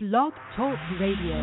Blog 0.00 0.32
Talk 0.56 0.78
Radio. 1.00 1.34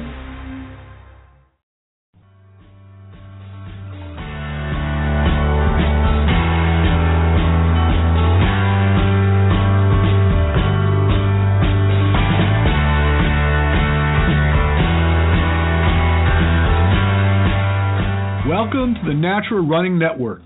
Welcome 18.48 18.95
to 18.95 19.02
the 19.05 19.13
Natural 19.13 19.67
Running 19.67 19.99
Network. 19.99 20.44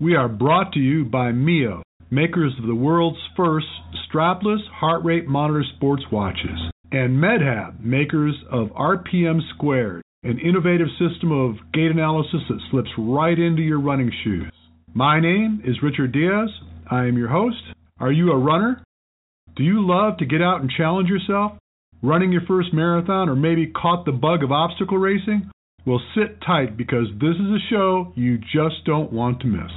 We 0.00 0.14
are 0.14 0.28
brought 0.28 0.72
to 0.74 0.78
you 0.78 1.04
by 1.04 1.32
Mio, 1.32 1.82
makers 2.10 2.52
of 2.58 2.66
the 2.66 2.74
world's 2.74 3.18
first 3.36 3.66
strapless 4.08 4.66
heart 4.68 5.04
rate 5.04 5.26
monitor 5.26 5.64
sports 5.76 6.02
watches, 6.12 6.70
and 6.92 7.18
MedHab, 7.18 7.80
makers 7.80 8.34
of 8.50 8.68
RPM 8.68 9.40
Squared, 9.54 10.02
an 10.22 10.38
innovative 10.38 10.88
system 10.98 11.32
of 11.32 11.56
gait 11.72 11.90
analysis 11.90 12.40
that 12.48 12.60
slips 12.70 12.90
right 12.98 13.38
into 13.38 13.62
your 13.62 13.80
running 13.80 14.10
shoes. 14.22 14.52
My 14.94 15.20
name 15.20 15.62
is 15.64 15.82
Richard 15.82 16.12
Diaz. 16.12 16.50
I 16.90 17.06
am 17.06 17.18
your 17.18 17.28
host. 17.28 17.62
Are 17.98 18.12
you 18.12 18.30
a 18.30 18.38
runner? 18.38 18.82
Do 19.56 19.62
you 19.62 19.86
love 19.86 20.18
to 20.18 20.26
get 20.26 20.42
out 20.42 20.60
and 20.60 20.70
challenge 20.70 21.08
yourself? 21.08 21.52
Running 22.02 22.32
your 22.32 22.42
first 22.46 22.72
marathon 22.72 23.28
or 23.28 23.36
maybe 23.36 23.66
caught 23.66 24.04
the 24.04 24.12
bug 24.12 24.42
of 24.42 24.52
obstacle 24.52 24.98
racing? 24.98 25.50
Well, 25.86 26.00
sit 26.14 26.40
tight 26.40 26.76
because 26.76 27.06
this 27.20 27.34
is 27.34 27.50
a 27.50 27.68
show 27.70 28.12
you 28.14 28.38
just 28.38 28.84
don't 28.86 29.12
want 29.12 29.40
to 29.40 29.46
miss. 29.46 29.70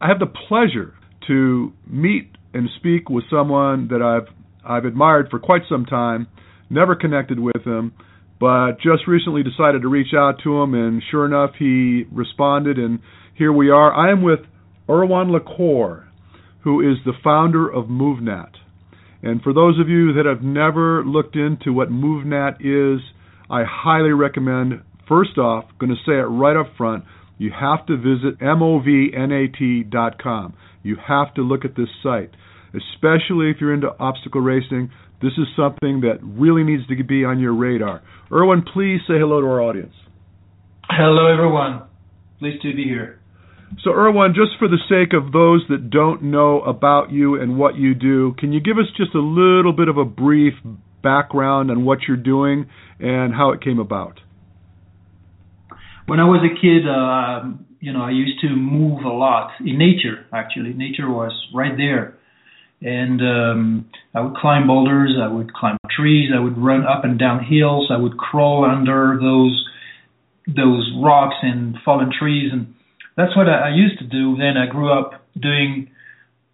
I 0.00 0.08
have 0.08 0.18
the 0.18 0.32
pleasure 0.48 0.94
to 1.28 1.72
meet 1.86 2.30
and 2.52 2.68
speak 2.78 3.08
with 3.08 3.24
someone 3.30 3.88
that 3.88 4.02
I've 4.02 4.34
I've 4.64 4.84
admired 4.84 5.28
for 5.30 5.38
quite 5.38 5.62
some 5.68 5.86
time, 5.86 6.26
never 6.68 6.94
connected 6.94 7.38
with 7.38 7.64
him, 7.64 7.94
but 8.38 8.72
just 8.82 9.06
recently 9.06 9.42
decided 9.42 9.82
to 9.82 9.88
reach 9.88 10.12
out 10.14 10.40
to 10.44 10.60
him 10.60 10.74
and 10.74 11.02
sure 11.10 11.24
enough 11.24 11.52
he 11.58 12.04
responded 12.12 12.76
and 12.78 12.98
here 13.34 13.52
we 13.52 13.70
are. 13.70 13.94
I 13.94 14.10
am 14.10 14.22
with 14.22 14.40
Erwan 14.88 15.30
Le 15.30 15.40
Corre, 15.40 16.08
who 16.64 16.80
is 16.80 16.98
the 17.04 17.12
founder 17.22 17.68
of 17.68 17.86
MovNat. 17.86 18.50
And 19.22 19.40
for 19.42 19.54
those 19.54 19.78
of 19.80 19.88
you 19.88 20.12
that 20.14 20.26
have 20.26 20.42
never 20.42 21.04
looked 21.04 21.36
into 21.36 21.72
what 21.72 21.88
MovNat 21.88 22.56
is, 22.60 23.00
I 23.48 23.62
highly 23.64 24.12
recommend 24.12 24.82
First 25.08 25.38
off, 25.38 25.64
going 25.80 25.90
to 25.90 25.96
say 26.06 26.12
it 26.18 26.28
right 26.28 26.56
up 26.56 26.66
front, 26.76 27.04
you 27.38 27.50
have 27.58 27.86
to 27.86 27.96
visit 27.96 28.38
movnat.com. 28.40 28.84
You 30.82 30.96
have 31.06 31.34
to 31.34 31.42
look 31.42 31.64
at 31.64 31.76
this 31.76 31.88
site, 32.02 32.30
especially 32.68 33.50
if 33.50 33.56
you're 33.60 33.74
into 33.74 33.88
obstacle 33.98 34.40
racing. 34.40 34.90
This 35.20 35.32
is 35.36 35.46
something 35.56 36.02
that 36.02 36.18
really 36.22 36.62
needs 36.62 36.86
to 36.86 37.04
be 37.04 37.24
on 37.24 37.40
your 37.40 37.54
radar. 37.54 38.02
Erwan, 38.30 38.64
please 38.72 39.00
say 39.06 39.14
hello 39.18 39.40
to 39.40 39.46
our 39.46 39.60
audience. 39.60 39.94
Hello, 40.88 41.32
everyone. 41.32 41.82
Pleased 42.38 42.62
to 42.62 42.74
be 42.74 42.84
here. 42.84 43.20
So, 43.84 43.90
Erwan, 43.90 44.34
just 44.34 44.58
for 44.58 44.68
the 44.68 44.78
sake 44.88 45.12
of 45.12 45.32
those 45.32 45.62
that 45.68 45.90
don't 45.90 46.22
know 46.22 46.62
about 46.62 47.10
you 47.10 47.40
and 47.40 47.58
what 47.58 47.76
you 47.76 47.94
do, 47.94 48.34
can 48.38 48.52
you 48.52 48.60
give 48.60 48.78
us 48.78 48.86
just 48.96 49.14
a 49.14 49.20
little 49.20 49.72
bit 49.72 49.88
of 49.88 49.98
a 49.98 50.04
brief 50.04 50.54
background 51.02 51.70
on 51.70 51.84
what 51.84 51.98
you're 52.08 52.16
doing 52.16 52.66
and 52.98 53.34
how 53.34 53.52
it 53.52 53.62
came 53.62 53.78
about? 53.78 54.20
When 56.06 56.20
I 56.20 56.24
was 56.24 56.40
a 56.40 56.54
kid, 56.56 56.88
uh, 56.88 57.67
you 57.80 57.92
know, 57.92 58.02
I 58.02 58.10
used 58.10 58.40
to 58.40 58.48
move 58.48 59.04
a 59.04 59.08
lot 59.08 59.52
in 59.60 59.78
nature. 59.78 60.26
Actually, 60.32 60.72
nature 60.72 61.08
was 61.10 61.32
right 61.54 61.76
there, 61.76 62.16
and 62.82 63.20
um, 63.20 63.90
I 64.14 64.20
would 64.20 64.34
climb 64.36 64.66
boulders, 64.66 65.16
I 65.20 65.28
would 65.28 65.52
climb 65.52 65.76
trees, 65.90 66.30
I 66.34 66.40
would 66.40 66.58
run 66.58 66.84
up 66.86 67.04
and 67.04 67.18
down 67.18 67.44
hills, 67.44 67.90
I 67.90 67.96
would 67.96 68.16
crawl 68.18 68.64
under 68.64 69.18
those 69.20 69.64
those 70.46 70.90
rocks 70.96 71.36
and 71.42 71.76
fallen 71.84 72.10
trees, 72.18 72.50
and 72.52 72.74
that's 73.16 73.36
what 73.36 73.48
I, 73.48 73.68
I 73.68 73.74
used 73.74 73.98
to 73.98 74.06
do. 74.06 74.36
Then 74.36 74.56
I 74.56 74.66
grew 74.70 74.90
up 74.90 75.22
doing 75.38 75.90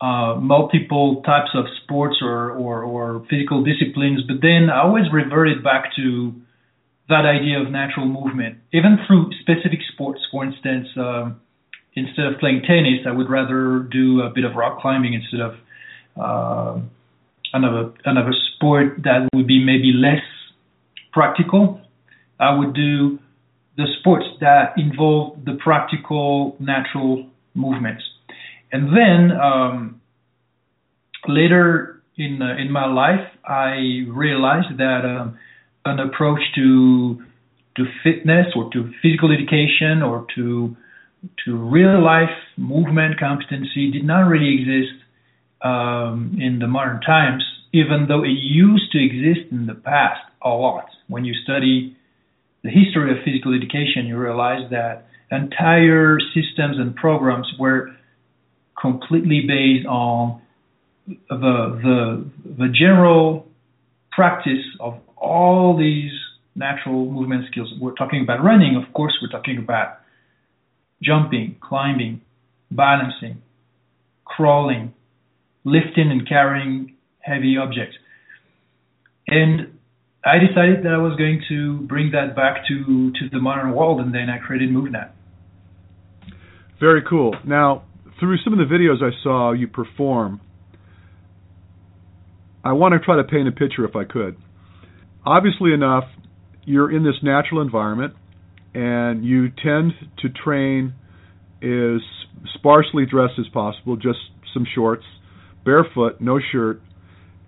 uh, 0.01 0.35
multiple 0.41 1.23
types 1.25 1.51
of 1.55 1.65
sports 1.83 2.17
or, 2.21 2.51
or, 2.51 2.83
or 2.83 3.27
physical 3.31 3.65
disciplines, 3.65 4.23
but 4.27 4.43
then 4.43 4.69
I 4.69 4.83
always 4.83 5.05
reverted 5.13 5.63
back 5.63 5.93
to 5.97 6.35
that 7.09 7.27
idea 7.27 7.61
of 7.61 7.71
natural 7.71 8.07
movement, 8.07 8.59
even 8.73 8.99
through 9.07 9.31
specific 9.41 9.81
sports. 9.93 10.21
For 10.31 10.45
instance, 10.45 10.89
um, 10.97 11.41
instead 11.95 12.27
of 12.27 12.39
playing 12.41 12.63
tennis, 12.67 13.01
I 13.07 13.13
would 13.13 13.29
rather 13.29 13.87
do 13.91 14.23
a 14.23 14.31
bit 14.31 14.45
of 14.45 14.55
rock 14.55 14.81
climbing 14.81 15.15
instead 15.15 15.41
of 15.41 15.53
uh, 16.17 16.81
another 17.53 17.93
another 18.05 18.33
sport 18.55 19.03
that 19.05 19.29
would 19.35 19.47
be 19.47 19.63
maybe 19.63 19.93
less 19.93 20.23
practical. 21.13 21.81
I 22.41 22.57
would 22.57 22.75
do 22.75 23.19
the 23.77 23.87
sports 24.01 24.25
that 24.41 24.75
involve 24.77 25.45
the 25.45 25.59
practical 25.63 26.57
natural 26.59 27.29
movements, 27.55 28.03
and 28.73 28.89
then 28.97 29.37
um, 29.39 30.01
later 31.29 32.03
in 32.17 32.41
uh, 32.41 32.57
in 32.57 32.73
my 32.73 32.87
life, 32.87 33.29
I 33.45 34.07
realized 34.09 34.79
that. 34.79 35.03
Um, 35.05 35.39
an 35.85 36.01
approach 36.01 36.41
to 36.55 37.23
to 37.77 37.85
fitness 38.05 38.47
or 38.55 38.71
to 38.73 38.93
physical 39.03 39.33
education 39.33 40.03
or 40.03 40.27
to 40.35 40.77
to 41.45 41.57
real 41.57 42.03
life 42.03 42.37
movement 42.57 43.19
competency 43.19 43.91
did 43.91 44.05
not 44.05 44.21
really 44.23 44.61
exist 44.61 44.95
um, 45.63 46.37
in 46.39 46.59
the 46.59 46.67
modern 46.67 47.01
times, 47.01 47.43
even 47.73 48.07
though 48.07 48.23
it 48.23 48.37
used 48.37 48.93
to 48.93 49.03
exist 49.03 49.51
in 49.51 49.67
the 49.67 49.75
past 49.75 50.21
a 50.43 50.51
lot. 50.51 50.87
When 51.09 51.25
you 51.25 51.35
study 51.43 51.97
the 52.63 52.71
history 52.71 53.11
of 53.11 53.25
physical 53.25 53.55
education, 53.55 54.07
you 54.07 54.19
realize 54.19 54.71
that 54.71 55.07
entire 55.31 56.19
systems 56.35 56.79
and 56.79 56.95
programs 56.95 57.51
were 57.59 57.91
completely 58.81 59.43
based 59.47 59.87
on 59.87 60.41
the 61.07 61.15
the 61.29 62.31
the 62.59 62.69
general 62.69 63.47
practice 64.13 64.65
of 64.81 64.99
all 65.25 65.77
these 65.77 66.13
natural 66.55 67.11
movement 67.11 67.47
skills. 67.51 67.73
We're 67.81 67.95
talking 67.95 68.23
about 68.23 68.45
running, 68.45 68.77
of 68.77 68.93
course, 68.93 69.15
we're 69.21 69.37
talking 69.37 69.59
about 69.59 69.99
jumping, 71.03 71.57
climbing, 71.61 72.21
balancing, 72.71 73.43
crawling, 74.25 74.95
lifting 75.65 76.11
and 76.11 76.29
carrying 76.29 76.95
heavy 77.21 77.57
objects. 77.57 77.97
And 79.27 79.79
I 80.25 80.39
decided 80.39 80.85
that 80.85 80.93
I 80.93 80.99
was 80.99 81.17
going 81.17 81.43
to 81.49 81.81
bring 81.87 82.13
that 82.13 82.37
back 82.37 82.67
to, 82.69 83.13
to 83.13 83.29
the 83.31 83.41
modern 83.41 83.75
world, 83.75 84.01
and 84.01 84.15
then 84.15 84.29
I 84.31 84.39
created 84.39 84.71
MovNat. 84.71 85.11
Very 86.81 87.03
cool. 87.09 87.35
Now, 87.45 87.85
through 88.21 88.39
some 88.45 88.53
of 88.53 88.59
the 88.59 88.73
videos 88.73 89.03
I 89.03 89.11
saw 89.23 89.53
you 89.53 89.69
perform, 89.69 90.41
I 92.63 92.73
want 92.73 92.93
to 92.93 92.99
try 92.99 93.17
to 93.17 93.25
paint 93.25 93.49
a 93.49 93.53
picture 93.53 93.85
if 93.85 93.97
I 93.97 94.05
could 94.05 94.37
obviously 95.25 95.73
enough, 95.73 96.05
you're 96.65 96.91
in 96.91 97.05
this 97.05 97.17
natural 97.23 97.61
environment 97.61 98.15
and 98.75 99.25
you 99.25 99.51
tend 99.51 99.93
to 100.19 100.29
train 100.29 100.95
as 101.63 102.01
sparsely 102.55 103.07
dressed 103.07 103.39
as 103.39 103.47
possible, 103.53 103.97
just 103.97 104.19
some 104.53 104.67
shorts, 104.75 105.05
barefoot, 105.65 106.21
no 106.21 106.39
shirt. 106.53 106.81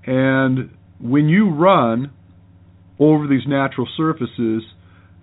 And 0.06 0.70
when 1.00 1.28
you 1.28 1.50
run 1.50 2.12
over 2.98 3.26
these 3.26 3.46
natural 3.46 3.88
surfaces, 3.96 4.62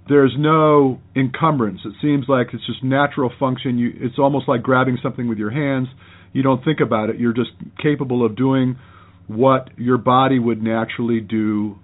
there's 0.08 0.34
no 0.38 1.00
encumbrance. 1.16 1.80
It 1.86 1.94
seems 2.02 2.26
like 2.28 2.48
it's 2.54 2.66
just 2.66 2.84
natural 2.84 3.32
function. 3.40 3.78
You, 3.78 3.94
it's 3.96 4.20
almost 4.20 4.48
like 4.48 4.62
grabbing 4.62 4.98
something 5.02 5.30
with 5.30 5.38
your 5.38 5.52
hands. 5.52 5.88
You 6.34 6.44
don't 6.44 6.64
think 6.64 6.80
about 6.82 7.10
it. 7.10 7.20
You're 7.20 7.34
just 7.34 7.52
capable 7.82 8.26
of 8.26 8.36
doing 8.36 8.78
what 9.28 9.70
your 9.78 9.98
body 9.98 10.40
would 10.40 10.62
naturally 10.62 11.22
do 11.22 11.78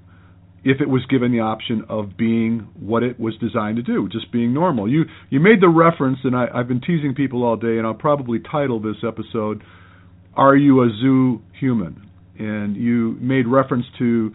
if 0.64 0.82
it 0.82 0.90
was 0.90 1.06
given 1.06 1.32
the 1.32 1.40
option 1.40 1.86
of 1.90 2.18
being 2.18 2.68
what 2.80 3.04
it 3.04 3.20
was 3.20 3.36
designed 3.38 3.78
to 3.78 3.84
do, 3.84 4.10
just 4.10 4.32
being 4.32 4.54
normal. 4.54 4.90
You 4.90 5.06
you 5.30 5.40
made 5.40 5.62
the 5.62 5.70
reference, 5.70 6.20
and 6.24 6.36
I, 6.36 6.48
I've 6.54 6.68
been 6.68 6.82
teasing 6.82 7.16
people 7.16 7.44
all 7.44 7.56
day, 7.56 7.78
and 7.78 7.88
I'll 7.88 7.94
probably 7.94 8.40
title 8.40 8.80
this 8.80 8.98
episode 9.08 9.64
"Are 10.36 10.56
You 10.56 10.84
a 10.84 10.90
Zoo 11.02 11.42
Human?" 11.60 12.10
And 12.38 12.76
you 12.78 13.18
made 13.20 13.48
reference 13.48 13.86
to, 14.00 14.34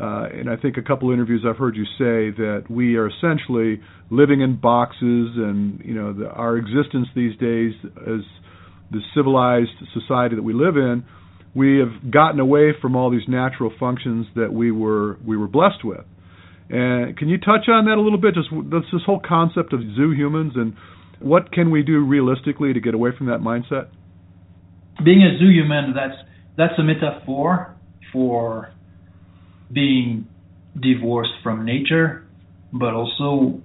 uh, 0.00 0.26
and 0.32 0.50
I 0.50 0.56
think 0.56 0.76
a 0.76 0.82
couple 0.82 1.08
of 1.08 1.14
interviews 1.14 1.44
I've 1.48 1.56
heard 1.56 1.76
you 1.76 1.84
say 1.84 2.30
that 2.36 2.64
we 2.68 2.96
are 2.96 3.08
essentially 3.08 3.80
living 4.10 4.40
in 4.40 4.56
boxes, 4.56 5.30
and 5.36 5.80
you 5.84 5.94
know 5.94 6.12
the, 6.12 6.28
our 6.28 6.56
existence 6.56 7.08
these 7.14 7.36
days 7.38 7.72
as 7.84 8.22
the 8.90 9.00
civilized 9.14 9.70
society 9.92 10.36
that 10.36 10.42
we 10.42 10.52
live 10.52 10.76
in 10.76 11.04
we 11.54 11.78
have 11.78 12.10
gotten 12.10 12.40
away 12.40 12.72
from 12.80 12.96
all 12.96 13.10
these 13.10 13.28
natural 13.28 13.72
functions 13.78 14.26
that 14.34 14.52
we 14.52 14.70
were 14.70 15.18
we 15.26 15.36
were 15.36 15.48
blessed 15.48 15.84
with. 15.84 16.04
And 16.70 17.16
can 17.16 17.28
you 17.28 17.38
touch 17.38 17.68
on 17.68 17.84
that 17.86 17.96
a 17.96 18.00
little 18.00 18.18
bit? 18.18 18.34
Just 18.34 18.48
this 18.70 19.02
whole 19.06 19.20
concept 19.20 19.72
of 19.72 19.80
zoo 19.94 20.10
humans 20.10 20.54
and 20.56 20.74
what 21.20 21.52
can 21.52 21.70
we 21.70 21.82
do 21.82 22.04
realistically 22.04 22.72
to 22.72 22.80
get 22.80 22.94
away 22.94 23.10
from 23.16 23.26
that 23.26 23.40
mindset? 23.40 23.88
being 25.02 25.22
a 25.22 25.38
zoo 25.38 25.50
human, 25.50 25.94
that's 25.94 26.16
that's 26.56 26.78
a 26.78 26.82
metaphor 26.82 27.74
for 28.12 28.72
being 29.72 30.28
divorced 30.80 31.32
from 31.42 31.64
nature, 31.64 32.24
but 32.72 32.94
also 32.94 33.60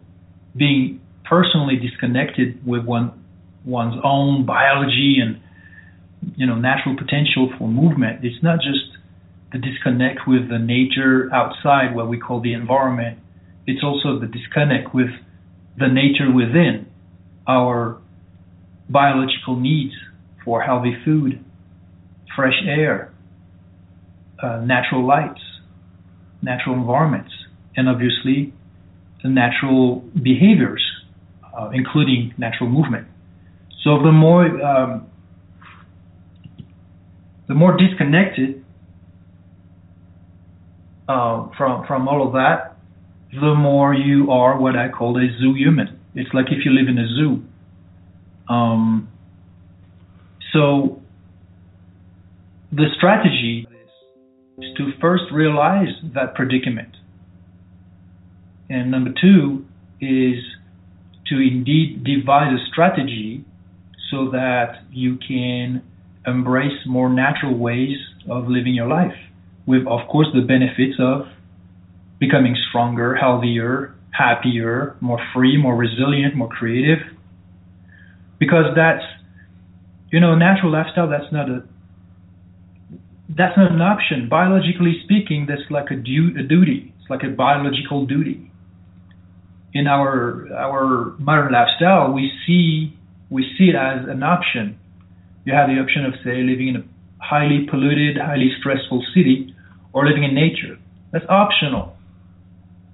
being 0.56 1.02
personally 1.28 1.76
disconnected 1.76 2.66
with 2.66 2.84
one 2.86 3.26
one's 3.66 4.00
own 4.04 4.46
biology 4.46 5.18
and 5.22 5.42
you 6.36 6.46
know 6.46 6.56
natural 6.56 6.96
potential 6.96 7.52
for 7.58 7.68
movement. 7.68 8.24
It's 8.24 8.42
not 8.44 8.60
just 8.60 8.98
the 9.52 9.58
disconnect 9.58 10.22
with 10.28 10.50
the 10.50 10.60
nature 10.60 11.30
outside, 11.34 11.96
what 11.96 12.08
we 12.08 12.20
call 12.20 12.42
the 12.42 12.54
environment. 12.54 13.20
It's 13.66 13.84
also 13.84 14.20
the 14.20 14.28
disconnect 14.28 14.94
with 14.94 15.10
the 15.78 15.88
nature 15.88 16.32
within 16.32 16.88
our 17.48 18.00
biological 18.90 19.56
needs 19.56 19.94
for 20.44 20.62
healthy 20.62 20.96
food, 21.06 21.44
fresh 22.36 22.62
air, 22.68 23.14
uh, 24.42 24.62
natural 24.66 25.06
lights, 25.06 25.42
natural 26.42 26.76
environments, 26.76 27.32
and 27.76 27.90
obviously 27.90 28.54
the 29.24 29.30
natural 29.30 30.04
behaviors, 30.14 30.84
uh, 31.58 31.70
including 31.74 32.34
natural 32.38 32.70
movement. 32.70 33.08
So 33.84 34.02
the 34.02 34.12
more 34.12 34.46
um, 34.62 35.09
the 37.50 37.56
more 37.56 37.76
disconnected 37.76 38.64
uh, 41.10 41.48
from 41.58 41.86
from 41.88 42.08
all 42.08 42.26
of 42.26 42.34
that, 42.34 42.78
the 43.34 43.56
more 43.56 43.94
you 43.94 44.32
are 44.32 44.58
what 44.58 44.78
I 44.78 44.88
call 44.88 45.18
a 45.18 45.28
zoo 45.42 45.56
human. 45.56 46.00
It's 46.14 46.30
like 46.34 46.46
if 46.52 46.64
you 46.64 46.72
live 46.72 46.88
in 46.88 46.98
a 47.00 47.08
zoo. 47.08 47.44
Um, 48.48 49.10
so 50.54 51.02
the 52.72 52.86
strategy 52.96 53.68
is 54.60 54.78
to 54.78 54.92
first 55.02 55.24
realize 55.34 55.90
that 56.14 56.36
predicament. 56.36 56.96
And 58.70 58.92
number 58.92 59.12
two 59.20 59.66
is 60.00 60.38
to 61.28 61.40
indeed 61.40 62.04
devise 62.04 62.54
a 62.54 62.64
strategy 62.72 63.44
so 64.12 64.30
that 64.32 64.84
you 64.92 65.18
can 65.18 65.82
embrace 66.26 66.78
more 66.86 67.10
natural 67.10 67.58
ways 67.58 67.98
of 68.30 68.48
living 68.48 68.74
your 68.74 68.88
life 68.88 69.16
with 69.66 69.86
of 69.88 70.08
course 70.10 70.28
the 70.34 70.42
benefits 70.42 70.96
of 71.00 71.28
becoming 72.20 72.56
stronger, 72.70 73.16
healthier, 73.16 73.96
happier, 74.12 74.96
more 75.00 75.20
free, 75.34 75.58
more 75.58 75.76
resilient, 75.76 76.36
more 76.36 76.50
creative. 76.50 77.00
Because 78.40 78.66
that's 78.76 79.04
you 80.12 80.20
know, 80.20 80.34
a 80.34 80.38
natural 80.38 80.72
lifestyle 80.72 81.08
that's 81.10 81.32
not 81.32 81.50
a 81.50 81.64
that's 83.30 83.56
not 83.58 83.72
an 83.72 83.82
option. 83.82 84.28
Biologically 84.28 85.00
speaking, 85.04 85.46
that's 85.48 85.70
like 85.70 85.92
a, 85.92 85.96
du- 85.96 86.34
a 86.38 86.42
duty. 86.42 86.94
It's 87.00 87.10
like 87.12 87.22
a 87.24 87.30
biological 87.30 88.08
duty. 88.08 88.52
In 89.74 89.86
our 89.86 90.52
our 90.52 91.16
modern 91.20 91.54
lifestyle, 91.54 92.12
we 92.12 92.32
see 92.46 92.98
we 93.30 93.46
see 93.58 93.70
it 93.70 93.76
as 93.76 94.08
an 94.10 94.24
option. 94.24 94.79
You 95.50 95.56
have 95.56 95.68
the 95.68 95.82
option 95.82 96.06
of 96.06 96.14
say 96.24 96.44
living 96.44 96.68
in 96.68 96.76
a 96.76 96.84
highly 97.18 97.66
polluted, 97.68 98.18
highly 98.18 98.52
stressful 98.60 99.04
city, 99.16 99.56
or 99.94 100.08
living 100.08 100.24
in 100.24 100.36
nature. 100.36 100.78
That's 101.12 101.26
optional. 101.28 101.98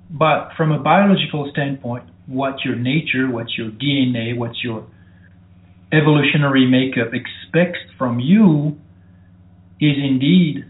But 0.10 0.52
from 0.56 0.72
a 0.72 0.80
biological 0.80 1.50
standpoint, 1.52 2.06
what 2.28 2.64
your 2.64 2.78
nature, 2.78 3.30
what 3.30 3.48
your 3.58 3.72
DNA, 3.72 4.38
what 4.38 4.54
your 4.64 4.88
evolutionary 5.92 6.66
makeup 6.66 7.12
expects 7.14 7.80
from 7.98 8.22
you 8.22 8.80
is 9.82 9.98
indeed 9.98 10.64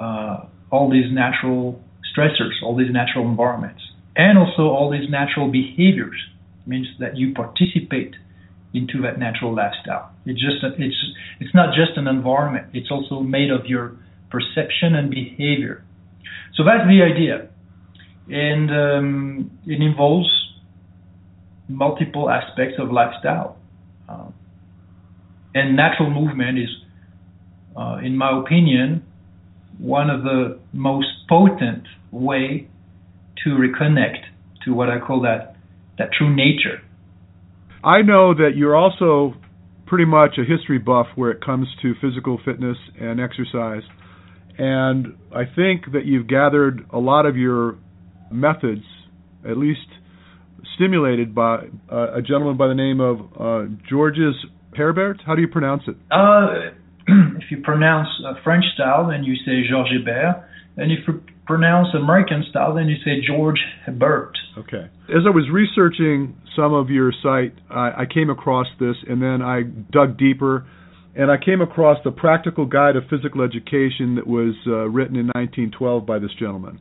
uh, 0.00 0.46
all 0.70 0.88
these 0.92 1.10
natural 1.10 1.82
stressors, 2.06 2.62
all 2.62 2.76
these 2.76 2.92
natural 2.92 3.26
environments, 3.26 3.82
and 4.14 4.38
also 4.38 4.68
all 4.68 4.92
these 4.92 5.10
natural 5.10 5.50
behaviors. 5.50 6.22
It 6.64 6.68
means 6.68 6.86
that 7.00 7.16
you 7.16 7.34
participate 7.34 8.14
into 8.74 9.00
that 9.02 9.18
natural 9.18 9.54
lifestyle. 9.54 10.10
It's 10.26 10.40
just 10.40 10.56
it's 10.62 11.14
it's 11.40 11.54
not 11.54 11.74
just 11.74 11.96
an 11.96 12.06
environment. 12.06 12.66
It's 12.74 12.90
also 12.90 13.20
made 13.20 13.50
of 13.50 13.66
your 13.66 13.96
perception 14.30 14.94
and 14.94 15.10
behavior. 15.10 15.84
So 16.54 16.64
that's 16.64 16.86
the 16.86 17.02
idea, 17.02 17.48
and 18.28 18.70
um, 18.70 19.50
it 19.66 19.80
involves 19.80 20.28
multiple 21.68 22.28
aspects 22.28 22.76
of 22.78 22.92
lifestyle. 22.92 23.56
Um, 24.08 24.34
and 25.54 25.76
natural 25.76 26.10
movement 26.10 26.58
is 26.58 26.68
uh, 27.76 27.98
in 28.02 28.16
my 28.16 28.38
opinion, 28.38 29.04
one 29.78 30.10
of 30.10 30.22
the 30.22 30.58
most 30.72 31.08
potent 31.28 31.84
way 32.12 32.68
to 33.42 33.50
reconnect 33.50 34.24
to 34.64 34.72
what 34.72 34.88
I 34.88 34.98
call 35.00 35.20
that 35.22 35.56
that 35.98 36.10
true 36.12 36.34
nature. 36.34 36.82
I 37.84 38.02
know 38.02 38.34
that 38.34 38.52
you're 38.56 38.74
also 38.74 39.34
pretty 39.86 40.06
much 40.06 40.38
a 40.38 40.44
history 40.44 40.78
buff 40.78 41.06
where 41.16 41.30
it 41.30 41.44
comes 41.44 41.68
to 41.82 41.94
physical 42.00 42.40
fitness 42.44 42.78
and 42.98 43.20
exercise. 43.20 43.82
And 44.56 45.18
I 45.34 45.42
think 45.44 45.92
that 45.92 46.04
you've 46.06 46.26
gathered 46.26 46.86
a 46.90 46.98
lot 46.98 47.26
of 47.26 47.36
your 47.36 47.76
methods, 48.30 48.84
at 49.48 49.58
least 49.58 49.86
stimulated 50.76 51.34
by 51.34 51.66
uh, 51.92 52.14
a 52.14 52.22
gentleman 52.22 52.56
by 52.56 52.68
the 52.68 52.74
name 52.74 53.00
of 53.00 53.20
uh, 53.38 53.70
Georges 53.88 54.34
Herbert. 54.76 55.20
How 55.26 55.34
do 55.34 55.42
you 55.42 55.48
pronounce 55.48 55.82
it? 55.86 55.96
Uh, 56.10 56.70
if 57.36 57.50
you 57.50 57.60
pronounce 57.62 58.08
uh, 58.26 58.34
French 58.42 58.64
style, 58.74 59.08
then 59.08 59.24
you 59.24 59.34
say 59.44 59.68
Georges 59.68 59.98
Hebert. 60.06 60.48
And 60.76 60.90
if 60.90 61.06
you 61.06 61.20
pronounce 61.46 61.88
American 61.94 62.44
style, 62.50 62.74
then 62.74 62.88
you 62.88 62.96
say 63.04 63.20
George 63.26 63.58
Hebert. 63.84 64.36
Okay. 64.58 64.88
As 65.08 65.22
I 65.26 65.30
was 65.30 65.48
researching 65.52 66.36
some 66.56 66.72
of 66.72 66.90
your 66.90 67.12
site, 67.22 67.54
I, 67.70 68.02
I 68.02 68.04
came 68.12 68.30
across 68.30 68.66
this, 68.78 68.96
and 69.08 69.20
then 69.20 69.42
I 69.42 69.62
dug 69.62 70.16
deeper, 70.16 70.66
and 71.14 71.30
I 71.30 71.36
came 71.42 71.60
across 71.60 71.98
the 72.04 72.10
Practical 72.10 72.66
Guide 72.66 72.96
of 72.96 73.04
Physical 73.10 73.42
Education 73.42 74.16
that 74.16 74.26
was 74.26 74.54
uh, 74.66 74.88
written 74.88 75.16
in 75.16 75.26
1912 75.26 76.06
by 76.06 76.18
this 76.18 76.32
gentleman. 76.38 76.80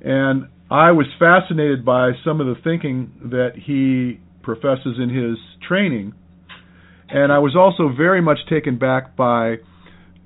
And 0.00 0.48
I 0.70 0.92
was 0.92 1.06
fascinated 1.18 1.84
by 1.84 2.12
some 2.24 2.40
of 2.40 2.46
the 2.46 2.56
thinking 2.62 3.12
that 3.30 3.52
he 3.54 4.20
professes 4.42 4.98
in 4.98 5.08
his 5.08 5.38
training 5.66 6.14
and 7.08 7.32
I 7.32 7.38
was 7.38 7.54
also 7.56 7.94
very 7.94 8.20
much 8.20 8.38
taken 8.48 8.78
back 8.78 9.16
by 9.16 9.56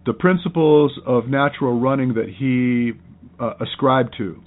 the 0.06 0.12
principles 0.12 0.99
of 1.06 1.28
natural 1.28 1.78
running 1.78 2.14
that 2.14 2.28
he 2.28 2.92
uh, 3.40 3.54
ascribed 3.61 4.14
to. 4.18 4.42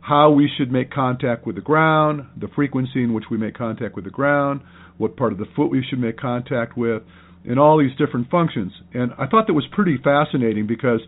How 0.00 0.30
we 0.30 0.48
should 0.56 0.70
make 0.70 0.90
contact 0.90 1.46
with 1.46 1.56
the 1.56 1.62
ground, 1.62 2.26
the 2.40 2.48
frequency 2.54 3.02
in 3.02 3.12
which 3.12 3.24
we 3.30 3.36
make 3.36 3.54
contact 3.54 3.96
with 3.96 4.04
the 4.04 4.10
ground, 4.10 4.60
what 4.98 5.16
part 5.16 5.32
of 5.32 5.38
the 5.38 5.46
foot 5.56 5.66
we 5.66 5.84
should 5.88 5.98
make 5.98 6.16
contact 6.16 6.76
with, 6.76 7.02
and 7.44 7.58
all 7.58 7.78
these 7.78 7.96
different 7.98 8.30
functions. 8.30 8.72
And 8.94 9.12
I 9.18 9.26
thought 9.26 9.46
that 9.48 9.54
was 9.54 9.66
pretty 9.72 9.98
fascinating 10.02 10.66
because 10.66 11.00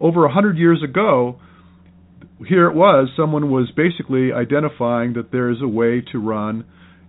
over 0.00 0.24
a 0.24 0.32
hundred 0.32 0.56
years 0.56 0.82
ago, 0.82 1.40
here 2.46 2.68
it 2.68 2.74
was, 2.74 3.08
someone 3.16 3.50
was 3.50 3.70
basically 3.76 4.32
identifying 4.32 5.14
that 5.14 5.32
there 5.32 5.50
is 5.50 5.58
a 5.62 5.68
way 5.68 6.02
to 6.12 6.18
run 6.18 6.64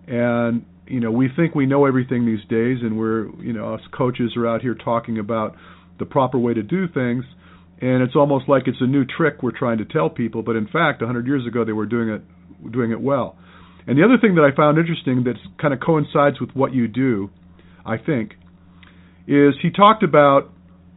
and 0.06 0.64
you 0.86 1.00
know 1.00 1.10
we 1.10 1.28
think 1.34 1.54
we 1.54 1.66
know 1.66 1.84
everything 1.84 2.26
these 2.26 2.44
days 2.48 2.78
and 2.82 2.96
we're 2.96 3.28
you 3.42 3.52
know 3.52 3.74
us 3.74 3.80
coaches 3.96 4.32
are 4.36 4.46
out 4.46 4.62
here 4.62 4.74
talking 4.74 5.18
about 5.18 5.56
the 5.98 6.04
proper 6.04 6.38
way 6.38 6.54
to 6.54 6.62
do 6.62 6.86
things 6.88 7.24
and 7.80 8.02
it's 8.02 8.16
almost 8.16 8.48
like 8.48 8.64
it's 8.66 8.80
a 8.80 8.86
new 8.86 9.04
trick 9.04 9.42
we're 9.42 9.56
trying 9.56 9.78
to 9.78 9.84
tell 9.84 10.08
people 10.08 10.42
but 10.42 10.56
in 10.56 10.66
fact 10.66 11.00
100 11.00 11.26
years 11.26 11.46
ago 11.46 11.64
they 11.64 11.72
were 11.72 11.86
doing 11.86 12.08
it 12.08 12.22
doing 12.72 12.90
it 12.90 13.00
well. 13.00 13.36
And 13.86 13.96
the 13.96 14.02
other 14.02 14.18
thing 14.20 14.34
that 14.36 14.42
I 14.42 14.54
found 14.56 14.78
interesting 14.78 15.24
that 15.24 15.36
kind 15.60 15.72
of 15.72 15.80
coincides 15.80 16.40
with 16.40 16.50
what 16.54 16.74
you 16.74 16.88
do 16.88 17.30
I 17.84 17.98
think 17.98 18.32
is 19.26 19.54
he 19.62 19.70
talked 19.70 20.02
about 20.02 20.50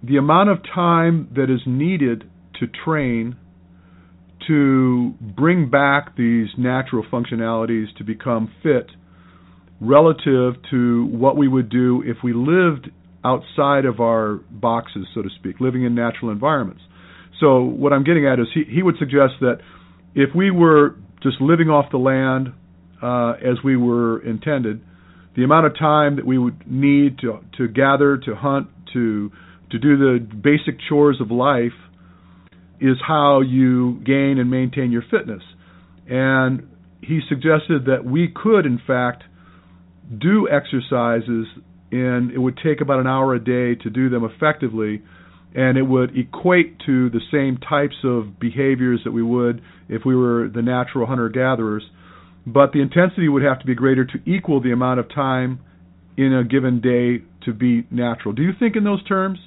the 0.03 0.17
amount 0.17 0.49
of 0.49 0.59
time 0.63 1.29
that 1.35 1.49
is 1.49 1.61
needed 1.65 2.23
to 2.59 2.67
train 2.67 3.35
to 4.47 5.13
bring 5.19 5.69
back 5.69 6.15
these 6.15 6.47
natural 6.57 7.03
functionalities 7.11 7.85
to 7.97 8.03
become 8.03 8.51
fit 8.63 8.89
relative 9.81 10.55
to 10.71 11.05
what 11.05 11.37
we 11.37 11.47
would 11.47 11.69
do 11.69 12.03
if 12.05 12.17
we 12.23 12.33
lived 12.33 12.89
outside 13.23 13.85
of 13.85 13.99
our 13.99 14.39
boxes, 14.49 15.05
so 15.13 15.21
to 15.21 15.29
speak, 15.39 15.59
living 15.59 15.83
in 15.83 15.95
natural 15.95 16.31
environments. 16.31 16.81
So 17.39 17.63
what 17.63 17.93
I'm 17.93 18.03
getting 18.03 18.27
at 18.27 18.39
is 18.39 18.47
he, 18.53 18.63
he 18.63 18.83
would 18.83 18.95
suggest 18.97 19.33
that 19.41 19.59
if 20.15 20.29
we 20.35 20.51
were 20.51 20.95
just 21.21 21.41
living 21.41 21.69
off 21.69 21.91
the 21.91 21.97
land 21.97 22.53
uh, 23.01 23.31
as 23.39 23.63
we 23.63 23.77
were 23.77 24.19
intended, 24.25 24.81
the 25.35 25.43
amount 25.43 25.65
of 25.65 25.77
time 25.77 26.17
that 26.17 26.25
we 26.25 26.37
would 26.37 26.69
need 26.69 27.19
to 27.19 27.39
to 27.57 27.67
gather, 27.67 28.17
to 28.17 28.35
hunt, 28.35 28.67
to 28.93 29.31
to 29.71 29.79
do 29.79 29.97
the 29.97 30.19
basic 30.19 30.79
chores 30.89 31.21
of 31.21 31.31
life 31.31 31.77
is 32.81 32.97
how 33.05 33.41
you 33.41 34.01
gain 34.05 34.37
and 34.39 34.49
maintain 34.49 34.91
your 34.91 35.03
fitness. 35.11 35.43
And 36.07 36.67
he 37.01 37.19
suggested 37.29 37.85
that 37.85 38.03
we 38.03 38.33
could, 38.33 38.65
in 38.65 38.79
fact, 38.85 39.23
do 40.17 40.49
exercises 40.49 41.45
and 41.91 42.31
it 42.31 42.37
would 42.37 42.57
take 42.63 42.81
about 42.81 42.99
an 42.99 43.07
hour 43.07 43.33
a 43.33 43.39
day 43.39 43.75
to 43.81 43.89
do 43.89 44.09
them 44.09 44.23
effectively, 44.23 45.01
and 45.55 45.77
it 45.77 45.83
would 45.83 46.17
equate 46.17 46.79
to 46.85 47.09
the 47.09 47.21
same 47.31 47.57
types 47.57 47.95
of 48.03 48.39
behaviors 48.39 49.01
that 49.03 49.11
we 49.11 49.23
would 49.23 49.61
if 49.87 50.03
we 50.05 50.15
were 50.15 50.49
the 50.53 50.61
natural 50.61 51.07
hunter 51.07 51.29
gatherers, 51.29 51.83
but 52.45 52.71
the 52.71 52.81
intensity 52.81 53.27
would 53.27 53.43
have 53.43 53.59
to 53.59 53.65
be 53.65 53.75
greater 53.75 54.05
to 54.05 54.19
equal 54.25 54.61
the 54.61 54.71
amount 54.71 54.99
of 54.99 55.09
time 55.13 55.59
in 56.17 56.33
a 56.33 56.43
given 56.43 56.81
day 56.81 57.23
to 57.45 57.53
be 57.53 57.87
natural. 57.89 58.33
Do 58.33 58.43
you 58.43 58.51
think 58.59 58.75
in 58.75 58.83
those 58.83 59.03
terms, 59.05 59.39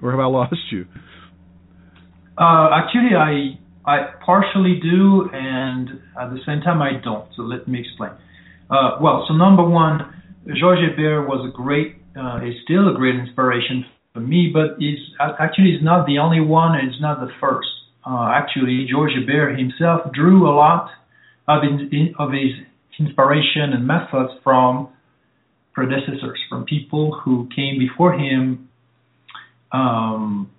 or 0.00 0.10
have 0.12 0.20
I 0.20 0.26
lost 0.26 0.54
you? 0.72 0.86
Uh, 2.38 2.70
actually, 2.72 3.16
I 3.16 3.58
I 3.84 4.12
partially 4.24 4.78
do, 4.80 5.28
and 5.32 5.88
at 6.20 6.30
the 6.30 6.38
same 6.46 6.60
time, 6.60 6.80
I 6.80 6.92
don't. 7.02 7.26
So 7.36 7.42
let 7.42 7.66
me 7.66 7.80
explain. 7.80 8.12
Uh, 8.70 8.98
well, 9.00 9.24
so 9.26 9.34
number 9.34 9.66
one, 9.68 10.19
Georges 10.46 10.96
Hébert 10.96 11.28
was 11.28 11.48
a 11.48 11.52
great, 11.54 11.96
uh, 12.16 12.40
is 12.44 12.54
still 12.64 12.88
a 12.88 12.94
great 12.94 13.14
inspiration 13.14 13.84
for 14.12 14.20
me, 14.20 14.50
but 14.52 14.82
is 14.82 14.98
actually 15.38 15.70
is 15.70 15.82
not 15.82 16.06
the 16.06 16.18
only 16.18 16.40
one, 16.40 16.78
and 16.78 16.88
it's 16.88 17.00
not 17.00 17.20
the 17.20 17.30
first. 17.40 17.68
Uh, 18.06 18.30
actually, 18.32 18.86
Georges 18.90 19.18
Hébert 19.28 19.58
himself 19.58 20.12
drew 20.12 20.48
a 20.48 20.54
lot 20.54 20.90
of, 21.46 21.62
in, 21.62 22.14
of 22.18 22.32
his 22.32 22.52
inspiration 22.98 23.72
and 23.72 23.86
methods 23.86 24.32
from 24.42 24.88
predecessors, 25.72 26.38
from 26.48 26.64
people 26.64 27.18
who 27.24 27.48
came 27.54 27.78
before 27.78 28.12
him, 28.12 28.68
um, 29.72 30.50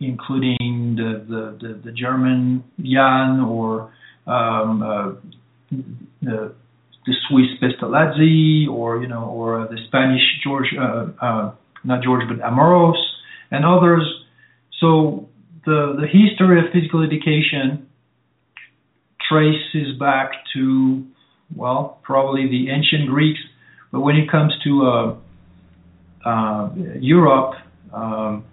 including 0.00 0.94
the, 0.96 1.24
the, 1.28 1.66
the, 1.66 1.80
the, 1.86 1.92
German 1.92 2.62
Jahn 2.80 3.40
or 3.40 3.92
um, 4.26 4.82
uh, 4.82 5.76
the, 6.22 6.54
the 7.06 7.14
Swiss 7.28 7.46
Pestalozzi 7.60 8.68
or 8.68 9.00
you 9.00 9.08
know 9.08 9.24
or 9.24 9.66
the 9.70 9.78
Spanish 9.86 10.22
George 10.42 10.74
uh, 10.78 11.06
uh, 11.20 11.52
not 11.84 12.02
George 12.02 12.22
but 12.28 12.38
Amoros 12.38 13.00
and 13.50 13.64
others. 13.64 14.04
So 14.80 15.28
the 15.64 15.96
the 16.00 16.06
history 16.06 16.58
of 16.60 16.72
physical 16.72 17.02
education 17.02 17.88
traces 19.28 19.98
back 19.98 20.30
to 20.54 21.04
well 21.54 22.00
probably 22.02 22.48
the 22.48 22.70
ancient 22.70 23.08
Greeks 23.08 23.40
but 23.96 24.00
when 24.00 24.16
it 24.16 24.30
comes 24.30 24.52
to 24.64 24.86
uh, 24.86 25.16
uh, 26.28 26.70
Europe, 27.00 27.54
um, 27.94 28.44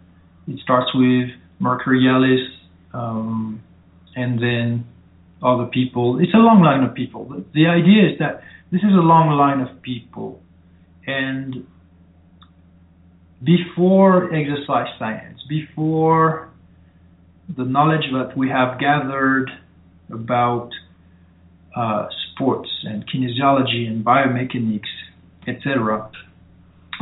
it 0.48 0.60
starts 0.60 0.93
with 0.93 1.29
Mercurialis, 1.62 2.45
um, 2.93 3.62
and 4.15 4.39
then 4.39 4.86
other 5.43 5.65
people. 5.65 6.19
It's 6.19 6.33
a 6.33 6.38
long 6.38 6.62
line 6.62 6.83
of 6.83 6.95
people. 6.95 7.43
The 7.53 7.67
idea 7.67 8.12
is 8.12 8.19
that 8.19 8.41
this 8.71 8.81
is 8.81 8.93
a 8.93 9.05
long 9.05 9.29
line 9.38 9.59
of 9.59 9.81
people, 9.81 10.41
and 11.05 11.67
before 13.43 14.33
exercise 14.33 14.88
science, 14.97 15.39
before 15.47 16.50
the 17.55 17.65
knowledge 17.65 18.05
that 18.13 18.38
we 18.38 18.50
have 18.50 18.79
gathered 18.79 19.50
about 20.12 20.69
uh, 21.75 22.07
sports 22.31 22.69
and 22.83 23.03
kinesiology 23.09 23.88
and 23.88 24.03
biomechanics 24.05 24.88
etc. 25.47 26.09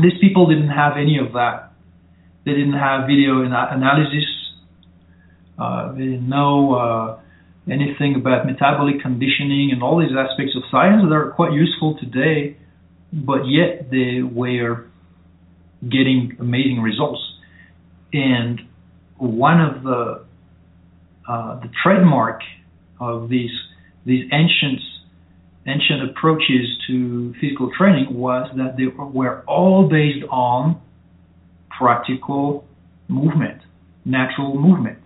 These 0.01 0.19
people 0.19 0.48
didn't 0.48 0.69
have 0.69 0.93
any 0.98 1.17
of 1.17 1.33
that. 1.33 1.74
They 2.45 2.51
didn't 2.51 2.74
have 2.74 3.07
video 3.07 3.43
analysis. 3.43 4.25
Uh, 5.60 5.91
they 5.93 6.05
didn't 6.05 6.29
know 6.29 6.74
uh, 6.74 7.19
anything 7.70 8.15
about 8.15 8.46
metabolic 8.46 9.01
conditioning 9.01 9.70
and 9.72 9.84
all 9.84 10.00
these 10.00 10.15
aspects 10.18 10.56
of 10.56 10.63
science 10.72 11.03
that 11.03 11.13
are 11.13 11.32
quite 11.32 11.53
useful 11.53 11.98
today, 12.00 12.58
but 13.13 13.44
yet 13.46 13.91
they 13.91 14.22
were 14.22 14.88
getting 15.84 16.36
amazing 16.39 16.82
results. 16.82 17.22
And 18.13 18.62
one 19.18 19.62
of 19.62 19.84
the 19.84 20.25
uh, 21.30 21.60
the 21.60 21.70
trademark 21.84 22.41
of 23.00 23.30
these 23.30 23.51
these 24.06 24.25
ancient 24.32 24.82
ancient 25.68 26.10
approaches 26.10 26.68
to 26.88 27.34
physical 27.39 27.72
training 27.77 28.08
was 28.13 28.50
that 28.58 28.75
they 28.77 28.88
were 28.88 29.44
all 29.48 29.88
based 29.88 30.25
on 30.32 30.82
practical 31.77 32.65
movement, 33.08 33.62
natural 34.06 34.60
movement. 34.60 34.98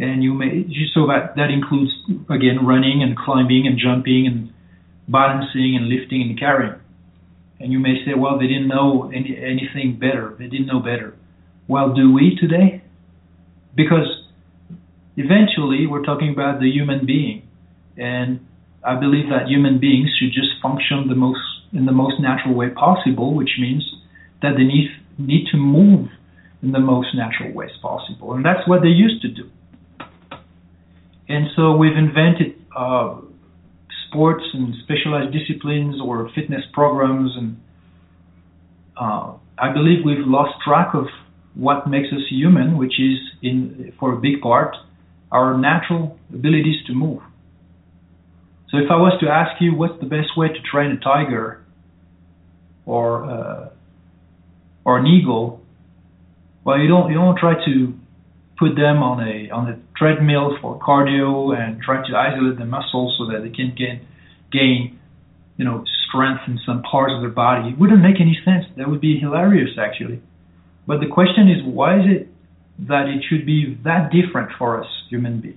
And 0.00 0.22
you 0.24 0.32
may 0.32 0.66
so 0.94 1.06
that 1.08 1.36
that 1.36 1.50
includes 1.50 1.92
again 2.30 2.64
running 2.64 3.02
and 3.02 3.16
climbing 3.16 3.66
and 3.66 3.78
jumping 3.78 4.26
and 4.26 4.50
balancing 5.06 5.76
and 5.76 5.88
lifting 5.88 6.22
and 6.22 6.38
carrying. 6.38 6.80
And 7.60 7.70
you 7.70 7.78
may 7.78 8.02
say, 8.06 8.14
well, 8.16 8.38
they 8.38 8.46
didn't 8.46 8.68
know 8.68 9.10
any, 9.14 9.36
anything 9.36 9.98
better. 10.00 10.34
They 10.38 10.46
didn't 10.46 10.66
know 10.66 10.80
better. 10.80 11.14
Well, 11.68 11.92
do 11.92 12.10
we 12.10 12.38
today? 12.40 12.82
Because 13.76 14.08
eventually 15.18 15.86
we're 15.86 16.02
talking 16.02 16.30
about 16.30 16.60
the 16.60 16.70
human 16.70 17.04
being, 17.04 17.46
and 17.98 18.40
I 18.82 18.98
believe 18.98 19.28
that 19.28 19.48
human 19.48 19.78
beings 19.78 20.08
should 20.18 20.32
just 20.32 20.52
function 20.62 21.08
the 21.08 21.14
most 21.14 21.40
in 21.72 21.84
the 21.84 21.92
most 21.92 22.18
natural 22.18 22.54
way 22.54 22.70
possible, 22.70 23.34
which 23.34 23.50
means 23.60 23.84
that 24.40 24.52
they 24.56 24.64
need 24.64 24.88
need 25.18 25.46
to 25.52 25.58
move 25.58 26.08
in 26.62 26.72
the 26.72 26.80
most 26.80 27.14
natural 27.14 27.52
ways 27.52 27.70
possible, 27.82 28.32
and 28.32 28.44
that's 28.44 28.66
what 28.66 28.80
they 28.80 28.88
used 28.88 29.20
to 29.22 29.28
do. 29.28 29.50
And 31.30 31.46
so 31.54 31.76
we've 31.76 31.96
invented 31.96 32.60
uh, 32.76 33.20
sports 34.08 34.42
and 34.52 34.74
specialized 34.82 35.32
disciplines 35.32 36.00
or 36.04 36.28
fitness 36.34 36.62
programs, 36.72 37.30
and 37.36 37.56
uh, 39.00 39.34
I 39.56 39.72
believe 39.72 40.04
we've 40.04 40.26
lost 40.26 40.60
track 40.64 40.92
of 40.92 41.06
what 41.54 41.88
makes 41.88 42.08
us 42.08 42.22
human, 42.28 42.76
which 42.76 42.98
is, 42.98 43.18
in 43.42 43.92
for 44.00 44.12
a 44.12 44.16
big 44.16 44.40
part, 44.40 44.74
our 45.30 45.56
natural 45.56 46.18
abilities 46.34 46.84
to 46.88 46.94
move. 46.94 47.20
So 48.70 48.78
if 48.78 48.90
I 48.90 48.96
was 48.96 49.16
to 49.20 49.28
ask 49.28 49.60
you 49.60 49.72
what's 49.76 50.00
the 50.00 50.06
best 50.06 50.36
way 50.36 50.48
to 50.48 50.60
train 50.72 50.90
a 50.90 50.98
tiger 50.98 51.64
or 52.86 53.30
uh, 53.30 53.68
or 54.84 54.98
an 54.98 55.06
eagle, 55.06 55.60
well, 56.64 56.76
you 56.76 56.88
don't 56.88 57.08
you 57.08 57.14
don't 57.14 57.38
try 57.38 57.54
to 57.64 57.94
put 58.58 58.74
them 58.74 59.02
on 59.02 59.26
a 59.26 59.50
on 59.50 59.68
a 59.68 59.78
treadmill 60.00 60.56
for 60.60 60.80
cardio 60.80 61.54
and 61.54 61.80
try 61.82 61.96
to 62.08 62.16
isolate 62.16 62.58
the 62.58 62.64
muscles 62.64 63.14
so 63.18 63.26
that 63.30 63.44
they 63.44 63.54
can 63.54 63.74
gain 63.76 64.00
gain 64.50 64.98
you 65.58 65.64
know 65.64 65.84
strength 66.08 66.40
in 66.48 66.58
some 66.66 66.82
parts 66.82 67.12
of 67.14 67.20
their 67.20 67.30
body. 67.30 67.68
It 67.68 67.78
wouldn't 67.78 68.02
make 68.02 68.20
any 68.20 68.36
sense. 68.44 68.64
That 68.78 68.88
would 68.88 69.00
be 69.00 69.20
hilarious 69.20 69.76
actually. 69.78 70.22
But 70.86 71.00
the 71.00 71.06
question 71.06 71.48
is, 71.48 71.62
why 71.62 72.00
is 72.00 72.06
it 72.08 72.28
that 72.88 73.06
it 73.06 73.22
should 73.28 73.44
be 73.44 73.78
that 73.84 74.10
different 74.10 74.50
for 74.58 74.80
us 74.82 74.88
human 75.10 75.40
beings? 75.40 75.56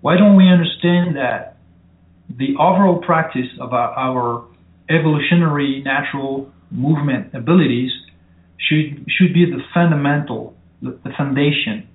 Why 0.00 0.16
don't 0.16 0.36
we 0.36 0.48
understand 0.48 1.16
that 1.16 1.56
the 2.28 2.56
overall 2.58 3.00
practice 3.00 3.46
of 3.60 3.72
our, 3.72 3.90
our 3.94 4.44
evolutionary 4.90 5.80
natural 5.84 6.50
movement 6.72 7.34
abilities 7.34 7.92
should 8.58 9.06
should 9.08 9.32
be 9.32 9.46
the 9.46 9.62
fundamental, 9.72 10.56
the, 10.82 10.98
the 11.04 11.10
foundation 11.16 11.88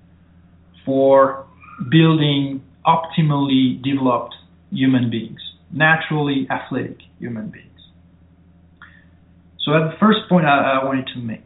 for 0.87 1.45
building 1.91 2.63
optimally 2.85 3.83
developed 3.83 4.33
human 4.71 5.11
beings, 5.11 5.41
naturally 5.71 6.47
athletic 6.49 6.97
human 7.19 7.49
beings. 7.49 7.67
So 9.63 9.73
that's 9.73 9.93
the 9.93 9.99
first 9.99 10.19
point 10.29 10.45
I, 10.45 10.79
I 10.79 10.85
wanted 10.85 11.07
to 11.13 11.19
make. 11.19 11.43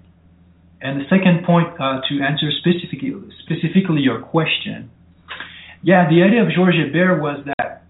And 0.79 1.01
the 1.01 1.05
second 1.10 1.43
point 1.45 1.67
uh, 1.79 2.01
to 2.07 2.21
answer 2.21 2.50
specifically 2.62 3.13
specifically 3.43 4.01
your 4.01 4.21
question, 4.21 4.91
yeah, 5.83 6.07
the 6.07 6.21
idea 6.21 6.43
of 6.43 6.50
Georges 6.55 6.93
Hébert 6.93 7.19
was 7.19 7.43
that 7.45 7.81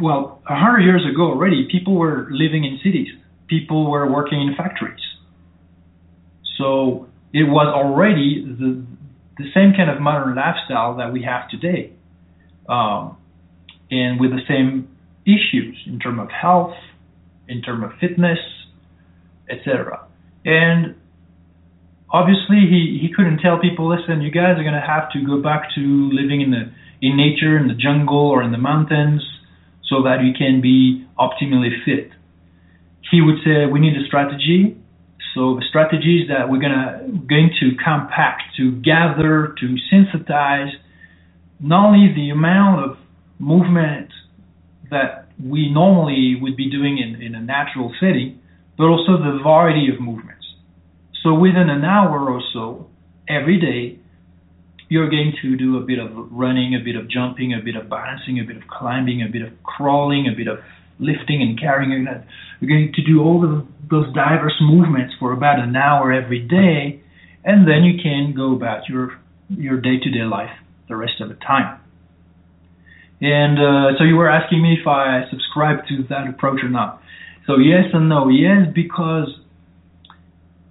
well, 0.00 0.42
a 0.48 0.54
hundred 0.54 0.82
years 0.82 1.02
ago 1.10 1.22
already, 1.22 1.66
people 1.70 1.96
were 1.96 2.28
living 2.30 2.64
in 2.64 2.78
cities. 2.84 3.08
People 3.48 3.90
were 3.90 4.10
working 4.10 4.40
in 4.40 4.54
factories. 4.56 5.00
So 6.56 7.08
it 7.32 7.44
was 7.44 7.66
already 7.66 8.44
the 8.44 8.84
the 9.38 9.50
same 9.54 9.72
kind 9.72 9.90
of 9.90 10.00
modern 10.00 10.34
lifestyle 10.34 10.96
that 10.96 11.12
we 11.12 11.22
have 11.22 11.48
today, 11.48 11.92
um, 12.68 13.16
and 13.90 14.20
with 14.20 14.30
the 14.30 14.42
same 14.48 14.88
issues 15.24 15.76
in 15.86 15.98
terms 15.98 16.20
of 16.20 16.30
health, 16.30 16.74
in 17.48 17.62
terms 17.62 17.84
of 17.84 17.92
fitness, 18.00 18.38
etc. 19.48 20.04
And 20.44 20.96
obviously, 22.10 22.66
he 22.68 22.98
he 23.00 23.12
couldn't 23.14 23.38
tell 23.38 23.58
people, 23.58 23.88
listen, 23.88 24.20
you 24.22 24.30
guys 24.30 24.58
are 24.58 24.62
going 24.62 24.74
to 24.74 24.86
have 24.86 25.10
to 25.12 25.24
go 25.24 25.40
back 25.40 25.68
to 25.76 26.10
living 26.12 26.40
in 26.40 26.50
the 26.50 26.70
in 27.00 27.16
nature, 27.16 27.56
in 27.56 27.68
the 27.68 27.74
jungle, 27.74 28.28
or 28.28 28.42
in 28.42 28.50
the 28.50 28.58
mountains 28.58 29.22
so 29.88 30.02
that 30.02 30.22
you 30.22 30.32
can 30.34 30.60
be 30.60 31.06
optimally 31.18 31.70
fit. 31.84 32.10
He 33.10 33.20
would 33.20 33.36
say 33.44 33.66
we 33.66 33.80
need 33.80 33.96
a 33.96 34.04
strategy. 34.06 34.76
So 35.34 35.54
the 35.54 35.64
strategy 35.68 36.22
is 36.22 36.28
that 36.28 36.48
we're 36.48 36.60
gonna 36.60 37.06
going 37.28 37.50
to 37.60 37.76
compact, 37.82 38.42
to 38.56 38.72
gather, 38.80 39.54
to 39.60 39.76
synthesize 39.90 40.72
not 41.60 41.86
only 41.86 42.12
the 42.14 42.30
amount 42.30 42.84
of 42.84 42.96
movement 43.38 44.10
that 44.90 45.28
we 45.42 45.70
normally 45.70 46.36
would 46.40 46.56
be 46.56 46.70
doing 46.70 46.98
in, 46.98 47.20
in 47.20 47.34
a 47.34 47.40
natural 47.40 47.92
setting, 48.00 48.40
but 48.76 48.84
also 48.84 49.12
the 49.18 49.38
variety 49.42 49.88
of 49.92 50.00
movements. 50.00 50.46
So 51.22 51.34
within 51.34 51.68
an 51.68 51.84
hour 51.84 52.30
or 52.30 52.40
so, 52.52 52.88
every 53.28 53.60
day, 53.60 53.98
you're 54.88 55.10
going 55.10 55.34
to 55.42 55.56
do 55.56 55.76
a 55.76 55.80
bit 55.80 55.98
of 55.98 56.10
running, 56.32 56.74
a 56.74 56.82
bit 56.82 56.96
of 56.96 57.08
jumping, 57.10 57.52
a 57.52 57.62
bit 57.62 57.76
of 57.76 57.90
balancing, 57.90 58.40
a 58.40 58.44
bit 58.44 58.56
of 58.56 58.66
climbing, 58.68 59.22
a 59.22 59.28
bit 59.30 59.42
of 59.42 59.50
crawling, 59.62 60.26
a 60.32 60.36
bit 60.36 60.48
of 60.48 60.60
lifting 60.98 61.42
and 61.42 61.60
carrying. 61.60 61.90
You're 62.60 62.68
going 62.68 62.92
to 62.94 63.04
do 63.04 63.20
all 63.20 63.44
of 63.44 63.66
those 63.90 64.12
diverse 64.14 64.56
movements 64.60 65.14
for 65.18 65.32
about 65.32 65.58
an 65.58 65.76
hour 65.76 66.12
every 66.12 66.40
day, 66.40 67.00
and 67.44 67.66
then 67.66 67.84
you 67.84 68.00
can 68.02 68.34
go 68.34 68.54
about 68.54 68.88
your 68.88 69.18
your 69.50 69.80
day-to-day 69.80 70.24
life 70.24 70.50
the 70.88 70.96
rest 70.96 71.20
of 71.20 71.28
the 71.28 71.34
time. 71.36 71.80
And 73.20 73.58
uh, 73.58 73.98
so 73.98 74.04
you 74.04 74.16
were 74.16 74.28
asking 74.28 74.62
me 74.62 74.76
if 74.80 74.86
I 74.86 75.22
subscribe 75.30 75.86
to 75.88 76.04
that 76.10 76.28
approach 76.28 76.60
or 76.62 76.68
not. 76.68 77.02
So 77.46 77.56
yes 77.56 77.84
and 77.92 78.08
no. 78.08 78.28
Yes, 78.28 78.68
because 78.74 79.28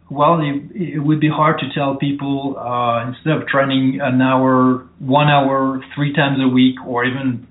well, 0.09 0.39
it, 0.39 0.71
it 0.74 1.00
would 1.00 1.19
be 1.19 1.29
hard 1.29 1.59
to 1.59 1.65
tell 1.74 1.95
people 1.95 2.57
uh, 2.57 3.07
instead 3.09 3.33
of 3.33 3.47
training 3.47 4.00
an 4.01 4.21
hour, 4.21 4.88
one 5.00 5.27
hour, 5.27 5.81
three 5.95 6.13
times 6.13 6.38
a 6.41 6.47
week, 6.47 6.75
or 6.86 7.03
even 7.03 7.45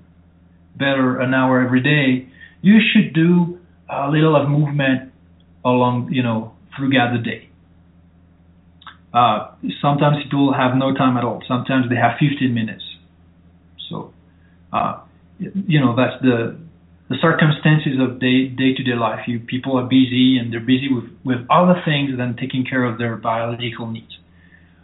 better, 0.75 1.19
an 1.19 1.33
hour 1.33 1.61
every 1.61 1.81
day. 1.81 2.27
You 2.61 2.79
should 2.79 3.13
do 3.13 3.59
a 3.89 4.09
little 4.09 4.35
of 4.35 4.49
movement 4.49 5.11
along, 5.75 6.09
you 6.11 6.23
know, 6.23 6.53
throughout 6.75 7.13
the 7.13 7.19
day. 7.19 7.49
Uh, 9.13 9.51
sometimes 9.81 10.23
people 10.23 10.53
have 10.53 10.75
no 10.75 10.93
time 10.93 11.17
at 11.17 11.23
all. 11.23 11.41
Sometimes 11.47 11.89
they 11.89 11.95
have 11.95 12.17
15 12.19 12.53
minutes. 12.53 12.83
So, 13.89 14.13
uh, 14.73 15.01
you 15.39 15.79
know, 15.79 15.95
that's 15.95 16.21
the 16.21 16.57
the 17.09 17.15
circumstances 17.21 17.99
of 18.01 18.19
day 18.19 18.47
day 18.47 18.73
to 18.73 18.83
day 18.83 18.95
life. 18.95 19.27
You 19.27 19.39
people 19.39 19.77
are 19.77 19.85
busy 19.85 20.37
and 20.37 20.51
they're 20.51 20.59
busy 20.59 20.89
with 20.93 21.05
with 21.23 21.37
other 21.49 21.81
things 21.85 22.17
than 22.17 22.35
taking 22.35 22.65
care 22.65 22.83
of 22.83 22.97
their 22.97 23.15
biological 23.15 23.87
needs. 23.87 24.17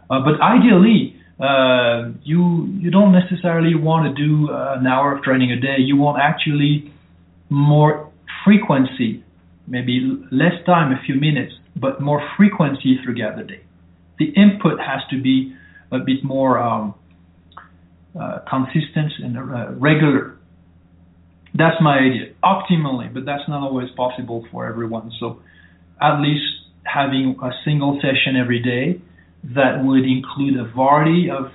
Uh, 0.08 0.20
but 0.20 0.40
ideally, 0.40 1.16
uh, 1.40 2.10
you 2.22 2.66
you 2.78 2.90
don't 2.90 3.12
necessarily 3.12 3.74
want 3.74 4.16
to 4.16 4.26
do 4.26 4.50
uh, 4.50 4.76
an 4.78 4.86
hour 4.86 5.16
of 5.16 5.22
training 5.22 5.50
a 5.50 5.60
day. 5.60 5.76
You 5.78 5.96
want 5.96 6.18
actually 6.20 6.92
more 7.50 8.10
frequency, 8.44 9.23
maybe 9.66 10.20
less 10.30 10.54
time, 10.66 10.92
a 10.92 11.00
few 11.04 11.14
minutes, 11.14 11.52
but 11.76 12.00
more 12.00 12.22
frequency 12.36 12.98
throughout 13.02 13.36
the 13.36 13.44
day. 13.44 13.62
The 14.18 14.26
input 14.26 14.78
has 14.78 15.00
to 15.10 15.20
be 15.20 15.54
a 15.90 15.98
bit 15.98 16.22
more 16.22 16.58
um, 16.58 16.94
uh, 18.18 18.40
consistent 18.48 19.12
and 19.22 19.36
uh, 19.36 19.72
regular 19.72 20.38
that's 21.54 21.80
my 21.80 21.98
idea, 21.98 22.34
optimally, 22.42 23.14
but 23.14 23.24
that's 23.24 23.48
not 23.48 23.62
always 23.62 23.88
possible 23.96 24.44
for 24.50 24.66
everyone. 24.66 25.12
So 25.20 25.40
at 26.02 26.20
least 26.20 26.42
having 26.82 27.36
a 27.40 27.50
single 27.64 28.00
session 28.02 28.36
every 28.36 28.60
day 28.60 29.00
that 29.54 29.84
would 29.84 30.04
include 30.04 30.58
a 30.58 30.64
variety 30.74 31.30
of 31.30 31.52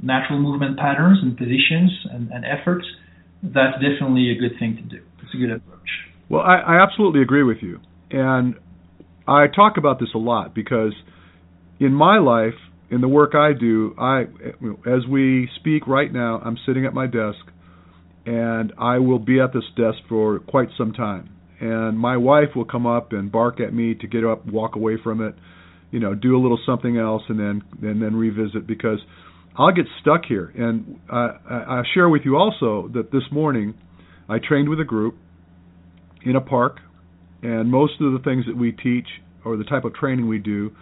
natural 0.00 0.38
movement 0.38 0.78
patterns 0.78 1.18
and 1.20 1.36
positions 1.36 1.90
and, 2.12 2.30
and 2.30 2.44
efforts, 2.44 2.86
that's 3.42 3.74
definitely 3.82 4.30
a 4.30 4.36
good 4.36 4.56
thing 4.58 4.76
to 4.76 4.82
do. 4.82 5.02
It's 5.22 5.34
a 5.34 5.36
good 5.36 5.50
approach. 5.50 5.90
Well, 6.28 6.42
I, 6.42 6.56
I 6.56 6.82
absolutely 6.82 7.22
agree 7.22 7.42
with 7.42 7.58
you. 7.60 7.80
And 8.10 8.56
I 9.26 9.46
talk 9.54 9.76
about 9.76 10.00
this 10.00 10.10
a 10.14 10.18
lot 10.18 10.54
because 10.54 10.92
in 11.80 11.92
my 11.92 12.18
life, 12.18 12.54
in 12.90 13.00
the 13.00 13.08
work 13.08 13.34
I 13.34 13.52
do, 13.58 13.94
I 13.98 14.22
as 14.86 15.06
we 15.08 15.48
speak 15.56 15.86
right 15.86 16.12
now, 16.12 16.40
I'm 16.44 16.56
sitting 16.66 16.84
at 16.86 16.94
my 16.94 17.06
desk 17.06 17.38
and 18.26 18.72
I 18.78 18.98
will 18.98 19.18
be 19.18 19.40
at 19.40 19.52
this 19.52 19.64
desk 19.76 19.98
for 20.08 20.38
quite 20.40 20.68
some 20.78 20.92
time. 20.92 21.30
And 21.60 21.98
my 21.98 22.16
wife 22.16 22.50
will 22.54 22.64
come 22.64 22.86
up 22.86 23.12
and 23.12 23.30
bark 23.30 23.60
at 23.60 23.72
me 23.72 23.94
to 23.94 24.06
get 24.06 24.24
up, 24.24 24.46
walk 24.46 24.76
away 24.76 24.96
from 25.02 25.20
it, 25.22 25.34
you 25.90 26.00
know, 26.00 26.14
do 26.14 26.36
a 26.36 26.40
little 26.40 26.58
something 26.66 26.96
else, 26.98 27.22
and 27.28 27.38
then 27.38 27.62
and 27.82 28.02
then 28.02 28.16
revisit 28.16 28.66
because 28.66 28.98
I'll 29.56 29.72
get 29.72 29.86
stuck 30.00 30.22
here. 30.28 30.52
And 30.56 31.00
I, 31.10 31.36
I 31.50 31.82
share 31.94 32.08
with 32.08 32.22
you 32.24 32.36
also 32.36 32.88
that 32.94 33.12
this 33.12 33.22
morning 33.30 33.74
I 34.28 34.38
trained 34.38 34.68
with 34.68 34.80
a 34.80 34.84
group 34.84 35.16
in 36.24 36.36
a 36.36 36.40
park, 36.40 36.78
and 37.42 37.70
most 37.70 38.00
of 38.00 38.12
the 38.12 38.18
things 38.24 38.46
that 38.46 38.56
we 38.56 38.72
teach 38.72 39.06
or 39.44 39.56
the 39.56 39.64
type 39.64 39.84
of 39.84 39.94
training 39.94 40.28
we 40.28 40.38
do 40.38 40.72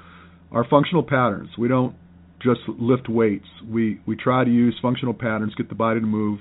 are 0.51 0.65
functional 0.69 1.03
patterns. 1.03 1.51
We 1.59 1.69
don't 1.69 1.95
just 2.43 2.61
lift 2.69 3.09
weights. 3.09 3.47
We 3.69 4.01
we 4.07 4.17
try 4.17 4.45
to 4.45 4.51
use 4.51 4.79
functional 4.81 5.15
patterns, 5.15 5.55
get 5.55 5.69
the 5.69 5.75
body 5.75 6.01
to 6.01 6.07
move 6.07 6.41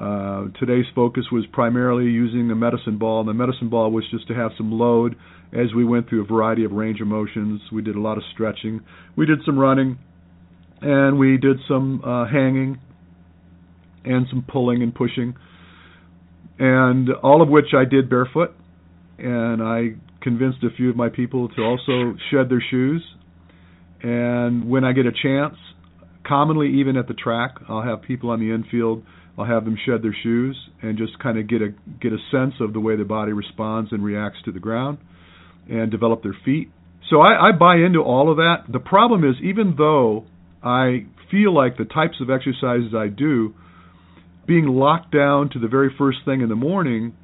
uh, 0.00 0.46
today's 0.58 0.86
focus 0.94 1.24
was 1.30 1.44
primarily 1.52 2.04
using 2.04 2.48
the 2.48 2.54
medicine 2.54 2.98
ball, 2.98 3.20
and 3.20 3.28
the 3.28 3.34
medicine 3.34 3.68
ball 3.68 3.90
was 3.90 4.04
just 4.10 4.26
to 4.28 4.34
have 4.34 4.50
some 4.56 4.72
load 4.72 5.16
as 5.52 5.74
we 5.76 5.84
went 5.84 6.08
through 6.08 6.22
a 6.22 6.26
variety 6.26 6.64
of 6.64 6.72
range 6.72 7.00
of 7.00 7.06
motions. 7.06 7.60
We 7.70 7.82
did 7.82 7.94
a 7.94 8.00
lot 8.00 8.16
of 8.16 8.24
stretching, 8.32 8.80
we 9.16 9.26
did 9.26 9.40
some 9.44 9.58
running, 9.58 9.98
and 10.80 11.18
we 11.18 11.36
did 11.36 11.58
some 11.68 12.02
uh, 12.02 12.26
hanging 12.26 12.80
and 14.04 14.26
some 14.30 14.44
pulling 14.50 14.82
and 14.82 14.94
pushing, 14.94 15.34
and 16.58 17.08
all 17.22 17.42
of 17.42 17.48
which 17.48 17.74
I 17.76 17.84
did 17.84 18.08
barefoot. 18.08 18.54
And 19.18 19.62
I 19.62 19.96
convinced 20.20 20.58
a 20.62 20.74
few 20.76 20.90
of 20.90 20.96
my 20.96 21.08
people 21.08 21.48
to 21.50 21.62
also 21.62 22.16
shed 22.30 22.48
their 22.48 22.62
shoes. 22.70 23.04
And 24.02 24.68
when 24.68 24.84
I 24.84 24.92
get 24.92 25.06
a 25.06 25.12
chance, 25.12 25.56
commonly 26.26 26.80
even 26.80 26.96
at 26.96 27.08
the 27.08 27.14
track, 27.14 27.56
I'll 27.68 27.82
have 27.82 28.02
people 28.02 28.30
on 28.30 28.40
the 28.40 28.52
infield 28.52 29.04
I'll 29.38 29.46
have 29.46 29.64
them 29.64 29.76
shed 29.86 30.02
their 30.02 30.14
shoes 30.22 30.56
and 30.82 30.98
just 30.98 31.18
kind 31.18 31.38
of 31.38 31.48
get 31.48 31.62
a 31.62 31.68
get 32.00 32.12
a 32.12 32.18
sense 32.30 32.54
of 32.60 32.72
the 32.72 32.80
way 32.80 32.96
the 32.96 33.04
body 33.04 33.32
responds 33.32 33.92
and 33.92 34.04
reacts 34.04 34.38
to 34.44 34.52
the 34.52 34.60
ground, 34.60 34.98
and 35.68 35.90
develop 35.90 36.22
their 36.22 36.36
feet. 36.44 36.70
So 37.08 37.20
I, 37.20 37.48
I 37.48 37.52
buy 37.52 37.76
into 37.76 38.00
all 38.00 38.30
of 38.30 38.36
that. 38.36 38.64
The 38.70 38.78
problem 38.78 39.24
is, 39.24 39.36
even 39.42 39.74
though 39.76 40.24
I 40.62 41.06
feel 41.30 41.54
like 41.54 41.76
the 41.78 41.84
types 41.84 42.20
of 42.20 42.30
exercises 42.30 42.94
I 42.94 43.08
do, 43.08 43.54
being 44.46 44.66
locked 44.66 45.12
down 45.12 45.50
to 45.50 45.58
the 45.58 45.68
very 45.68 45.94
first 45.96 46.18
thing 46.24 46.40
in 46.40 46.48
the 46.48 46.56
morning, 46.56 47.14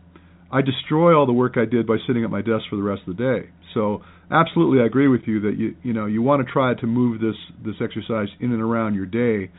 I 0.50 0.62
destroy 0.62 1.16
all 1.16 1.26
the 1.26 1.32
work 1.32 1.54
I 1.56 1.64
did 1.64 1.86
by 1.86 1.96
sitting 2.06 2.24
at 2.24 2.30
my 2.30 2.40
desk 2.40 2.64
for 2.70 2.76
the 2.76 2.82
rest 2.82 3.02
of 3.06 3.16
the 3.16 3.22
day. 3.22 3.50
So 3.74 4.02
absolutely, 4.30 4.80
I 4.82 4.86
agree 4.86 5.08
with 5.08 5.22
you 5.26 5.40
that 5.40 5.56
you 5.58 5.74
you 5.82 5.92
know 5.92 6.06
you 6.06 6.22
want 6.22 6.46
to 6.46 6.52
try 6.52 6.74
to 6.74 6.86
move 6.86 7.20
this 7.20 7.36
this 7.64 7.76
exercise 7.82 8.28
in 8.40 8.52
and 8.52 8.62
around 8.62 8.94
your 8.94 9.06
day 9.06 9.50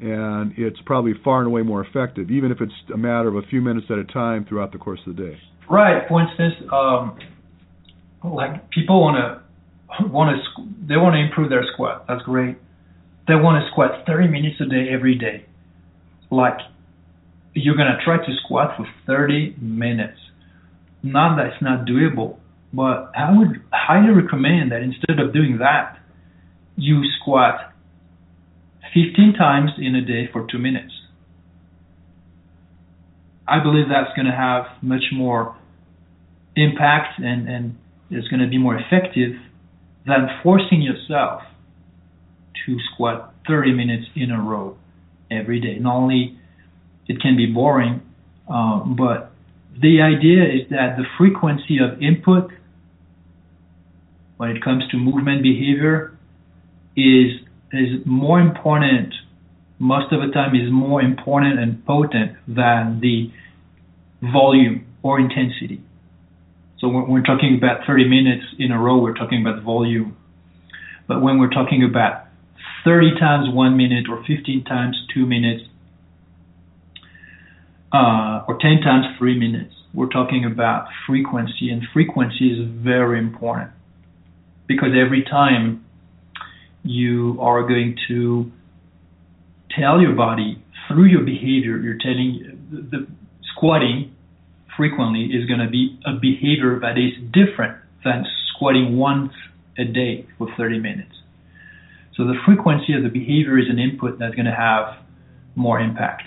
and 0.00 0.52
it's 0.56 0.78
probably 0.84 1.12
far 1.22 1.38
and 1.38 1.46
away 1.46 1.62
more 1.62 1.84
effective, 1.84 2.30
even 2.30 2.50
if 2.50 2.60
it's 2.60 2.72
a 2.92 2.96
matter 2.96 3.28
of 3.28 3.36
a 3.36 3.42
few 3.48 3.60
minutes 3.60 3.86
at 3.90 3.98
a 3.98 4.04
time 4.04 4.44
throughout 4.48 4.72
the 4.72 4.78
course 4.78 5.00
of 5.06 5.16
the 5.16 5.22
day. 5.22 5.38
Right. 5.70 6.02
For 6.08 6.20
instance, 6.20 6.54
um, 6.72 7.18
like 8.22 8.70
people 8.70 9.00
want 9.00 9.16
to 9.16 10.08
want 10.08 10.36
to 10.36 10.62
they 10.86 10.96
want 10.96 11.14
to 11.14 11.20
improve 11.20 11.50
their 11.50 11.64
squat. 11.72 12.06
That's 12.08 12.22
great. 12.22 12.56
They 13.28 13.34
want 13.34 13.62
to 13.62 13.70
squat 13.70 14.04
30 14.06 14.28
minutes 14.28 14.56
a 14.60 14.68
day 14.68 14.88
every 14.92 15.16
day. 15.16 15.46
Like 16.30 16.58
you're 17.54 17.76
gonna 17.76 17.98
try 18.04 18.18
to 18.18 18.36
squat 18.44 18.76
for 18.76 18.86
30 19.06 19.56
minutes. 19.60 20.18
Not 21.02 21.36
that 21.36 21.46
it's 21.46 21.62
not 21.62 21.86
doable, 21.86 22.38
but 22.72 23.12
I 23.16 23.36
would 23.36 23.62
highly 23.72 24.10
recommend 24.10 24.72
that 24.72 24.82
instead 24.82 25.18
of 25.20 25.32
doing 25.32 25.58
that, 25.58 25.98
you 26.76 27.02
squat 27.20 27.72
15 28.92 29.34
times 29.38 29.70
in 29.78 29.94
a 29.94 30.04
day 30.04 30.28
for 30.32 30.46
two 30.50 30.58
minutes. 30.58 30.92
I 33.46 33.62
believe 33.62 33.86
that's 33.88 34.14
going 34.16 34.26
to 34.26 34.36
have 34.36 34.64
much 34.82 35.04
more 35.12 35.56
impact 36.56 37.18
and, 37.18 37.48
and 37.48 37.76
it's 38.10 38.28
going 38.28 38.40
to 38.40 38.48
be 38.48 38.58
more 38.58 38.76
effective 38.76 39.36
than 40.06 40.28
forcing 40.42 40.82
yourself 40.82 41.42
to 42.66 42.76
squat 42.92 43.34
30 43.46 43.72
minutes 43.72 44.06
in 44.16 44.30
a 44.30 44.40
row 44.40 44.76
every 45.30 45.60
day. 45.60 45.78
Not 45.78 45.96
only 45.96 46.38
it 47.08 47.20
can 47.20 47.36
be 47.36 47.46
boring, 47.46 48.00
um, 48.48 48.96
but 48.96 49.32
the 49.80 50.00
idea 50.00 50.44
is 50.44 50.68
that 50.70 50.96
the 50.96 51.04
frequency 51.18 51.78
of 51.78 52.00
input 52.02 52.50
when 54.36 54.50
it 54.50 54.62
comes 54.62 54.84
to 54.90 54.96
movement 54.96 55.42
behavior 55.42 56.16
is 56.96 57.40
is 57.72 58.04
more 58.04 58.40
important 58.40 59.12
most 59.78 60.12
of 60.12 60.20
the 60.20 60.32
time 60.32 60.54
is 60.54 60.70
more 60.70 61.02
important 61.02 61.58
and 61.58 61.84
potent 61.84 62.32
than 62.46 63.00
the 63.00 63.30
volume 64.22 64.86
or 65.02 65.18
intensity. 65.20 65.82
So 66.78 66.88
when 66.88 67.08
we're 67.08 67.22
talking 67.22 67.56
about 67.56 67.86
30 67.86 68.08
minutes 68.08 68.44
in 68.58 68.72
a 68.72 68.78
row, 68.78 68.98
we're 68.98 69.14
talking 69.14 69.44
about 69.44 69.62
volume. 69.62 70.16
But 71.06 71.22
when 71.22 71.38
we're 71.38 71.50
talking 71.50 71.84
about 71.84 72.26
30 72.84 73.18
times 73.18 73.54
one 73.54 73.76
minute 73.76 74.06
or 74.08 74.24
15 74.24 74.64
times 74.64 74.96
two 75.12 75.26
minutes 75.26 75.64
uh, 77.94 78.44
or 78.48 78.58
10 78.60 78.80
times 78.80 79.06
three 79.18 79.38
minutes, 79.38 79.72
we're 79.94 80.08
talking 80.08 80.44
about 80.44 80.88
frequency, 81.06 81.70
and 81.70 81.82
frequency 81.92 82.50
is 82.50 82.68
very 82.82 83.20
important 83.20 83.70
because 84.66 84.90
every 84.98 85.22
time 85.22 85.84
you 86.82 87.38
are 87.40 87.62
going 87.62 87.96
to 88.08 88.50
tell 89.78 90.00
your 90.00 90.14
body 90.14 90.60
through 90.88 91.04
your 91.04 91.22
behavior, 91.22 91.78
you're 91.78 91.98
telling 91.98 92.58
the, 92.72 92.98
the 92.98 93.06
squatting 93.54 94.12
frequently 94.76 95.26
is 95.26 95.46
going 95.46 95.60
to 95.60 95.70
be 95.70 95.96
a 96.04 96.14
behavior 96.14 96.80
that 96.80 96.98
is 96.98 97.12
different 97.32 97.78
than 98.04 98.24
squatting 98.48 98.96
once 98.96 99.32
a 99.78 99.84
day 99.84 100.26
for 100.36 100.48
30 100.56 100.80
minutes. 100.80 101.14
So 102.16 102.24
the 102.24 102.34
frequency 102.44 102.94
of 102.94 103.04
the 103.04 103.08
behavior 103.08 103.56
is 103.56 103.66
an 103.70 103.78
input 103.78 104.18
that's 104.18 104.34
going 104.34 104.46
to 104.46 104.54
have 104.54 104.98
more 105.54 105.78
impact 105.78 106.24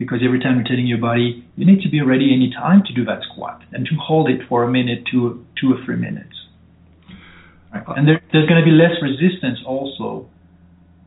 because 0.00 0.24
every 0.24 0.40
time 0.40 0.56
you're 0.56 0.64
telling 0.64 0.88
your 0.88 0.98
body 0.98 1.44
you 1.56 1.66
need 1.68 1.82
to 1.82 1.90
be 1.90 2.00
ready 2.00 2.32
any 2.32 2.50
time 2.50 2.82
to 2.88 2.92
do 2.94 3.04
that 3.04 3.20
squat 3.30 3.60
and 3.70 3.84
to 3.84 3.92
hold 4.00 4.30
it 4.30 4.40
for 4.48 4.64
a 4.64 4.70
minute, 4.72 5.04
two, 5.12 5.44
two 5.60 5.76
or 5.76 5.84
three 5.84 5.96
minutes. 5.96 6.32
Right. 7.70 7.84
And 7.86 8.08
there, 8.08 8.20
there's 8.32 8.48
going 8.48 8.58
to 8.58 8.64
be 8.64 8.72
less 8.72 8.96
resistance 9.04 9.60
also, 9.64 10.26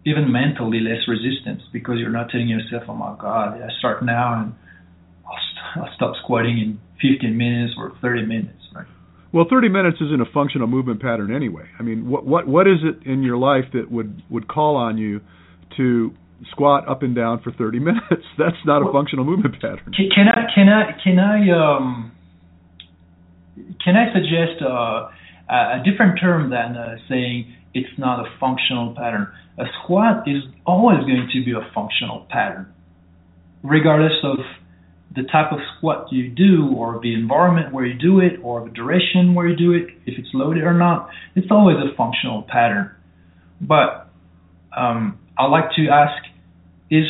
even 0.05 0.31
mentally 0.31 0.79
less 0.79 1.01
resistance 1.09 1.63
because 1.73 1.97
you're 1.97 2.13
not 2.13 2.29
telling 2.29 2.47
yourself, 2.47 2.83
oh 2.87 2.93
my 2.93 3.17
God, 3.19 3.59
I 3.59 3.67
start 3.79 4.05
now 4.05 4.39
and 4.39 4.53
I'll, 5.25 5.41
st- 5.41 5.83
I'll 5.83 5.95
stop 5.95 6.13
squatting 6.23 6.61
in 6.61 6.79
15 7.01 7.35
minutes 7.35 7.73
or 7.75 7.91
30 7.99 8.27
minutes. 8.27 8.61
Right. 8.75 8.85
Well, 9.33 9.45
30 9.49 9.69
minutes 9.69 9.97
isn't 10.01 10.21
a 10.21 10.31
functional 10.31 10.67
movement 10.67 11.01
pattern 11.01 11.35
anyway. 11.35 11.65
I 11.79 11.83
mean, 11.83 12.07
what 12.07 12.25
what 12.27 12.47
what 12.47 12.67
is 12.67 12.77
it 12.83 13.09
in 13.09 13.23
your 13.23 13.37
life 13.37 13.65
that 13.73 13.89
would 13.89 14.21
would 14.29 14.47
call 14.47 14.75
on 14.75 14.99
you 14.99 15.21
to 15.77 16.13
squat 16.51 16.87
up 16.87 17.03
and 17.03 17.15
down 17.15 17.41
for 17.41 17.51
30 17.51 17.79
minutes? 17.87 18.25
That's 18.37 18.57
not 18.65 18.87
a 18.87 18.91
functional 18.91 19.25
movement 19.25 19.55
pattern. 19.55 19.91
Can, 19.95 20.09
can 20.13 20.27
I 20.27 20.53
can 20.53 20.69
I 20.69 20.91
can 21.03 21.19
I 21.19 21.49
um 21.51 22.11
can 23.83 23.95
I 23.95 24.13
suggest 24.13 24.61
uh, 24.61 25.09
a 25.49 25.83
different 25.83 26.19
term 26.19 26.49
than 26.49 26.75
uh, 26.75 26.95
saying 27.09 27.53
it's 27.73 27.97
not 27.97 28.19
a 28.19 28.29
functional 28.39 28.95
pattern? 28.95 29.27
A 29.57 29.65
squat 29.83 30.27
is 30.27 30.41
always 30.65 30.99
going 30.99 31.29
to 31.31 31.45
be 31.45 31.51
a 31.51 31.71
functional 31.73 32.25
pattern, 32.29 32.73
regardless 33.61 34.17
of 34.23 34.37
the 35.15 35.23
type 35.23 35.51
of 35.51 35.59
squat 35.77 36.07
you 36.11 36.29
do 36.29 36.73
or 36.75 36.99
the 37.03 37.13
environment 37.13 37.71
where 37.71 37.85
you 37.85 37.93
do 37.93 38.19
it 38.19 38.39
or 38.41 38.63
the 38.63 38.73
duration 38.73 39.35
where 39.35 39.47
you 39.47 39.55
do 39.55 39.73
it, 39.73 39.87
if 40.07 40.17
it's 40.17 40.29
loaded 40.33 40.63
or 40.63 40.73
not, 40.73 41.09
it's 41.35 41.47
always 41.51 41.77
a 41.77 41.95
functional 41.95 42.43
pattern. 42.43 42.89
But 43.61 44.09
um, 44.75 45.19
I 45.37 45.45
like 45.45 45.71
to 45.75 45.87
ask, 45.89 46.23
is 46.89 47.05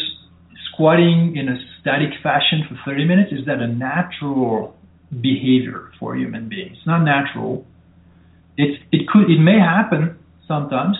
squatting 0.71 1.35
in 1.35 1.49
a 1.49 1.57
static 1.81 2.09
fashion 2.21 2.63
for 2.67 2.79
30 2.85 3.05
minutes, 3.05 3.31
is 3.31 3.45
that 3.45 3.59
a 3.59 3.67
natural 3.67 4.75
behavior 5.21 5.91
for 5.99 6.15
human 6.15 6.49
being? 6.49 6.71
It's 6.71 6.87
not 6.87 7.03
natural. 7.03 7.65
It's, 8.57 8.81
it 8.91 9.07
could, 9.07 9.29
it 9.29 9.39
may 9.39 9.59
happen 9.59 10.17
sometimes, 10.47 10.97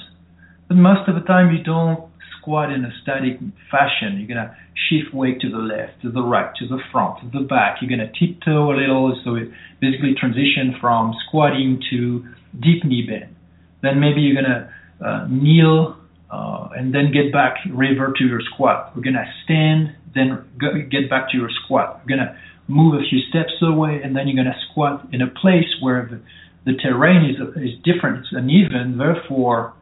but 0.68 0.76
most 0.76 1.08
of 1.08 1.16
the 1.16 1.22
time 1.22 1.56
you 1.56 1.64
don't 1.64 2.10
squat 2.44 2.72
in 2.72 2.84
a 2.84 2.92
static 3.02 3.40
fashion. 3.72 4.20
You're 4.20 4.38
to 4.38 4.56
shift 4.90 5.14
weight 5.14 5.40
to 5.42 5.50
the 5.50 5.58
left, 5.58 6.02
to 6.02 6.12
the 6.12 6.22
right, 6.22 6.54
to 6.58 6.68
the 6.68 6.80
front, 6.92 7.22
to 7.22 7.40
the 7.40 7.46
back. 7.46 7.78
You're 7.82 7.98
to 7.98 8.12
tiptoe 8.20 8.72
a 8.72 8.76
little, 8.76 9.20
so 9.24 9.36
it 9.36 9.50
basically 9.80 10.14
transition 10.20 10.76
from 10.82 11.14
squatting 11.28 11.82
to 11.92 12.26
deep 12.60 12.84
knee 12.84 13.08
bend. 13.08 13.34
Then 13.82 14.00
maybe 14.00 14.22
you're 14.22 14.42
to 14.42 14.70
uh, 15.06 15.28
kneel 15.30 15.98
uh, 16.30 16.63
and 16.76 16.94
then 16.94 17.12
get 17.12 17.32
back, 17.32 17.56
revert 17.70 18.18
to 18.18 18.26
your 18.26 18.42
squat. 18.54 18.96
We're 18.96 19.04
going 19.04 19.16
to 19.16 19.32
stand, 19.44 19.96
then 20.14 20.46
get 20.90 21.10
back 21.10 21.30
to 21.32 21.38
your 21.38 21.50
squat. 21.64 22.02
We're 22.02 22.18
going 22.18 22.28
to 22.28 22.38
move 22.68 22.96
a 22.96 23.04
few 23.10 23.20
steps 23.30 23.54
away, 23.62 24.02
and 24.04 24.16
then 24.16 24.28
you're 24.28 24.42
going 24.42 24.54
to 24.54 24.60
squat 24.72 25.08
in 25.12 25.22
a 25.22 25.28
place 25.28 25.68
where 25.82 26.08
the, 26.10 26.72
the 26.72 26.78
terrain 26.78 27.30
is, 27.30 27.38
is 27.58 27.78
different, 27.84 28.20
it's 28.20 28.30
uneven, 28.32 28.98
therefore 28.98 29.74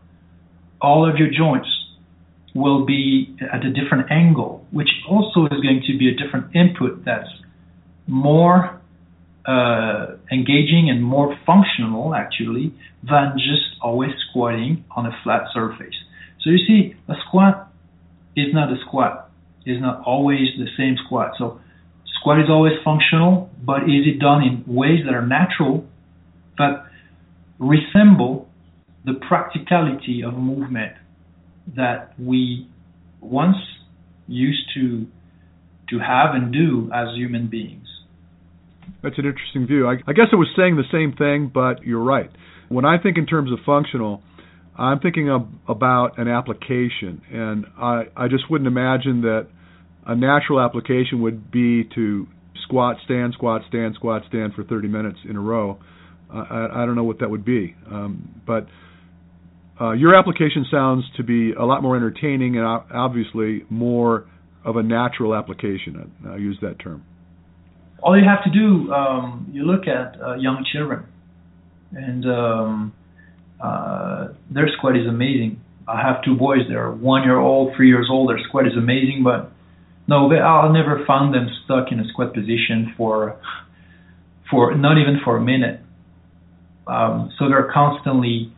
all 0.82 1.08
of 1.08 1.18
your 1.18 1.30
joints 1.30 1.70
will 2.54 2.86
be 2.86 3.38
at 3.54 3.64
a 3.64 3.72
different 3.72 4.12
angle, 4.12 4.66
which 4.72 4.90
also 5.08 5.46
is 5.46 5.62
going 5.62 5.84
to 5.88 5.98
be 5.98 6.10
a 6.10 6.16
different 6.16 6.56
input 6.56 7.06
that's 7.06 7.30
more 8.08 8.82
uh, 9.46 10.18
engaging 10.32 10.90
and 10.90 11.04
more 11.04 11.38
functional, 11.46 12.14
actually, 12.14 12.74
than 13.04 13.34
just 13.38 13.78
always 13.82 14.12
squatting 14.30 14.84
on 14.96 15.06
a 15.06 15.12
flat 15.24 15.44
surface. 15.54 15.96
So 16.44 16.50
you 16.50 16.60
see, 16.66 16.96
a 17.08 17.14
squat 17.28 17.72
is 18.36 18.54
not 18.54 18.72
a 18.72 18.76
squat. 18.88 19.30
It's 19.66 19.82
not 19.82 20.04
always 20.06 20.48
the 20.58 20.68
same 20.78 20.96
squat. 21.06 21.34
So 21.38 21.60
squat 22.20 22.40
is 22.40 22.50
always 22.50 22.74
functional, 22.84 23.50
but 23.64 23.84
is 23.84 24.08
it 24.08 24.20
done 24.20 24.42
in 24.42 24.64
ways 24.68 25.02
that 25.06 25.14
are 25.14 25.26
natural, 25.26 25.86
that 26.58 26.86
resemble 27.60 28.50
the 29.06 29.14
practicality 29.28 30.24
of 30.24 30.34
movement 30.34 30.94
that 31.76 32.14
we 32.20 32.68
once 33.20 33.58
used 34.28 34.64
to 34.76 35.08
to 35.90 36.00
have 36.00 36.34
and 36.34 36.54
do 36.54 36.90
as 36.94 37.10
human 37.16 37.48
beings. 37.48 37.88
That's 39.04 39.18
an 39.18 39.26
interesting 39.26 39.68
view. 39.68 39.88
I, 39.88 39.96
I 40.08 40.14
guess 40.14 40.28
I 40.32 40.38
was 40.38 40.48
saying 40.56 40.78
the 40.78 40.88
same 40.92 41.14
thing, 41.14 41.52
but 41.54 41.84
you're 41.84 42.04
right. 42.04 42.30
When 42.70 42.86
I 42.86 42.98
think 42.98 43.18
in 43.18 43.26
terms 43.26 43.52
of 43.52 43.60
functional, 43.66 44.22
I'm 44.78 45.00
thinking 45.00 45.30
of, 45.30 45.48
about 45.68 46.18
an 46.18 46.28
application, 46.28 47.22
and 47.32 47.66
I, 47.78 48.04
I 48.16 48.28
just 48.28 48.50
wouldn't 48.50 48.68
imagine 48.68 49.22
that 49.22 49.48
a 50.06 50.16
natural 50.16 50.60
application 50.60 51.22
would 51.22 51.52
be 51.52 51.84
to 51.96 52.28
squat, 52.64 52.98
stand, 53.06 53.34
squat, 53.34 53.62
stand, 53.68 53.96
squat, 53.96 54.24
stand 54.30 54.54
for 54.54 54.64
30 54.64 54.88
minutes 54.88 55.20
in 55.30 55.36
a 55.36 55.42
row. 55.42 55.78
Uh, 56.34 56.38
I, 56.50 56.84
I 56.84 56.86
don't 56.86 56.96
know 56.96 57.04
what 57.04 57.20
that 57.20 57.30
would 57.30 57.44
be, 57.44 57.76
um, 57.92 58.42
but 58.48 58.68
uh, 59.80 59.92
your 59.92 60.16
application 60.16 60.66
sounds 60.72 61.04
to 61.18 61.24
be 61.24 61.54
a 61.54 61.64
lot 61.64 61.82
more 61.82 61.96
entertaining 61.96 62.58
and 62.58 62.66
obviously 62.66 63.66
more 63.70 64.26
of 64.64 64.78
a 64.78 64.84
natural 64.84 65.36
application. 65.36 66.14
I, 66.26 66.34
I 66.34 66.38
use 66.38 66.58
that 66.62 66.80
term. 66.80 67.04
All 68.02 68.18
you 68.18 68.24
have 68.28 68.44
to 68.46 68.52
do, 68.52 68.92
um, 68.92 69.50
you 69.52 69.64
look 69.64 69.88
at 69.88 70.20
uh, 70.22 70.36
young 70.36 70.66
children, 70.72 71.06
and 71.92 72.26
um, 72.26 72.94
uh, 73.62 74.30
their 74.50 74.68
squat 74.78 74.98
is 74.98 75.08
amazing. 75.08 75.62
I 75.88 76.02
have 76.02 76.24
two 76.24 76.36
boys. 76.36 76.62
They're 76.68 76.92
one 76.92 77.24
year 77.24 77.38
old, 77.38 77.76
three 77.76 77.88
years 77.88 78.08
old. 78.10 78.30
Their 78.30 78.40
squat 78.48 78.68
is 78.68 78.74
amazing, 78.78 79.24
but 79.24 79.52
no, 80.08 80.30
they, 80.30 80.38
I'll 80.38 80.74
never 80.74 81.04
find 81.06 81.34
them 81.34 81.48
stuck 81.64 81.92
in 81.92 82.00
a 82.00 82.08
squat 82.10 82.34
position 82.34 82.94
for 82.98 83.40
for 84.50 84.76
not 84.76 84.98
even 84.98 85.20
for 85.24 85.38
a 85.38 85.42
minute. 85.42 85.80
Um, 86.88 87.32
so 87.38 87.48
they're 87.48 87.72
constantly 87.72 88.52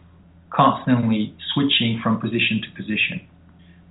constantly 0.53 1.35
switching 1.53 1.99
from 2.01 2.19
position 2.19 2.61
to 2.61 2.69
position. 2.75 3.27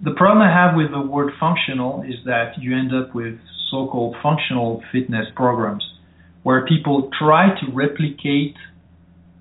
The 0.04 0.12
problem 0.12 0.42
I 0.42 0.50
have 0.50 0.76
with 0.76 0.90
the 0.90 1.00
word 1.00 1.32
functional 1.38 2.02
is 2.02 2.24
that 2.24 2.58
you 2.58 2.76
end 2.76 2.92
up 2.94 3.14
with 3.14 3.38
so 3.70 3.86
called 3.86 4.16
functional 4.22 4.82
fitness 4.92 5.26
programs 5.34 5.84
where 6.42 6.66
people 6.66 7.10
try 7.18 7.48
to 7.60 7.72
replicate 7.72 8.56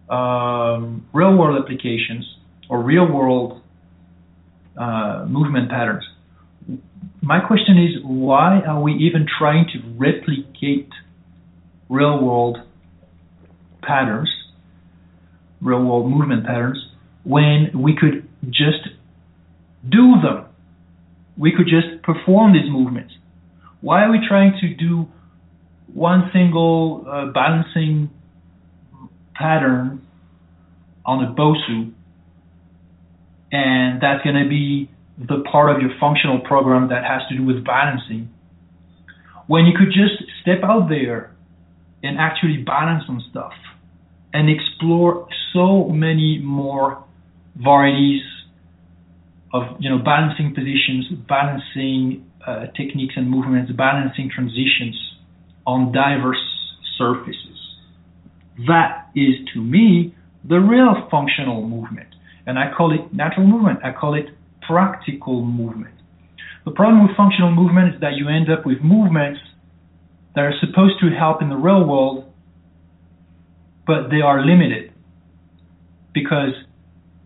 um, 0.10 1.06
real 1.14 1.36
world 1.38 1.62
applications 1.62 2.26
or 2.70 2.82
real 2.82 3.06
world 3.12 3.62
uh, 4.78 5.26
movement 5.28 5.70
patterns. 5.70 6.04
My 7.22 7.40
question 7.40 7.78
is 7.78 8.04
why 8.04 8.62
are 8.62 8.82
we 8.82 8.94
even 8.94 9.26
trying 9.38 9.66
to 9.74 9.80
replicate 9.98 10.90
real 11.90 12.24
world 12.24 12.58
patterns, 13.82 14.30
real 15.62 15.84
world 15.84 16.10
movement 16.10 16.46
patterns, 16.46 16.78
when 17.24 17.72
we 17.76 17.96
could 17.96 18.28
just 18.50 18.88
do 19.88 20.14
them. 20.22 20.46
We 21.38 21.52
could 21.52 21.68
just 21.68 22.04
perform 22.04 22.54
these 22.54 22.70
movements. 22.70 23.14
Why 23.82 24.04
are 24.04 24.12
we 24.12 24.20
trying 24.28 24.54
to 24.62 24.74
do 24.74 25.08
one 25.94 26.30
single 26.34 27.06
uh, 27.08 27.26
balancing 27.28 28.10
pattern 29.42 30.06
on 31.06 31.24
a 31.24 31.34
BOSU 31.34 31.94
and 33.52 34.02
that's 34.02 34.24
going 34.24 34.42
to 34.42 34.48
be 34.48 34.90
the 35.18 35.44
part 35.52 35.76
of 35.76 35.82
your 35.82 35.92
functional 36.00 36.40
program 36.40 36.90
that 36.90 37.04
has 37.04 37.22
to 37.30 37.38
do 37.38 37.44
with 37.44 37.66
balancing 37.66 38.30
when 39.48 39.66
you 39.66 39.78
could 39.78 39.92
just 39.92 40.24
step 40.42 40.64
out 40.64 40.88
there 40.88 41.36
and 42.04 42.18
actually 42.18 42.58
balance 42.64 43.04
some 43.06 43.22
stuff 43.30 43.54
and 44.34 44.50
explore 44.50 45.28
so 45.54 45.90
many 45.90 46.40
more 46.40 47.04
varieties 47.56 48.24
of 49.54 49.64
you 49.80 49.90
know 49.90 50.00
balancing 50.00 50.56
positions, 50.56 51.06
balancing 51.28 52.26
uh, 52.48 52.68
techniques 52.78 53.16
and 53.18 53.30
movements, 53.30 53.72
balancing 53.74 54.32
transitions 54.34 54.96
on 55.68 55.92
diverse 55.92 56.42
surfaces. 56.98 57.61
That 58.68 59.10
is 59.16 59.36
to 59.54 59.62
me 59.62 60.16
the 60.44 60.60
real 60.60 61.08
functional 61.10 61.68
movement, 61.68 62.10
and 62.46 62.58
I 62.58 62.72
call 62.76 62.94
it 62.94 63.14
natural 63.14 63.48
movement. 63.48 63.80
I 63.84 63.92
call 63.92 64.14
it 64.16 64.26
practical 64.68 65.44
movement. 65.44 65.96
The 66.66 66.72
problem 66.72 67.08
with 67.08 67.18
functional 67.18 67.52
movement 67.52 67.96
is 67.96 68.02
that 68.02 68.14
you 68.14 68.30
end 68.30 68.52
up 68.52 68.66
with 68.66 68.82
movements 68.82 69.40
that 70.36 70.42
are 70.42 70.54
supposed 70.60 71.00
to 71.02 71.10
help 71.10 71.42
in 71.42 71.50
the 71.50 71.56
real 71.56 71.86
world, 71.86 72.26
but 73.86 74.10
they 74.10 74.22
are 74.22 74.46
limited 74.46 74.94
because 76.14 76.54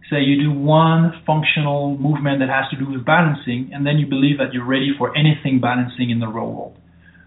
say 0.09 0.21
you 0.21 0.41
do 0.41 0.51
one 0.51 1.11
functional 1.25 1.97
movement 1.97 2.39
that 2.39 2.49
has 2.49 2.69
to 2.69 2.77
do 2.77 2.91
with 2.91 3.05
balancing, 3.05 3.71
and 3.73 3.85
then 3.85 3.97
you 3.97 4.05
believe 4.05 4.37
that 4.37 4.53
you're 4.53 4.65
ready 4.65 4.91
for 4.97 5.15
anything 5.17 5.59
balancing 5.59 6.09
in 6.09 6.19
the 6.19 6.27
real 6.27 6.51
world. 6.51 6.77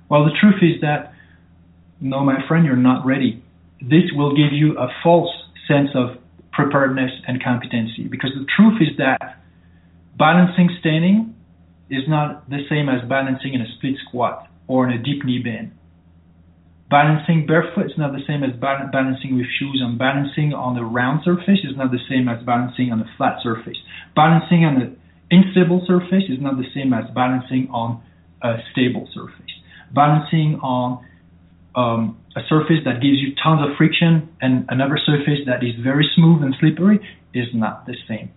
Well, 0.09 0.25
the 0.25 0.33
truth 0.41 0.63
is 0.63 0.81
that, 0.81 1.13
no, 2.01 2.21
my 2.25 2.47
friend, 2.47 2.65
you're 2.65 2.77
not 2.77 3.05
ready. 3.05 3.43
This 3.81 4.11
will 4.14 4.35
give 4.35 4.53
you 4.53 4.79
a 4.79 4.88
false 5.03 5.31
sense 5.67 5.91
of 5.95 6.19
preparedness 6.53 7.12
and 7.27 7.43
competency. 7.43 8.09
Because 8.11 8.31
the 8.35 8.47
truth 8.57 8.83
is 8.83 8.97
that 8.99 9.38
balancing 10.19 10.71
standing 10.81 11.35
is 11.91 12.03
not 12.09 12.49
the 12.51 12.67
same 12.69 12.88
as 12.88 13.09
balancing 13.09 13.55
in 13.55 13.61
a 13.61 13.69
split 13.77 13.95
squat 14.09 14.49
or 14.67 14.88
in 14.88 14.99
a 14.99 15.03
deep 15.03 15.25
knee 15.25 15.38
bend. 15.38 15.73
Balancing 16.91 17.47
barefoot 17.47 17.87
is 17.87 17.99
not 17.99 18.12
the 18.12 18.25
same 18.27 18.43
as 18.43 18.57
balancing 18.57 19.37
with 19.37 19.45
shoes, 19.59 19.81
and 19.85 19.99
balancing 19.99 20.55
on 20.55 20.77
a 20.77 20.85
round 20.85 21.21
surface 21.23 21.61
is 21.62 21.77
not 21.77 21.93
the 21.93 22.01
same 22.09 22.29
as 22.29 22.43
balancing 22.45 22.91
on 22.93 23.01
a 23.01 23.09
flat 23.17 23.37
surface. 23.43 23.77
Balancing 24.17 24.64
on 24.64 24.81
an 24.81 24.97
unstable 25.31 25.85
surface 25.87 26.25
is 26.29 26.41
not 26.41 26.57
the 26.57 26.64
same 26.75 26.95
as 26.95 27.05
balancing 27.14 27.69
on 27.71 28.01
a 28.43 28.57
stable 28.73 29.07
surface. 29.12 29.53
Balancing 29.93 30.59
on 30.62 31.05
um, 31.75 32.19
a 32.37 32.41
surface 32.49 32.81
that 32.85 33.01
gives 33.03 33.19
you 33.19 33.35
tons 33.43 33.61
of 33.63 33.77
friction 33.77 34.29
and 34.41 34.67
another 34.69 34.99
surface 35.05 35.41
that 35.47 35.63
is 35.63 35.75
very 35.83 36.09
smooth 36.15 36.43
and 36.43 36.55
slippery 36.61 37.01
is 37.35 37.49
not 37.55 37.87
the 37.87 37.97
same. 38.09 38.31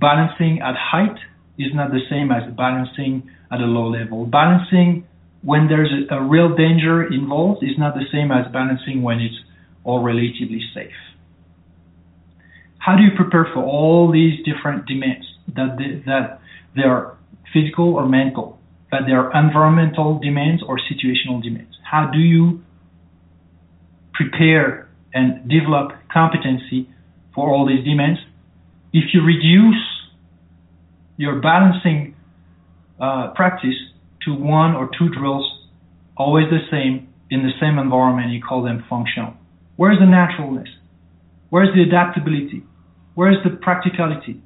Balancing 0.00 0.60
at 0.60 0.76
height 0.76 1.16
is 1.58 1.72
not 1.74 1.90
the 1.90 2.00
same 2.10 2.30
as 2.30 2.42
balancing 2.54 3.30
at 3.50 3.60
a 3.60 3.64
low 3.64 3.88
level. 3.88 4.26
Balancing 4.26 5.06
when 5.42 5.68
there's 5.68 5.90
a, 6.10 6.16
a 6.16 6.22
real 6.22 6.54
danger 6.54 7.12
involved 7.12 7.62
is 7.62 7.78
not 7.78 7.94
the 7.94 8.04
same 8.12 8.30
as 8.30 8.50
balancing 8.52 9.02
when 9.02 9.20
it's 9.20 9.36
all 9.84 10.02
relatively 10.02 10.60
safe. 10.74 10.98
How 12.78 12.96
do 12.96 13.02
you 13.02 13.10
prepare 13.16 13.48
for 13.52 13.62
all 13.62 14.10
these 14.12 14.44
different 14.44 14.86
demands 14.86 15.26
that 15.54 15.76
they, 15.78 16.02
that 16.06 16.40
they 16.74 16.82
are 16.82 17.16
physical 17.52 17.94
or 17.94 18.06
mental, 18.08 18.58
that 18.90 19.02
they 19.06 19.12
are 19.12 19.30
environmental 19.34 20.18
demands 20.18 20.62
or 20.66 20.78
situational 20.78 21.42
demands? 21.42 21.75
How 21.90 22.10
do 22.12 22.18
you 22.18 22.62
prepare 24.12 24.88
and 25.14 25.48
develop 25.48 25.92
competency 26.12 26.88
for 27.32 27.48
all 27.48 27.64
these 27.64 27.84
demands? 27.84 28.18
If 28.92 29.14
you 29.14 29.22
reduce 29.22 29.82
your 31.16 31.40
balancing 31.40 32.16
uh, 33.00 33.28
practice 33.36 33.76
to 34.24 34.34
one 34.34 34.74
or 34.74 34.90
two 34.98 35.10
drills, 35.10 35.46
always 36.16 36.46
the 36.50 36.58
same, 36.72 37.08
in 37.30 37.44
the 37.44 37.52
same 37.60 37.78
environment, 37.78 38.32
you 38.32 38.42
call 38.42 38.64
them 38.64 38.84
functional. 38.90 39.34
Where's 39.76 40.00
the 40.00 40.06
naturalness? 40.06 40.68
Where's 41.50 41.72
the 41.72 41.82
adaptability? 41.82 42.64
Where's 43.14 43.36
the 43.44 43.50
practicality? 43.50 44.42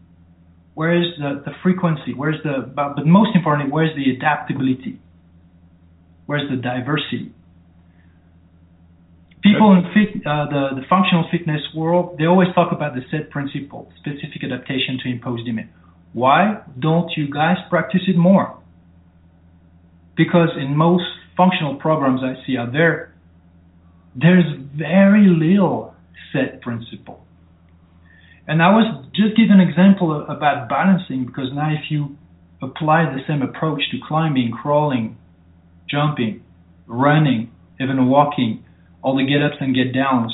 Where's 0.75 1.07
the, 1.19 1.43
the 1.47 1.53
frequency? 1.63 2.13
Where's 2.15 2.43
the, 2.43 2.71
but, 2.75 2.97
but 2.97 3.07
most 3.07 3.35
importantly, 3.35 3.73
where's 3.73 3.97
the 3.97 4.11
adaptability? 4.11 5.01
Where's 6.31 6.49
the 6.49 6.57
diversity? 6.63 7.35
People 9.43 9.73
in 9.73 9.83
fit, 9.91 10.23
uh, 10.25 10.47
the, 10.47 10.81
the 10.81 10.87
functional 10.89 11.25
fitness 11.33 11.63
world, 11.75 12.19
they 12.19 12.27
always 12.27 12.49
talk 12.55 12.71
about 12.71 12.95
the 12.95 13.01
SAID 13.11 13.31
principle, 13.31 13.91
specific 13.99 14.45
adaptation 14.45 15.01
to 15.03 15.11
impose 15.11 15.43
demand. 15.45 15.71
Why 16.13 16.63
don't 16.79 17.11
you 17.17 17.27
guys 17.33 17.57
practice 17.69 18.03
it 18.07 18.17
more? 18.17 18.61
because 20.21 20.51
in 20.61 20.77
most 20.77 21.05
functional 21.35 21.77
programs 21.77 22.21
I 22.23 22.35
see 22.47 22.59
out 22.59 22.73
there, 22.73 23.15
there's 24.15 24.45
very 24.77 25.27
little 25.29 25.95
SAID 26.31 26.61
principle. 26.61 27.25
And 28.47 28.63
I 28.63 28.69
was 28.69 29.07
just 29.15 29.35
give 29.37 29.49
an 29.49 29.61
example 29.61 30.27
about 30.29 30.69
balancing 30.69 31.25
because 31.25 31.49
now 31.55 31.73
if 31.73 31.91
you 31.91 32.19
apply 32.61 33.05
the 33.05 33.21
same 33.27 33.41
approach 33.41 33.81
to 33.93 33.99
climbing, 34.07 34.51
crawling, 34.51 35.17
jumping, 35.91 36.43
running, 36.87 37.51
even 37.81 38.09
walking, 38.09 38.65
all 39.03 39.17
the 39.17 39.25
get 39.25 39.43
ups 39.43 39.57
and 39.61 39.75
get 39.75 39.95
downs, 39.95 40.33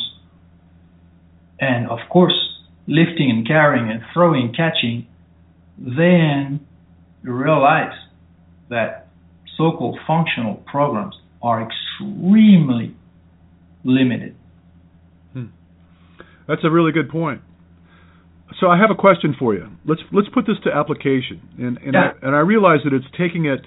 and 1.60 1.88
of 1.88 1.98
course 2.10 2.34
lifting 2.86 3.30
and 3.30 3.46
carrying 3.46 3.90
and 3.90 4.00
throwing, 4.12 4.52
catching, 4.52 5.06
then 5.78 6.60
you 7.22 7.32
realize 7.32 7.94
that 8.70 9.08
so-called 9.56 9.98
functional 10.06 10.56
programs 10.66 11.14
are 11.42 11.68
extremely 11.68 12.94
limited. 13.84 14.34
Hmm. 15.32 15.46
That's 16.46 16.62
a 16.64 16.70
really 16.70 16.92
good 16.92 17.08
point. 17.08 17.42
So 18.60 18.68
I 18.68 18.78
have 18.78 18.90
a 18.90 18.94
question 18.94 19.34
for 19.38 19.54
you. 19.54 19.68
Let's 19.84 20.00
let's 20.12 20.28
put 20.32 20.46
this 20.46 20.56
to 20.64 20.72
application, 20.72 21.42
and 21.58 21.76
and, 21.78 21.94
yeah. 21.94 22.12
I, 22.22 22.26
and 22.26 22.36
I 22.36 22.40
realize 22.40 22.78
that 22.84 22.92
it's 22.92 23.06
taking 23.18 23.46
it 23.46 23.66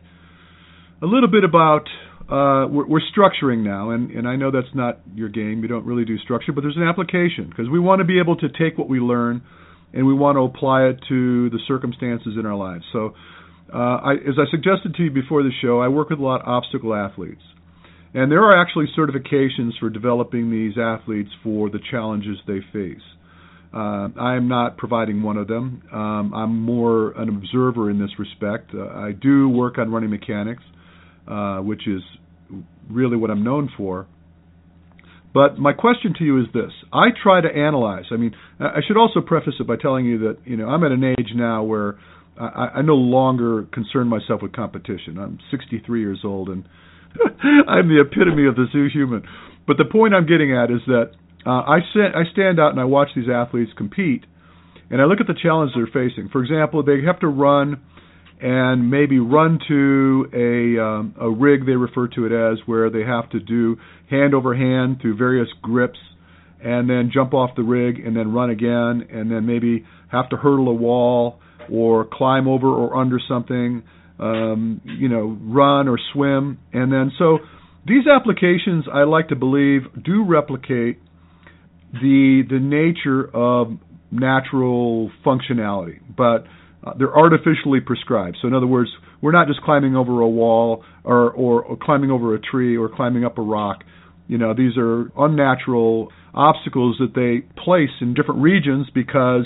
a 1.01 1.05
little 1.05 1.29
bit 1.29 1.43
about 1.43 1.88
uh, 2.29 2.67
we're, 2.67 2.85
we're, 2.85 3.01
structuring 3.17 3.63
now, 3.63 3.89
and, 3.89 4.12
and 4.12 4.27
I 4.27 4.35
know 4.35 4.51
that's 4.51 4.73
not 4.75 4.99
your 5.15 5.29
game. 5.29 5.63
You 5.63 5.67
don't 5.67 5.85
really 5.85 6.05
do 6.05 6.19
structure, 6.19 6.51
but 6.51 6.62
there's 6.62 6.77
an 6.77 6.83
application 6.83 7.49
because 7.49 7.67
we 7.69 7.79
want 7.79 7.99
to 7.99 8.05
be 8.05 8.19
able 8.19 8.35
to 8.38 8.49
take 8.49 8.77
what 8.77 8.88
we 8.88 8.99
learn 8.99 9.41
and 9.93 10.05
we 10.05 10.13
want 10.13 10.35
to 10.35 10.41
apply 10.41 10.83
it 10.83 10.99
to 11.09 11.49
the 11.49 11.59
circumstances 11.67 12.35
in 12.39 12.45
our 12.45 12.55
lives. 12.55 12.85
So 12.93 13.15
uh, 13.73 13.77
I, 13.77 14.13
as 14.13 14.35
I 14.38 14.49
suggested 14.51 14.93
to 14.95 15.03
you 15.03 15.12
before 15.12 15.41
the 15.41 15.51
show, 15.62 15.79
I 15.79 15.88
work 15.88 16.09
with 16.09 16.19
a 16.19 16.23
lot 16.23 16.41
of 16.41 16.47
obstacle 16.47 16.93
athletes. 16.93 17.41
And 18.13 18.31
there 18.31 18.43
are 18.43 18.59
actually 18.59 18.85
certifications 18.97 19.71
for 19.79 19.89
developing 19.89 20.49
these 20.49 20.73
athletes 20.79 21.29
for 21.43 21.69
the 21.69 21.79
challenges 21.91 22.38
they 22.47 22.59
face. 22.73 23.01
Uh, 23.71 24.09
I 24.19 24.35
am 24.35 24.47
not 24.47 24.77
providing 24.77 25.21
one 25.21 25.38
of 25.38 25.47
them. 25.47 25.83
Um, 25.93 26.33
I'm 26.33 26.59
more 26.59 27.12
an 27.12 27.29
observer 27.29 27.91
in 27.91 27.99
this 27.99 28.09
respect. 28.17 28.71
Uh, 28.73 28.88
I 28.88 29.12
do 29.12 29.47
work 29.47 29.77
on 29.77 29.91
running 29.91 30.09
mechanics, 30.09 30.63
uh, 31.29 31.59
which 31.59 31.87
is 31.87 32.01
really 32.89 33.17
what 33.17 33.29
I'm 33.29 33.43
known 33.43 33.69
for. 33.77 34.07
But 35.33 35.59
my 35.59 35.73
question 35.73 36.13
to 36.17 36.23
you 36.23 36.39
is 36.41 36.47
this: 36.53 36.71
I 36.91 37.09
try 37.21 37.41
to 37.41 37.47
analyze. 37.47 38.05
I 38.11 38.15
mean, 38.15 38.33
I 38.59 38.79
should 38.87 38.97
also 38.97 39.21
preface 39.21 39.53
it 39.59 39.67
by 39.67 39.75
telling 39.75 40.05
you 40.05 40.17
that 40.19 40.37
you 40.45 40.57
know 40.57 40.67
I'm 40.67 40.83
at 40.83 40.91
an 40.91 41.03
age 41.03 41.29
now 41.35 41.63
where 41.63 41.99
I, 42.39 42.69
I 42.77 42.81
no 42.81 42.95
longer 42.95 43.67
concern 43.71 44.07
myself 44.07 44.41
with 44.41 44.53
competition. 44.53 45.19
I'm 45.19 45.39
63 45.51 45.99
years 45.99 46.21
old, 46.23 46.49
and 46.49 46.63
I'm 47.67 47.89
the 47.89 48.01
epitome 48.01 48.47
of 48.47 48.55
the 48.55 48.65
zoo 48.71 48.87
human. 48.91 49.23
But 49.67 49.77
the 49.77 49.85
point 49.85 50.15
I'm 50.15 50.25
getting 50.25 50.55
at 50.55 50.71
is 50.71 50.81
that 50.87 51.11
uh, 51.45 51.61
I, 51.61 51.79
st- 51.93 52.15
I 52.15 52.23
stand 52.31 52.59
out 52.59 52.71
and 52.71 52.79
I 52.79 52.85
watch 52.85 53.09
these 53.15 53.29
athletes 53.31 53.71
compete, 53.77 54.25
and 54.89 55.01
I 55.01 55.05
look 55.05 55.19
at 55.21 55.27
the 55.27 55.37
challenges 55.39 55.75
they're 55.75 56.07
facing. 56.07 56.29
For 56.29 56.43
example, 56.43 56.81
they 56.83 57.03
have 57.05 57.19
to 57.19 57.27
run 57.27 57.81
and 58.41 58.89
maybe 58.89 59.19
run 59.19 59.60
to 59.67 60.30
a 60.34 60.82
um, 60.82 61.15
a 61.19 61.30
rig 61.30 61.65
they 61.65 61.73
refer 61.73 62.08
to 62.08 62.25
it 62.25 62.32
as, 62.32 62.60
where 62.65 62.89
they 62.89 63.04
have 63.04 63.30
to 63.32 63.39
do 63.39 63.78
hand 64.10 64.34
over 64.34 64.56
hand 64.56 64.99
through 65.02 65.17
various 65.17 65.49
grips, 65.62 65.99
and 66.63 66.89
then 66.89 67.12
jump 67.13 67.34
off 67.34 67.52
the 67.56 67.63
rig 67.63 67.99
and 67.99 68.15
then 68.15 68.34
run 68.34 68.49
again, 68.49 69.08
and 69.12 69.30
then 69.30 69.45
maybe 69.45 69.86
have 70.12 70.30
to 70.30 70.38
hurdle 70.38 70.69
a 70.69 70.73
wall 70.73 71.39
or 71.71 72.06
climb 72.12 72.47
over 72.47 72.67
or 72.67 72.95
under 72.95 73.19
something, 73.28 73.84
um, 74.19 74.82
you 74.86 75.08
know, 75.08 75.38
run 75.41 75.88
or 75.88 75.99
swim. 76.13 76.58
And 76.73 76.91
then 76.91 77.12
so 77.19 77.39
these 77.86 78.08
applications, 78.08 78.86
I 78.91 79.04
like 79.04 79.30
to 79.30 79.36
believe, 79.36 79.82
do 80.04 80.25
replicate 80.25 80.99
the 81.91 82.43
the 82.49 82.60
nature 82.60 83.30
of 83.34 83.78
natural 84.12 85.12
functionality, 85.25 85.99
but 86.15 86.45
uh, 86.83 86.93
they're 86.97 87.15
artificially 87.15 87.79
prescribed. 87.79 88.37
So 88.41 88.47
in 88.47 88.53
other 88.53 88.67
words, 88.67 88.89
we're 89.21 89.31
not 89.31 89.47
just 89.47 89.61
climbing 89.61 89.95
over 89.95 90.21
a 90.21 90.29
wall 90.29 90.83
or, 91.03 91.31
or, 91.31 91.63
or 91.63 91.77
climbing 91.81 92.11
over 92.11 92.35
a 92.35 92.39
tree 92.39 92.77
or 92.77 92.89
climbing 92.89 93.25
up 93.25 93.37
a 93.37 93.41
rock. 93.41 93.83
You 94.27 94.37
know, 94.37 94.53
these 94.53 94.77
are 94.77 95.11
unnatural 95.17 96.09
obstacles 96.33 96.97
that 96.99 97.13
they 97.15 97.47
place 97.61 97.89
in 97.99 98.13
different 98.13 98.41
regions 98.41 98.87
because 98.93 99.45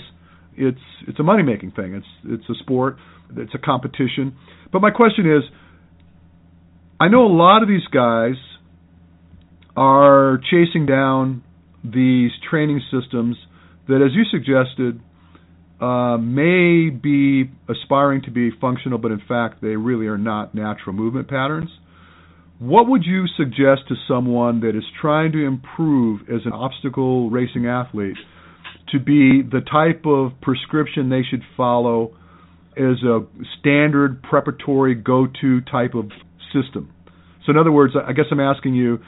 it's 0.56 0.78
it's 1.08 1.20
a 1.20 1.24
money 1.24 1.42
making 1.42 1.72
thing. 1.72 1.96
It's 1.96 2.06
it's 2.26 2.50
a 2.50 2.62
sport. 2.62 2.98
It's 3.36 3.56
a 3.56 3.58
competition. 3.58 4.36
But 4.72 4.82
my 4.82 4.92
question 4.92 5.26
is, 5.26 5.44
I 7.00 7.08
know 7.08 7.26
a 7.26 7.34
lot 7.34 7.64
of 7.64 7.70
these 7.70 7.88
guys 7.92 8.36
are 9.76 10.40
chasing 10.52 10.86
down 10.86 11.44
these 11.84 12.32
training 12.50 12.82
systems 12.92 13.38
that, 13.88 14.02
as 14.06 14.14
you 14.14 14.24
suggested, 14.30 15.02
uh, 15.84 16.18
may 16.18 16.90
be 16.90 17.52
aspiring 17.68 18.22
to 18.24 18.32
be 18.32 18.52
functional, 18.62 18.98
but 18.98 19.12
in 19.12 19.22
fact 19.28 19.62
they 19.62 19.76
really 19.76 20.08
are 20.08 20.18
not 20.18 20.56
natural 20.56 20.94
movement 20.94 21.28
patterns. 21.28 21.70
What 22.60 22.88
would 22.88 23.04
you 23.04 23.26
suggest 23.36 23.90
to 23.90 23.96
someone 24.08 24.62
that 24.62 24.78
is 24.78 24.84
trying 25.02 25.34
to 25.34 25.46
improve 25.46 26.22
as 26.30 26.42
an 26.46 26.54
obstacle 26.54 27.30
racing 27.30 27.68
athlete? 27.68 28.18
to 28.94 29.00
be 29.00 29.42
the 29.42 29.62
type 29.62 30.06
of 30.06 30.40
prescription 30.42 31.10
they 31.10 31.24
should 31.28 31.42
follow 31.58 32.16
as 32.78 33.02
a 33.04 33.22
standard 33.60 34.22
preparatory 34.22 34.96
go-to 34.96 35.62
type 35.62 35.96
of 35.96 36.06
system. 36.54 36.94
So 37.46 37.52
in 37.52 37.58
other 37.58 37.72
words, 37.72 37.94
I 37.96 38.14
guess 38.14 38.26
I'm 38.32 38.40
asking 38.40 38.76
you, 38.76 39.00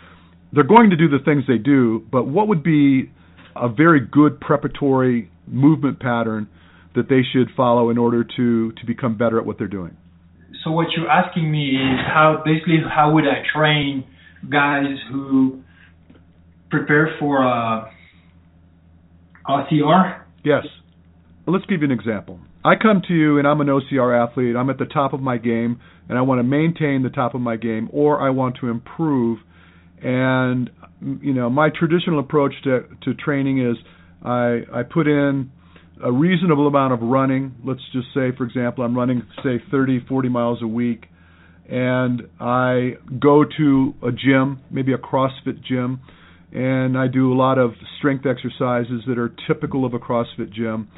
they're 0.52 0.64
going 0.64 0.90
to 0.90 0.96
do 0.96 1.08
the 1.08 1.24
things 1.24 1.44
they 1.48 1.58
do, 1.58 2.04
but 2.12 2.28
what 2.28 2.48
would 2.48 2.64
be 2.64 3.12
a 3.56 3.70
very 3.70 4.00
good 4.00 4.40
preparatory 4.40 5.30
movement 5.48 6.00
pattern 6.00 6.48
that 6.96 7.10
they 7.10 7.22
should 7.34 7.50
follow 7.56 7.90
in 7.90 7.98
order 7.98 8.24
to 8.24 8.72
to 8.72 8.86
become 8.86 9.18
better 9.18 9.40
at 9.40 9.46
what 9.46 9.58
they're 9.58 9.68
doing? 9.68 9.98
So 10.64 10.72
what 10.72 10.88
you're 10.96 11.10
asking 11.10 11.52
me 11.52 11.76
is 11.76 12.00
how 12.08 12.42
basically 12.44 12.78
how 12.90 13.14
would 13.14 13.26
I 13.26 13.44
train 13.54 14.04
guys 14.50 14.98
who 15.12 15.62
prepare 16.70 17.16
for 17.20 17.44
uh, 17.44 17.86
a 19.48 19.52
OCR? 19.52 20.24
Yes. 20.44 20.66
Let's 21.48 21.66
give 21.66 21.82
you 21.82 21.86
an 21.86 21.92
example. 21.92 22.40
I 22.64 22.74
come 22.82 23.04
to 23.08 23.14
you 23.14 23.38
and 23.38 23.48
I'm 23.48 23.62
an 23.62 23.68
OCR 23.68 24.28
athlete. 24.28 24.56
I'm 24.56 24.72
at 24.72 24.80
the 24.80 24.86
top 24.86 25.14
of 25.14 25.20
my 25.20 25.38
game 25.38 25.80
and 26.10 26.18
I 26.18 26.22
want 26.22 26.40
to 26.40 26.44
maintain 26.44 27.04
the 27.04 27.10
top 27.10 27.36
of 27.36 27.42
my 27.42 27.58
game 27.58 27.90
or 27.94 28.20
I 28.20 28.32
want 28.32 28.58
to 28.62 28.70
improve. 28.70 29.40
And 30.02 30.72
you 31.22 31.34
know, 31.34 31.50
my 31.50 31.70
traditional 31.70 32.20
approach 32.20 32.54
to 32.64 32.86
to 33.04 33.14
training 33.14 33.60
is 33.60 33.78
I 34.24 34.62
I 34.74 34.82
put 34.82 35.08
in 35.08 35.52
a 36.04 36.12
reasonable 36.12 36.68
amount 36.68 36.94
of 36.94 37.02
running. 37.02 37.56
Let's 37.64 37.82
just 37.94 38.08
say 38.14 38.36
for 38.36 38.44
example, 38.44 38.84
I'm 38.84 38.98
running 38.98 39.24
say 39.44 39.62
30, 39.72 40.06
40 40.08 40.30
miles 40.30 40.62
a 40.62 40.68
week 40.68 41.06
and 41.70 42.24
I 42.40 42.98
go 43.20 43.44
to 43.58 43.94
a 44.04 44.12
gym, 44.12 44.60
maybe 44.70 44.94
a 44.94 44.98
CrossFit 44.98 45.64
gym, 45.68 46.00
and 46.52 46.98
I 46.98 47.08
do 47.08 47.34
a 47.34 47.36
lot 47.36 47.58
of 47.58 47.72
strength 47.98 48.26
exercises 48.26 49.02
that 49.08 49.18
are 49.18 49.32
typical 49.48 49.84
of 49.86 49.94
a 49.94 50.00
CrossFit 50.00 50.54
gym 50.54 50.90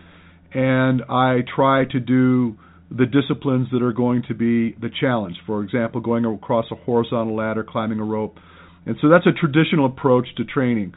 and 0.54 1.04
I 1.10 1.40
try 1.56 1.86
to 1.92 2.00
do 2.00 2.58
the 2.90 3.06
disciplines 3.06 3.68
that 3.72 3.82
are 3.82 3.92
going 3.92 4.24
to 4.30 4.34
be 4.34 4.72
the 4.80 4.90
challenge. 5.00 5.36
For 5.46 5.62
example, 5.64 6.00
going 6.00 6.26
across 6.26 6.66
a 6.72 6.76
horizontal 6.76 7.36
ladder, 7.36 7.66
climbing 7.68 8.00
a 8.00 8.04
rope. 8.04 8.38
And 8.86 8.96
so 9.02 9.10
that's 9.10 9.26
a 9.28 9.34
traditional 9.34 9.86
approach 9.88 10.28
to 10.38 10.46
training. 10.46 10.94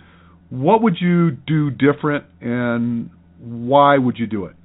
What 0.50 0.82
would 0.82 0.96
you 1.00 1.32
do 1.32 1.70
different 1.70 2.24
and 2.40 3.10
why 3.40 3.98
would 3.98 4.18
you 4.18 4.26
do 4.26 4.46
it? 4.46 4.56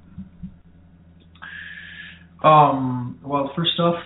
Um, 2.44 3.18
well, 3.24 3.50
first 3.56 3.78
off, 3.80 4.02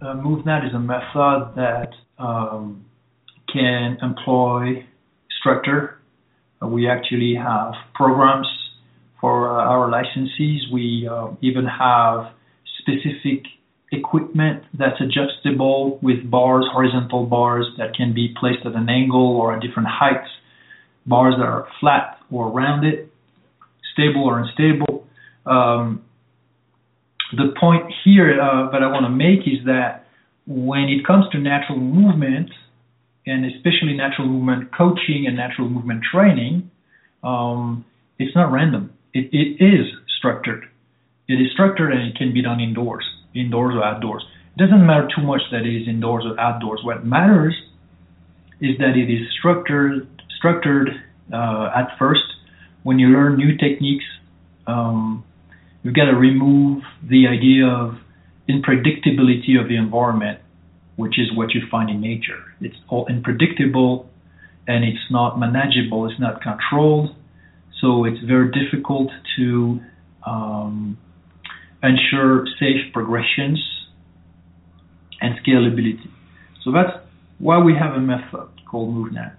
uh, 0.00 0.14
MovNat 0.14 0.68
is 0.68 0.74
a 0.74 0.78
method 0.78 1.52
that 1.56 1.90
um, 2.18 2.84
can 3.52 3.98
employ 4.00 4.86
structure. 5.40 5.98
Uh, 6.62 6.68
we 6.68 6.88
actually 6.88 7.34
have 7.34 7.74
programs 7.94 8.46
for 9.20 9.50
uh, 9.50 9.64
our 9.64 9.90
licensees. 9.90 10.72
We 10.72 11.08
uh, 11.10 11.28
even 11.42 11.66
have 11.66 12.32
specific 12.78 13.44
equipment 13.92 14.64
that's 14.78 15.00
adjustable 15.00 15.98
with 16.02 16.28
bars, 16.30 16.64
horizontal 16.72 17.26
bars 17.26 17.66
that 17.78 17.94
can 17.94 18.14
be 18.14 18.34
placed 18.40 18.64
at 18.64 18.74
an 18.74 18.88
angle 18.88 19.36
or 19.36 19.54
at 19.54 19.62
different 19.62 19.88
heights, 19.90 20.30
bars 21.06 21.34
that 21.36 21.44
are 21.44 21.68
flat 21.78 22.18
or 22.30 22.50
rounded, 22.50 23.10
stable 23.92 24.24
or 24.24 24.38
unstable. 24.40 25.06
Um, 25.46 26.04
the 27.32 27.54
point 27.58 27.92
here 28.04 28.40
uh, 28.40 28.70
that 28.70 28.82
I 28.82 28.86
want 28.88 29.04
to 29.06 29.10
make 29.10 29.40
is 29.46 29.64
that 29.66 30.06
when 30.46 30.88
it 30.88 31.06
comes 31.06 31.28
to 31.32 31.38
natural 31.38 31.78
movement, 31.78 32.50
and 33.26 33.46
especially 33.46 33.94
natural 33.96 34.26
movement 34.26 34.74
coaching 34.76 35.26
and 35.26 35.36
natural 35.36 35.68
movement 35.68 36.02
training, 36.12 36.70
um, 37.22 37.84
it's 38.18 38.34
not 38.34 38.50
random 38.50 38.92
it, 39.14 39.28
it 39.32 39.64
is 39.64 39.86
structured. 40.18 40.66
It 41.28 41.34
is 41.34 41.52
structured 41.52 41.92
and 41.92 42.08
it 42.08 42.16
can 42.16 42.32
be 42.32 42.42
done 42.42 42.60
indoors, 42.60 43.04
indoors 43.34 43.74
or 43.74 43.84
outdoors. 43.84 44.24
It 44.56 44.58
doesn't 44.58 44.84
matter 44.84 45.08
too 45.14 45.22
much 45.22 45.40
that 45.50 45.62
it 45.62 45.82
is 45.82 45.88
indoors 45.88 46.24
or 46.26 46.38
outdoors. 46.38 46.80
What 46.82 47.04
matters 47.04 47.54
is 48.60 48.76
that 48.78 48.96
it 48.96 49.10
is 49.12 49.26
structured, 49.38 50.08
structured 50.36 50.90
uh, 51.32 51.70
at 51.74 51.96
first. 51.98 52.22
When 52.82 52.98
you 52.98 53.08
learn 53.08 53.36
new 53.36 53.56
techniques, 53.56 54.04
um, 54.66 55.24
you've 55.82 55.94
got 55.94 56.06
to 56.06 56.16
remove 56.16 56.82
the 57.02 57.26
idea 57.28 57.66
of 57.66 57.98
unpredictability 58.48 59.60
of 59.60 59.68
the 59.68 59.76
environment, 59.76 60.40
which 60.96 61.18
is 61.18 61.34
what 61.36 61.54
you 61.54 61.62
find 61.70 61.90
in 61.90 62.00
nature. 62.00 62.42
It's 62.60 62.76
all 62.88 63.06
unpredictable 63.08 64.08
and 64.66 64.84
it's 64.84 65.10
not 65.10 65.38
manageable, 65.38 66.08
it's 66.08 66.20
not 66.20 66.40
controlled, 66.40 67.14
so 67.80 68.04
it's 68.04 68.20
very 68.20 68.50
difficult 68.52 69.10
to 69.36 69.80
um, 70.24 70.96
ensure 71.82 72.46
safe 72.60 72.92
progressions 72.92 73.60
and 75.20 75.34
scalability. 75.44 76.08
So 76.62 76.70
that's 76.70 76.96
why 77.38 77.58
we 77.58 77.74
have 77.74 77.94
a 77.94 78.00
method 78.00 78.48
called 78.66 78.94
MovNat. 78.94 79.34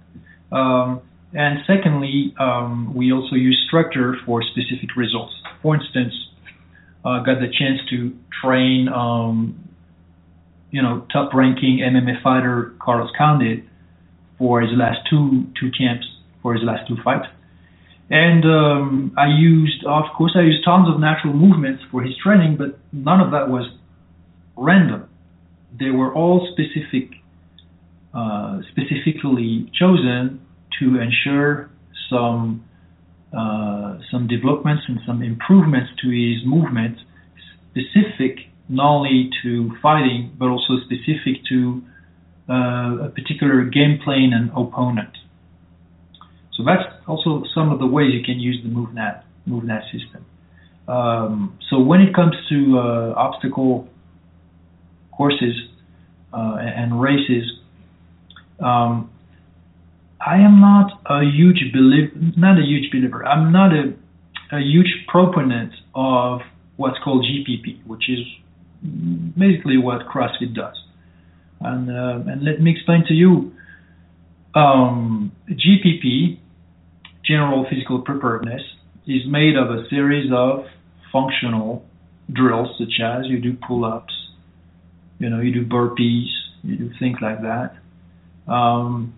Um, 0.52 1.02
and 1.34 1.60
secondly, 1.66 2.34
um, 2.40 2.94
we 2.94 3.12
also 3.12 3.36
use 3.36 3.62
structure 3.68 4.16
for 4.26 4.44
specific 4.44 4.96
results. 4.96 5.34
For 5.62 5.76
instance, 5.76 6.14
I 7.04 7.18
uh, 7.18 7.24
got 7.24 7.40
the 7.40 7.48
chance 7.48 7.80
to 7.90 8.16
train, 8.42 8.88
um, 8.88 9.70
you 10.72 10.82
know, 10.82 11.06
top-ranking 11.12 11.80
MMA 11.80 12.22
fighter 12.22 12.74
Carlos 12.80 13.12
Condit 13.18 13.64
for 14.38 14.62
his 14.62 14.72
last 14.76 15.00
two 15.10 15.46
two 15.60 15.70
camps 15.78 16.06
for 16.42 16.54
his 16.54 16.64
last 16.64 16.88
two 16.88 16.98
fights. 17.04 17.28
And 18.10 18.46
um, 18.46 19.14
I 19.18 19.28
used, 19.28 19.86
of 19.86 20.04
course, 20.16 20.34
I 20.36 20.42
used 20.42 20.64
tons 20.64 20.88
of 20.94 21.00
natural 21.00 21.34
movements 21.34 21.84
for 21.90 22.04
his 22.04 22.16
training, 22.18 22.58
but 22.58 22.78
none 22.92 23.20
of 23.22 23.32
that 23.32 23.50
was 23.50 23.66
random. 24.56 25.10
They 25.80 25.90
were 25.90 26.14
all 26.14 26.48
specific, 26.52 27.10
uh, 28.14 28.62
specifically 28.72 29.72
chosen 29.74 30.43
to 30.80 31.00
ensure 31.00 31.70
some 32.10 32.64
uh, 33.36 33.98
some 34.12 34.28
developments 34.28 34.84
and 34.88 35.00
some 35.08 35.24
improvements 35.24 35.90
to 36.02 36.10
his 36.10 36.46
movement, 36.46 36.98
specific 37.72 38.38
not 38.70 38.86
only 38.86 39.30
to 39.42 39.72
fighting 39.82 40.32
but 40.38 40.48
also 40.48 40.78
specific 40.86 41.44
to 41.50 41.82
uh, 42.50 43.08
a 43.08 43.10
particular 43.10 43.64
game 43.66 44.00
plan 44.04 44.32
and 44.34 44.50
opponent. 44.52 45.18
So 46.56 46.64
that's 46.64 46.84
also 47.08 47.44
some 47.56 47.72
of 47.72 47.80
the 47.80 47.88
ways 47.88 48.14
you 48.14 48.24
can 48.24 48.40
use 48.40 48.60
the 48.64 48.70
MovNat 48.70 49.24
MovNat 49.48 49.84
system. 49.92 50.26
Um, 50.88 51.58
so 51.70 51.80
when 51.80 52.02
it 52.02 52.14
comes 52.14 52.36
to 52.50 52.78
uh, 52.78 53.14
obstacle 53.16 53.88
courses 55.16 55.56
uh, 56.34 56.58
and 56.60 57.02
races, 57.02 57.44
um, 58.60 59.10
I 60.26 60.38
am 60.38 60.62
not 60.62 61.02
a 61.06 61.22
huge 61.24 61.72
believer, 61.74 62.12
not 62.38 62.58
a 62.58 62.64
huge 62.64 62.92
believer. 62.92 63.26
I'm 63.26 63.52
not 63.52 63.72
a, 63.74 63.94
a 64.56 64.60
huge 64.60 65.06
proponent 65.08 65.74
of 65.94 66.42
what's 66.78 66.98
called 67.04 67.26
GPP, 67.26 67.86
which 67.86 68.10
is 68.10 68.20
basically 69.38 69.78
what 69.78 70.08
CrossFit 70.08 70.56
does. 70.56 70.76
And, 71.60 71.90
uh, 71.90 72.32
and 72.32 72.44
let 72.44 72.62
me 72.62 72.72
explain 72.72 73.04
to 73.08 73.14
you. 73.14 73.54
Um, 74.56 75.32
GPP 75.50 76.40
general 77.26 77.66
physical 77.70 78.02
preparedness 78.02 78.62
is 79.08 79.22
made 79.28 79.56
of 79.56 79.72
a 79.72 79.88
series 79.90 80.32
of 80.34 80.66
functional 81.12 81.86
drills, 82.32 82.70
such 82.78 83.00
as 83.04 83.26
you 83.26 83.40
do 83.40 83.56
pull-ups, 83.68 84.14
you 85.20 85.30
know, 85.30 85.40
you 85.40 85.54
do 85.54 85.66
burpees, 85.66 86.28
you 86.64 86.78
do 86.78 86.92
things 87.00 87.18
like 87.22 87.42
that. 87.42 87.76
Um, 88.52 89.14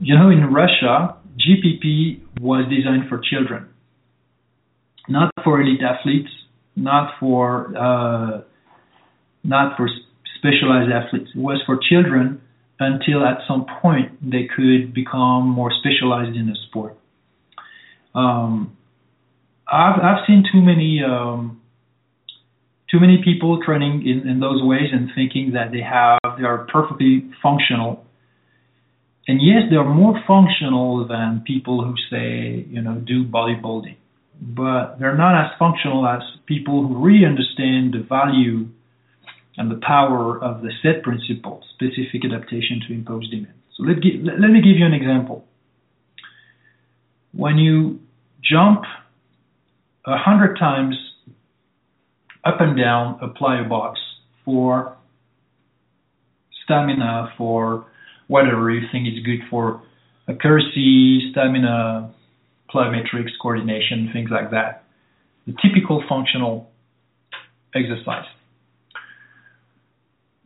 you 0.00 0.14
know, 0.14 0.30
in 0.30 0.52
Russia, 0.52 1.16
GPP 1.38 2.20
was 2.40 2.64
designed 2.68 3.08
for 3.08 3.18
children, 3.18 3.68
not 5.08 5.30
for 5.44 5.60
elite 5.60 5.80
athletes, 5.82 6.30
not 6.74 7.14
for 7.18 7.76
uh, 7.76 8.40
not 9.44 9.76
for 9.76 9.88
specialized 10.38 10.90
athletes. 10.92 11.30
It 11.34 11.38
was 11.38 11.62
for 11.66 11.78
children 11.88 12.40
until 12.78 13.24
at 13.24 13.38
some 13.48 13.66
point 13.80 14.12
they 14.22 14.48
could 14.54 14.92
become 14.92 15.48
more 15.48 15.70
specialized 15.78 16.36
in 16.36 16.46
the 16.46 16.56
sport. 16.68 16.96
Um, 18.14 18.76
I've 19.70 20.00
I've 20.00 20.26
seen 20.26 20.44
too 20.50 20.60
many 20.60 21.02
um, 21.02 21.60
too 22.90 23.00
many 23.00 23.20
people 23.24 23.60
training 23.64 24.06
in, 24.06 24.28
in 24.28 24.40
those 24.40 24.62
ways 24.62 24.88
and 24.92 25.10
thinking 25.14 25.52
that 25.52 25.72
they 25.72 25.80
have 25.80 26.18
they 26.38 26.44
are 26.44 26.66
perfectly 26.72 27.30
functional. 27.42 28.05
And 29.28 29.42
yes, 29.42 29.62
they 29.70 29.76
are 29.76 29.88
more 29.88 30.20
functional 30.26 31.06
than 31.06 31.42
people 31.46 31.84
who 31.84 31.94
say 32.10 32.64
you 32.68 32.80
know 32.80 32.94
do 32.94 33.24
bodybuilding, 33.24 33.96
but 34.40 34.98
they're 34.98 35.16
not 35.16 35.44
as 35.44 35.50
functional 35.58 36.06
as 36.06 36.22
people 36.46 36.86
who 36.86 36.98
really 36.98 37.24
understand 37.24 37.94
the 37.94 38.06
value 38.08 38.68
and 39.56 39.70
the 39.70 39.80
power 39.86 40.42
of 40.42 40.62
the 40.62 40.70
SAID 40.82 41.02
principle, 41.02 41.62
specific 41.74 42.24
adaptation 42.24 42.80
to 42.86 42.94
imposed 42.94 43.30
demand. 43.30 43.54
So 43.76 43.84
let, 43.84 43.96
let, 44.22 44.40
let 44.40 44.50
me 44.50 44.60
give 44.60 44.76
you 44.76 44.86
an 44.86 44.92
example. 44.92 45.44
When 47.32 47.58
you 47.58 48.00
jump 48.42 48.82
a 50.04 50.16
hundred 50.16 50.56
times 50.58 50.94
up 52.44 52.60
and 52.60 52.78
down 52.78 53.18
a 53.20 53.28
plyo 53.28 53.68
box 53.68 53.98
for 54.44 54.96
stamina, 56.64 57.32
for 57.36 57.86
whatever 58.28 58.70
you 58.70 58.86
think 58.90 59.06
is 59.06 59.22
good 59.24 59.40
for 59.48 59.82
accuracy, 60.28 61.30
stamina, 61.32 62.12
plyometrics, 62.72 63.30
coordination, 63.40 64.10
things 64.12 64.30
like 64.30 64.50
that. 64.50 64.84
The 65.46 65.54
typical 65.62 66.02
functional 66.08 66.70
exercise 67.74 68.26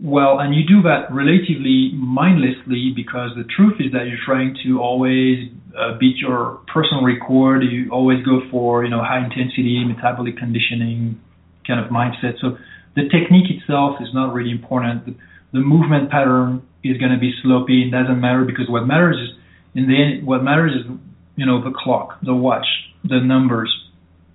Well, 0.02 0.38
and 0.40 0.54
you 0.54 0.64
do 0.66 0.80
that 0.82 1.12
relatively 1.12 1.92
mindlessly 1.92 2.92
because 2.96 3.30
the 3.36 3.44
truth 3.44 3.76
is 3.80 3.92
that 3.92 4.06
you're 4.08 4.24
trying 4.24 4.56
to 4.64 4.80
always 4.80 5.50
uh, 5.78 5.98
beat 5.98 6.16
your 6.16 6.60
personal 6.72 7.04
record. 7.04 7.62
You 7.64 7.90
always 7.90 8.24
go 8.24 8.40
for 8.50 8.82
you 8.82 8.90
know 8.90 9.02
high 9.04 9.22
intensity 9.22 9.84
metabolic 9.84 10.38
conditioning 10.38 11.20
kind 11.66 11.84
of 11.84 11.90
mindset. 11.90 12.40
So 12.40 12.56
the 12.96 13.08
technique 13.10 13.50
itself 13.50 13.96
is 14.00 14.08
not 14.14 14.32
really 14.32 14.50
important. 14.50 15.04
The, 15.04 15.14
the 15.52 15.60
movement 15.60 16.10
pattern 16.10 16.62
is 16.82 16.96
going 16.98 17.12
to 17.12 17.18
be 17.18 17.32
sloppy. 17.42 17.88
It 17.88 17.90
doesn't 17.90 18.20
matter 18.20 18.44
because 18.44 18.68
what 18.68 18.86
matters 18.86 19.16
is 19.16 19.36
in 19.74 19.86
the 19.86 20.02
end, 20.02 20.26
what 20.26 20.42
matters 20.42 20.72
is 20.74 20.90
you 21.36 21.46
know 21.46 21.62
the 21.62 21.72
clock, 21.76 22.18
the 22.22 22.34
watch, 22.34 22.66
the 23.04 23.20
numbers, 23.20 23.74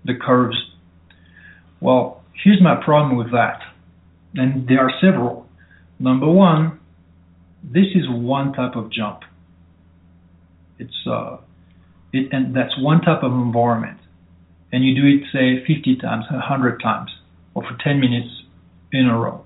the 0.03 0.13
curves. 0.15 0.57
Well, 1.79 2.23
here's 2.43 2.61
my 2.61 2.75
problem 2.83 3.17
with 3.17 3.31
that, 3.31 3.61
and 4.35 4.67
there 4.67 4.79
are 4.79 4.91
several. 5.01 5.47
Number 5.99 6.29
one, 6.29 6.79
this 7.63 7.87
is 7.95 8.05
one 8.09 8.53
type 8.53 8.75
of 8.75 8.91
jump. 8.91 9.21
It's 10.79 11.07
uh, 11.07 11.37
it, 12.11 12.29
and 12.31 12.55
that's 12.55 12.77
one 12.79 13.01
type 13.01 13.23
of 13.23 13.31
environment, 13.31 13.99
and 14.71 14.83
you 14.83 14.95
do 14.95 15.07
it 15.07 15.27
say 15.31 15.65
50 15.65 15.97
times, 15.97 16.25
100 16.29 16.81
times, 16.81 17.11
or 17.53 17.63
for 17.63 17.77
10 17.83 17.99
minutes 17.99 18.29
in 18.91 19.07
a 19.07 19.17
row. 19.17 19.44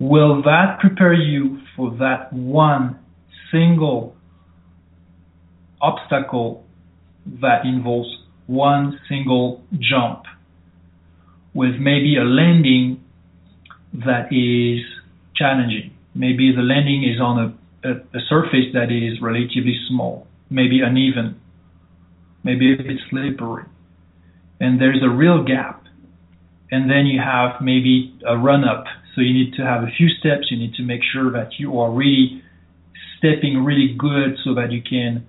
Will 0.00 0.42
that 0.42 0.78
prepare 0.80 1.14
you 1.14 1.58
for 1.76 1.90
that 1.98 2.32
one 2.32 2.98
single 3.50 4.16
obstacle 5.80 6.64
that 7.40 7.64
involves 7.64 8.08
one 8.46 8.98
single 9.08 9.62
jump 9.78 10.22
with 11.54 11.74
maybe 11.78 12.16
a 12.16 12.24
landing 12.24 13.02
that 13.92 14.32
is 14.32 14.84
challenging. 15.36 15.92
Maybe 16.14 16.52
the 16.54 16.62
landing 16.62 17.04
is 17.04 17.20
on 17.20 17.38
a, 17.84 17.88
a, 17.88 17.92
a 18.16 18.20
surface 18.28 18.72
that 18.74 18.90
is 18.90 19.20
relatively 19.20 19.76
small, 19.88 20.26
maybe 20.50 20.80
uneven, 20.80 21.40
maybe 22.42 22.74
a 22.74 22.76
bit 22.76 22.98
slippery, 23.10 23.64
and 24.60 24.80
there's 24.80 25.02
a 25.02 25.08
real 25.08 25.44
gap. 25.44 25.77
And 26.70 26.90
then 26.90 27.06
you 27.06 27.20
have 27.20 27.60
maybe 27.62 28.18
a 28.26 28.36
run 28.36 28.64
up. 28.64 28.84
So 29.14 29.22
you 29.22 29.32
need 29.32 29.54
to 29.54 29.64
have 29.64 29.82
a 29.82 29.90
few 29.96 30.08
steps. 30.08 30.50
You 30.50 30.58
need 30.58 30.74
to 30.74 30.82
make 30.82 31.00
sure 31.12 31.32
that 31.32 31.58
you 31.58 31.80
are 31.80 31.90
really 31.90 32.42
stepping 33.18 33.64
really 33.64 33.94
good 33.98 34.36
so 34.44 34.54
that 34.54 34.70
you 34.70 34.82
can, 34.82 35.26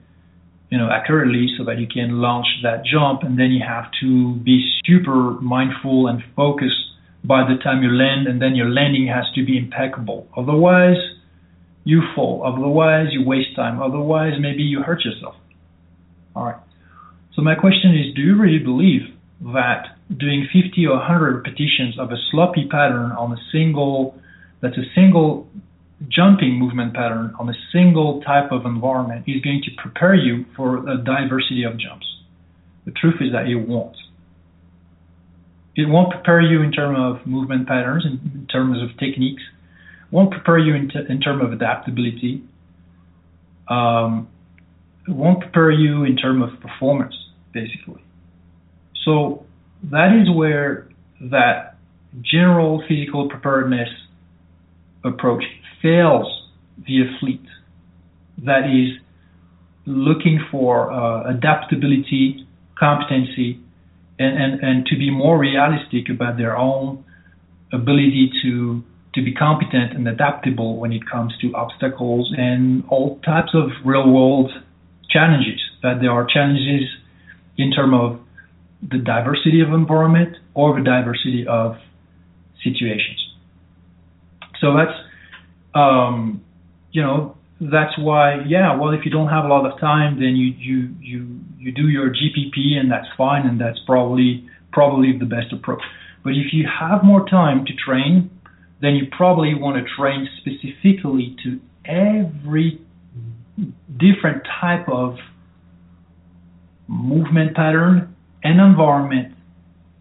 you 0.70 0.78
know, 0.78 0.90
accurately 0.92 1.48
so 1.58 1.64
that 1.66 1.80
you 1.80 1.88
can 1.88 2.22
launch 2.22 2.48
that 2.64 2.84
jump. 2.86 3.24
And 3.24 3.40
then 3.40 3.52
you 3.52 3.64
have 3.66 3.86
to 4.02 4.36
be 4.36 4.64
super 4.86 5.40
mindful 5.42 6.08
and 6.08 6.22
focused 6.36 6.76
by 7.24 7.44
the 7.44 7.62
time 7.62 7.84
you 7.84 7.90
land, 7.90 8.28
and 8.28 8.42
then 8.42 8.56
your 8.56 8.70
landing 8.70 9.08
has 9.08 9.26
to 9.36 9.46
be 9.46 9.58
impeccable. 9.58 10.28
Otherwise, 10.38 10.96
you 11.84 12.02
fall. 12.16 12.44
Otherwise, 12.46 13.08
you 13.12 13.26
waste 13.26 13.56
time. 13.56 13.82
Otherwise, 13.82 14.34
maybe 14.40 14.64
you 14.64 14.82
hurt 14.84 15.04
yourself. 15.04 15.36
All 16.36 16.46
right. 16.46 16.56
So 17.36 17.42
my 17.42 17.56
question 17.56 17.96
is, 17.96 18.14
do 18.16 18.22
you 18.22 18.38
really 18.38 18.60
believe 18.60 19.02
that 19.54 19.98
doing 20.18 20.48
50 20.52 20.86
or 20.88 20.98
100 20.98 21.36
repetitions 21.38 22.00
of 22.00 22.12
a 22.12 22.18
sloppy 22.32 22.68
pattern 22.68 23.12
on 23.12 23.32
a 23.32 23.38
single, 23.52 24.20
that's 24.62 24.78
a 24.78 24.86
single 24.96 25.48
jumping 26.08 26.58
movement 26.58 26.94
pattern 26.94 27.34
on 27.40 27.50
a 27.50 27.54
single 27.72 28.22
type 28.22 28.52
of 28.52 28.66
environment 28.66 29.26
is 29.28 29.42
going 29.42 29.62
to 29.64 29.72
prepare 29.78 30.16
you 30.16 30.46
for 30.56 30.88
a 30.90 30.98
diversity 30.98 31.64
of 31.64 31.78
jumps? 31.78 32.08
The 32.86 32.92
truth 32.92 33.22
is 33.22 33.32
that 33.34 33.48
it 33.48 33.56
won't 33.56 33.96
it 35.76 35.88
won't 35.88 36.12
prepare 36.12 36.42
you 36.42 36.62
in 36.62 36.72
terms 36.72 36.98
of 37.00 37.26
movement 37.26 37.68
patterns, 37.68 38.06
in, 38.06 38.48
terms 38.48 38.82
of 38.82 38.98
techniques, 38.98 39.44
won't 40.12 40.32
prepare 40.32 40.58
you 40.58 40.76
in, 40.76 40.90
t- 40.90 41.06
in 41.08 41.22
terms 41.22 41.42
of 41.44 41.54
adaptability, 41.54 42.44
um, 43.70 44.28
it 45.08 45.12
won't 45.12 45.40
prepare 45.40 45.72
you 45.72 46.04
in 46.04 46.18
terms 46.18 46.44
of 46.44 46.60
performance, 46.60 47.16
basically. 47.54 48.04
So 49.06 49.46
that 49.84 50.14
is 50.22 50.30
where 50.36 50.90
that 51.22 51.76
general 52.22 52.84
physical 52.88 53.30
preparedness 53.30 53.90
approach 55.04 55.44
fails 55.82 56.28
the 56.88 57.04
athlete 57.04 57.46
that 58.46 58.66
is 58.66 59.00
looking 59.86 60.40
for 60.52 60.92
uh, 60.92 61.30
adaptability, 61.30 62.48
competency, 62.78 63.60
and, 64.18 64.38
and, 64.42 64.62
and 64.62 64.86
to 64.86 64.98
be 64.98 65.10
more 65.10 65.38
realistic 65.38 66.10
about 66.10 66.38
their 66.38 66.58
own 66.58 67.04
ability 67.72 68.32
to 68.44 68.84
to 69.16 69.24
be 69.24 69.34
competent 69.34 69.94
and 69.94 70.08
adaptable 70.08 70.78
when 70.78 70.94
it 70.94 71.02
comes 71.10 71.34
to 71.42 71.52
obstacles 71.56 72.32
and 72.38 72.84
all 72.90 73.20
types 73.26 73.50
of 73.56 73.72
real 73.84 74.08
world 74.08 74.52
challenges. 75.10 75.60
That 75.82 76.00
there 76.00 76.12
are 76.12 76.28
challenges 76.32 76.88
in 77.58 77.72
terms 77.72 77.94
of 78.00 78.20
the 78.82 78.98
diversity 78.98 79.62
of 79.62 79.74
environment 79.74 80.38
or 80.54 80.78
the 80.78 80.84
diversity 80.84 81.46
of 81.48 81.76
situations. 82.64 83.34
So 84.60 84.76
that's 84.76 84.98
um, 85.76 86.44
you 86.92 87.02
know 87.02 87.38
that's 87.62 87.98
why 87.98 88.42
yeah 88.48 88.76
well 88.76 88.92
if 88.92 89.04
you 89.04 89.12
don't 89.12 89.28
have 89.28 89.44
a 89.44 89.48
lot 89.48 89.70
of 89.70 89.80
time 89.80 90.20
then 90.20 90.36
you 90.36 90.54
you 90.58 90.96
you 91.02 91.40
you 91.58 91.72
do 91.74 91.90
your 91.90 92.10
GPP 92.10 92.78
and 92.80 92.90
that's 92.90 93.08
fine 93.18 93.46
and 93.46 93.60
that's 93.60 93.80
probably 93.86 94.48
probably 94.72 95.18
the 95.18 95.26
best 95.26 95.52
approach 95.52 95.82
but 96.24 96.32
if 96.32 96.54
you 96.54 96.66
have 96.68 97.04
more 97.04 97.28
time 97.28 97.66
to 97.66 97.74
train 97.74 98.30
then 98.82 98.96
you 98.96 99.08
probably 99.12 99.54
want 99.54 99.76
to 99.76 99.84
train 99.94 100.28
specifically 100.40 101.36
to 101.44 101.60
every 101.84 102.80
different 103.98 104.42
type 104.62 104.88
of 104.88 105.18
movement 106.88 107.56
pattern 107.56 108.16
and 108.44 108.60
environment 108.60 109.36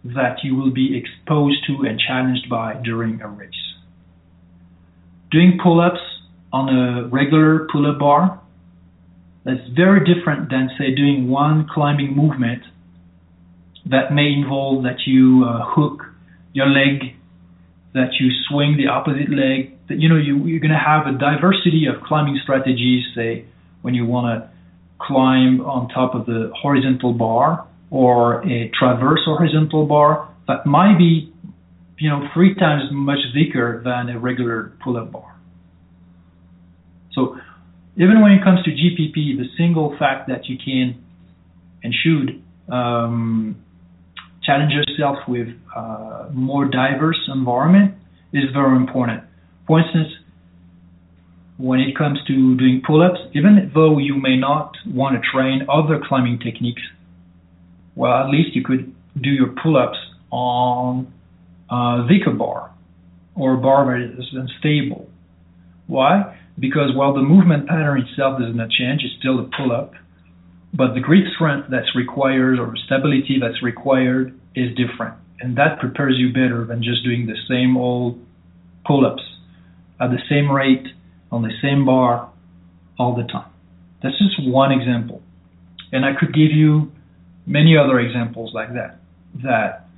that 0.04 0.42
you 0.42 0.54
will 0.54 0.70
be 0.70 0.96
exposed 0.96 1.66
to 1.66 1.86
and 1.86 1.98
challenged 1.98 2.48
by 2.48 2.74
during 2.84 3.20
a 3.20 3.28
race. 3.28 3.50
Doing 5.30 5.58
pull-ups 5.62 6.00
on 6.52 6.68
a 6.68 7.08
regular 7.08 7.66
pull-up 7.70 7.98
bar 7.98 8.40
that's 9.44 9.66
very 9.74 10.00
different 10.04 10.50
than 10.50 10.70
say 10.78 10.94
doing 10.94 11.28
one 11.28 11.66
climbing 11.72 12.16
movement 12.16 12.62
that 13.86 14.12
may 14.12 14.32
involve 14.32 14.84
that 14.84 15.06
you 15.06 15.44
uh, 15.44 15.64
hook 15.64 16.04
your 16.52 16.66
leg 16.66 17.14
that 17.94 18.12
you 18.20 18.30
swing 18.48 18.76
the 18.76 18.86
opposite 18.86 19.30
leg 19.30 19.76
that 19.88 19.98
you 19.98 20.08
know 20.08 20.16
you, 20.16 20.44
you're 20.46 20.60
going 20.60 20.70
to 20.70 20.78
have 20.78 21.06
a 21.06 21.18
diversity 21.18 21.86
of 21.86 22.02
climbing 22.02 22.38
strategies 22.42 23.04
say 23.14 23.44
when 23.82 23.94
you 23.94 24.06
want 24.06 24.26
to 24.26 24.50
climb 24.98 25.60
on 25.60 25.88
top 25.88 26.14
of 26.14 26.26
the 26.26 26.50
horizontal 26.54 27.12
bar 27.12 27.67
or 27.90 28.46
a 28.46 28.70
traverse 28.78 29.20
horizontal 29.24 29.86
bar 29.86 30.28
that 30.46 30.66
might 30.66 30.96
be 30.98 31.32
you 31.98 32.08
know 32.08 32.28
three 32.34 32.54
times 32.54 32.84
much 32.92 33.18
thicker 33.34 33.82
than 33.84 34.08
a 34.14 34.18
regular 34.18 34.72
pull-up 34.82 35.10
bar 35.12 35.38
so 37.12 37.36
even 37.98 38.22
when 38.22 38.30
it 38.30 38.44
comes 38.44 38.62
to 38.62 38.70
GPP, 38.70 39.36
the 39.36 39.46
single 39.56 39.96
fact 39.98 40.28
that 40.28 40.48
you 40.48 40.56
can 40.56 41.04
and 41.82 41.92
should 41.92 42.42
um, 42.72 43.56
challenge 44.44 44.72
yourself 44.72 45.16
with 45.26 45.48
uh, 45.74 46.28
more 46.32 46.66
diverse 46.66 47.18
environment 47.32 47.94
is 48.32 48.44
very 48.52 48.76
important. 48.76 49.24
For 49.66 49.80
instance, 49.80 50.08
when 51.56 51.80
it 51.80 51.98
comes 51.98 52.20
to 52.28 52.56
doing 52.56 52.82
pull-ups, 52.86 53.18
even 53.34 53.72
though 53.74 53.98
you 53.98 54.14
may 54.14 54.36
not 54.36 54.76
want 54.86 55.20
to 55.20 55.30
train 55.32 55.66
other 55.68 56.00
climbing 56.06 56.38
techniques, 56.38 56.82
well, 57.98 58.12
at 58.12 58.30
least 58.30 58.54
you 58.54 58.62
could 58.62 58.94
do 59.20 59.30
your 59.30 59.54
pull-ups 59.62 59.98
on 60.30 61.12
uh, 61.70 62.02
a 62.02 62.06
Vickers 62.08 62.38
bar 62.38 62.70
or 63.34 63.54
a 63.54 63.58
bar 63.58 63.86
that 63.86 64.18
is 64.18 64.26
unstable. 64.32 65.08
Why? 65.86 66.34
because 66.58 66.94
while 66.94 67.14
the 67.14 67.22
movement 67.22 67.68
pattern 67.68 68.02
itself 68.02 68.40
does 68.40 68.54
not 68.54 68.70
change, 68.70 69.02
it's 69.04 69.14
still 69.18 69.38
a 69.38 69.48
pull 69.56 69.72
up, 69.72 69.92
but 70.74 70.94
the 70.94 71.00
grip 71.00 71.24
strength 71.34 71.68
that's 71.70 71.94
required 71.94 72.58
or 72.58 72.74
stability 72.86 73.38
that's 73.40 73.62
required 73.62 74.38
is 74.54 74.74
different. 74.74 75.14
And 75.40 75.56
that 75.56 75.78
prepares 75.78 76.16
you 76.18 76.32
better 76.32 76.64
than 76.64 76.82
just 76.82 77.04
doing 77.04 77.26
the 77.26 77.36
same 77.48 77.76
old 77.76 78.18
pull 78.86 79.06
ups 79.06 79.22
at 80.00 80.10
the 80.10 80.18
same 80.28 80.50
rate 80.50 80.86
on 81.30 81.42
the 81.42 81.52
same 81.62 81.86
bar 81.86 82.30
all 82.98 83.14
the 83.14 83.24
time. 83.24 83.50
That's 84.02 84.18
just 84.18 84.48
one 84.48 84.72
example. 84.72 85.22
And 85.92 86.04
I 86.04 86.18
could 86.18 86.34
give 86.34 86.50
you 86.50 86.90
many 87.48 87.76
other 87.76 87.98
examples 87.98 88.52
like 88.54 88.68
that 88.74 89.00
that 89.42 89.88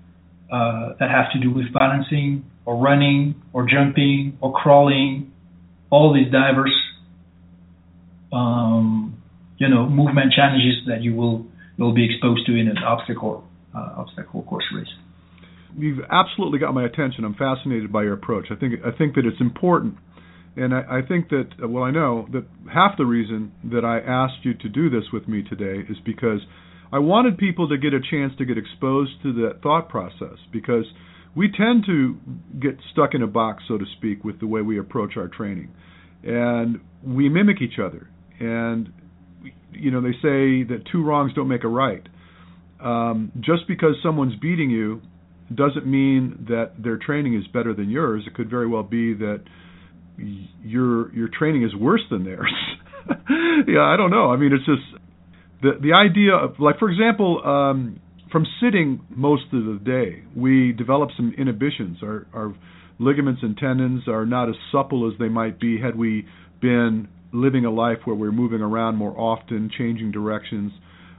uh, 0.50 0.94
that 0.98 1.10
have 1.10 1.32
to 1.32 1.40
do 1.40 1.52
with 1.52 1.72
balancing 1.72 2.44
or 2.64 2.76
running 2.76 3.34
or 3.52 3.66
jumping 3.68 4.38
or 4.40 4.52
crawling 4.52 5.32
all 5.90 6.14
these 6.14 6.30
diverse, 6.30 6.74
um, 8.32 9.20
you 9.58 9.68
know, 9.68 9.88
movement 9.88 10.32
challenges 10.34 10.86
that 10.86 11.02
you 11.02 11.14
will 11.14 11.46
will 11.78 11.94
be 11.94 12.04
exposed 12.04 12.46
to 12.46 12.54
in 12.54 12.68
an 12.68 12.78
obstacle 12.78 13.44
uh, 13.74 13.94
obstacle 13.96 14.42
course 14.42 14.64
race. 14.74 14.88
you've 15.76 16.04
absolutely 16.10 16.58
got 16.58 16.74
my 16.74 16.84
attention. 16.84 17.24
I'm 17.24 17.34
fascinated 17.34 17.92
by 17.92 18.02
your 18.02 18.14
approach. 18.14 18.46
I 18.50 18.56
think 18.56 18.74
I 18.84 18.96
think 18.96 19.14
that 19.14 19.26
it's 19.26 19.40
important, 19.40 19.96
and 20.56 20.74
I, 20.74 20.98
I 20.98 21.02
think 21.06 21.28
that 21.30 21.68
well, 21.68 21.84
I 21.84 21.90
know 21.90 22.28
that 22.32 22.44
half 22.72 22.96
the 22.98 23.06
reason 23.06 23.52
that 23.64 23.84
I 23.84 23.98
asked 23.98 24.44
you 24.44 24.54
to 24.54 24.68
do 24.68 24.90
this 24.90 25.04
with 25.12 25.28
me 25.28 25.42
today 25.42 25.84
is 25.88 25.96
because 26.04 26.40
I 26.92 26.98
wanted 26.98 27.38
people 27.38 27.68
to 27.68 27.78
get 27.78 27.94
a 27.94 28.00
chance 28.00 28.32
to 28.38 28.44
get 28.44 28.58
exposed 28.58 29.12
to 29.22 29.32
that 29.44 29.62
thought 29.62 29.88
process 29.88 30.38
because 30.52 30.84
we 31.36 31.50
tend 31.50 31.84
to 31.86 32.18
get 32.60 32.76
stuck 32.92 33.14
in 33.14 33.22
a 33.22 33.26
box, 33.26 33.62
so 33.68 33.78
to 33.78 33.84
speak, 33.96 34.24
with 34.24 34.40
the 34.40 34.46
way 34.46 34.62
we 34.62 34.78
approach 34.78 35.16
our 35.16 35.28
training, 35.28 35.72
and 36.24 36.80
we 37.06 37.28
mimic 37.28 37.62
each 37.62 37.78
other. 37.78 38.10
And 38.40 38.92
you 39.72 39.90
know, 39.90 40.00
they 40.00 40.12
say 40.12 40.64
that 40.64 40.82
two 40.90 41.04
wrongs 41.04 41.32
don't 41.34 41.48
make 41.48 41.64
a 41.64 41.68
right. 41.68 42.06
Um, 42.80 43.30
just 43.40 43.68
because 43.68 43.94
someone's 44.02 44.34
beating 44.40 44.70
you 44.70 45.02
doesn't 45.54 45.86
mean 45.86 46.46
that 46.48 46.72
their 46.82 46.96
training 46.96 47.34
is 47.34 47.46
better 47.48 47.74
than 47.74 47.90
yours. 47.90 48.24
It 48.26 48.34
could 48.34 48.48
very 48.48 48.66
well 48.66 48.82
be 48.82 49.14
that 49.14 49.42
your 50.62 51.14
your 51.14 51.28
training 51.28 51.62
is 51.62 51.74
worse 51.74 52.02
than 52.10 52.24
theirs. 52.24 52.52
yeah, 53.68 53.82
I 53.82 53.96
don't 53.96 54.10
know. 54.10 54.30
I 54.30 54.36
mean, 54.36 54.52
it's 54.52 54.64
just 54.66 54.99
the 55.62 55.72
the 55.80 55.92
idea 55.92 56.34
of 56.34 56.58
like, 56.58 56.78
for 56.78 56.90
example, 56.90 57.40
um, 57.44 58.00
from 58.32 58.46
sitting 58.62 59.00
most 59.10 59.44
of 59.52 59.64
the 59.64 59.80
day, 59.84 60.22
we 60.36 60.72
develop 60.72 61.10
some 61.16 61.34
inhibitions. 61.36 61.98
Our 62.02 62.26
our 62.32 62.54
ligaments 62.98 63.40
and 63.42 63.56
tendons 63.56 64.06
are 64.08 64.26
not 64.26 64.48
as 64.48 64.54
supple 64.70 65.10
as 65.10 65.18
they 65.18 65.28
might 65.28 65.58
be 65.58 65.80
had 65.80 65.96
we 65.96 66.26
been 66.60 67.08
living 67.32 67.64
a 67.64 67.70
life 67.70 67.98
where 68.04 68.16
we're 68.16 68.32
moving 68.32 68.60
around 68.60 68.96
more 68.96 69.18
often, 69.18 69.70
changing 69.76 70.10
directions, 70.12 70.72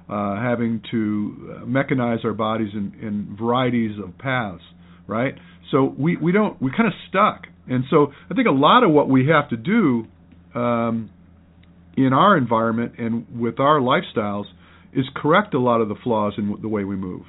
uh, 0.09 0.35
having 0.35 0.81
to 0.91 1.55
uh, 1.55 1.65
mechanize 1.65 2.23
our 2.25 2.33
bodies 2.33 2.69
in, 2.73 2.93
in 3.01 3.35
varieties 3.39 3.97
of 4.03 4.17
paths, 4.17 4.61
right? 5.07 5.35
So 5.71 5.95
we, 5.97 6.17
we 6.17 6.31
don't 6.31 6.61
we 6.61 6.69
kind 6.71 6.87
of 6.87 6.93
stuck, 7.09 7.47
and 7.67 7.85
so 7.89 8.07
I 8.29 8.33
think 8.33 8.47
a 8.47 8.51
lot 8.51 8.83
of 8.83 8.91
what 8.91 9.09
we 9.09 9.27
have 9.27 9.49
to 9.49 9.57
do 9.57 10.05
um, 10.53 11.09
in 12.05 12.13
our 12.13 12.37
environment 12.37 12.93
and 12.97 13.25
with 13.39 13.59
our 13.59 13.79
lifestyles 13.79 14.45
is 14.93 15.05
correct 15.15 15.53
a 15.53 15.59
lot 15.59 15.81
of 15.81 15.89
the 15.89 15.95
flaws 16.03 16.33
in 16.37 16.57
the 16.61 16.67
way 16.67 16.83
we 16.83 16.95
move. 16.95 17.23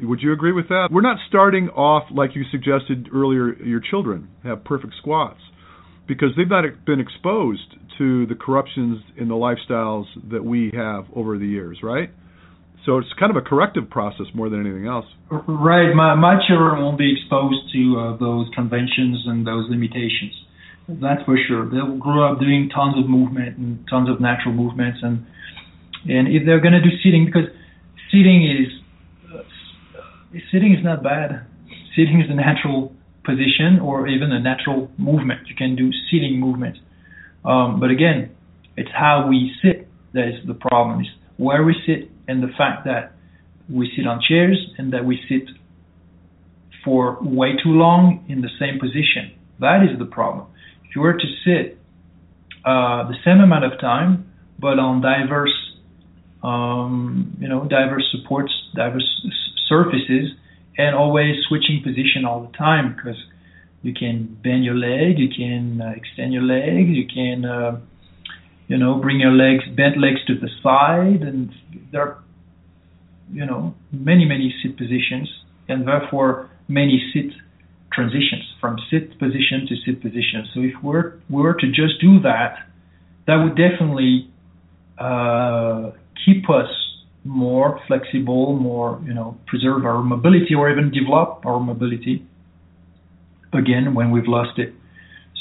Would 0.00 0.20
you 0.22 0.32
agree 0.32 0.52
with 0.52 0.68
that? 0.68 0.88
We're 0.92 1.00
not 1.00 1.18
starting 1.28 1.70
off 1.70 2.04
like 2.14 2.30
you 2.34 2.44
suggested 2.50 3.08
earlier. 3.12 3.54
Your 3.54 3.80
children 3.80 4.28
have 4.44 4.64
perfect 4.64 4.94
squats 4.98 5.40
because 6.06 6.28
they've 6.36 6.48
not 6.48 6.64
been 6.86 7.00
exposed 7.00 7.74
to 7.98 8.26
the 8.26 8.34
corruptions 8.34 9.02
in 9.16 9.28
the 9.28 9.34
lifestyles 9.34 10.04
that 10.30 10.44
we 10.44 10.70
have 10.72 11.06
over 11.16 11.36
the 11.36 11.46
years, 11.46 11.78
right? 11.82 12.10
So 12.86 12.98
it's 12.98 13.08
kind 13.18 13.30
of 13.30 13.36
a 13.36 13.46
corrective 13.46 13.90
process 13.90 14.26
more 14.34 14.48
than 14.48 14.60
anything 14.64 14.86
else. 14.86 15.04
Right. 15.30 15.92
My 15.92 16.14
my 16.14 16.40
children 16.46 16.80
won't 16.80 16.96
be 16.96 17.12
exposed 17.12 17.68
to 17.74 17.82
uh, 17.98 18.16
those 18.16 18.48
conventions 18.54 19.24
and 19.26 19.46
those 19.46 19.68
limitations. 19.68 20.32
That's 20.88 21.22
for 21.24 21.36
sure. 21.46 21.68
They'll 21.68 21.98
grow 21.98 22.32
up 22.32 22.40
doing 22.40 22.70
tons 22.74 22.96
of 22.98 23.08
movement 23.10 23.58
and 23.58 23.86
tons 23.90 24.08
of 24.08 24.20
natural 24.20 24.54
movements, 24.54 25.00
and 25.02 25.26
and 26.08 26.28
if 26.28 26.46
they're 26.46 26.60
going 26.60 26.72
to 26.72 26.80
do 26.80 26.96
sitting, 27.04 27.26
because 27.26 27.50
sitting 28.10 28.48
is 28.48 28.72
uh, 29.34 29.42
sitting 30.50 30.72
is 30.72 30.82
not 30.82 31.02
bad. 31.02 31.44
Sitting 31.94 32.20
is 32.20 32.30
a 32.30 32.34
natural 32.34 32.94
position 33.24 33.80
or 33.82 34.08
even 34.08 34.32
a 34.32 34.40
natural 34.40 34.90
movement. 34.96 35.46
You 35.48 35.54
can 35.54 35.76
do 35.76 35.90
sitting 36.10 36.40
movement. 36.40 36.78
Um, 37.44 37.80
but 37.80 37.90
again, 37.90 38.34
it's 38.76 38.90
how 38.94 39.26
we 39.28 39.52
sit 39.60 39.88
that 40.14 40.28
is 40.28 40.46
the 40.46 40.54
problem. 40.54 41.00
It's 41.00 41.10
where 41.36 41.62
we 41.64 41.74
sit 41.86 42.10
and 42.26 42.42
the 42.42 42.52
fact 42.56 42.86
that 42.86 43.12
we 43.68 43.92
sit 43.94 44.06
on 44.06 44.20
chairs 44.26 44.58
and 44.78 44.92
that 44.94 45.04
we 45.04 45.20
sit 45.28 45.50
for 46.82 47.18
way 47.20 47.52
too 47.62 47.70
long 47.70 48.24
in 48.28 48.40
the 48.40 48.48
same 48.58 48.80
position. 48.80 49.36
That 49.60 49.82
is 49.82 49.98
the 49.98 50.06
problem. 50.06 50.46
You 50.98 51.02
were 51.02 51.12
to 51.16 51.28
sit 51.44 51.78
uh, 52.64 53.06
the 53.06 53.14
same 53.24 53.38
amount 53.38 53.64
of 53.64 53.78
time, 53.80 54.32
but 54.58 54.80
on 54.80 55.00
diverse, 55.00 55.54
um, 56.42 57.36
you 57.38 57.46
know, 57.46 57.66
diverse 57.66 58.02
supports, 58.10 58.52
diverse 58.74 59.08
surfaces, 59.68 60.32
and 60.76 60.96
always 60.96 61.36
switching 61.46 61.84
position 61.84 62.24
all 62.24 62.40
the 62.40 62.56
time 62.56 62.96
because 62.96 63.16
you 63.82 63.94
can 63.94 64.36
bend 64.42 64.64
your 64.64 64.74
leg, 64.74 65.20
you 65.20 65.28
can 65.28 65.80
uh, 65.80 65.92
extend 65.94 66.32
your 66.32 66.42
leg, 66.42 66.88
you 66.88 67.06
can, 67.06 67.44
uh, 67.44 67.78
you 68.66 68.76
know, 68.76 68.96
bring 68.96 69.20
your 69.20 69.30
legs, 69.30 69.62
bent 69.76 69.98
legs 69.98 70.18
to 70.26 70.34
the 70.34 70.48
side, 70.64 71.22
and 71.22 71.54
there 71.92 72.02
are, 72.02 72.18
you 73.32 73.46
know, 73.46 73.72
many 73.92 74.24
many 74.24 74.52
sit 74.60 74.76
positions, 74.76 75.28
and 75.68 75.86
therefore 75.86 76.50
many 76.66 77.00
sit 77.14 77.30
transitions 77.98 78.44
from 78.60 78.76
sit 78.90 79.18
position 79.18 79.66
to 79.68 79.74
sit 79.84 80.00
position. 80.00 80.40
So 80.54 80.60
if 80.60 80.74
we're 80.82 81.06
we 81.28 81.42
were 81.42 81.54
to 81.54 81.68
just 81.80 81.94
do 82.00 82.20
that, 82.20 82.52
that 83.26 83.36
would 83.42 83.56
definitely 83.56 84.30
uh, 84.98 85.90
keep 86.24 86.48
us 86.48 86.70
more 87.24 87.80
flexible, 87.86 88.56
more 88.56 89.02
you 89.04 89.14
know, 89.18 89.36
preserve 89.46 89.84
our 89.84 90.02
mobility 90.02 90.54
or 90.54 90.70
even 90.70 90.90
develop 90.90 91.44
our 91.44 91.60
mobility 91.60 92.24
again 93.52 93.94
when 93.94 94.10
we've 94.10 94.28
lost 94.28 94.58
it. 94.58 94.72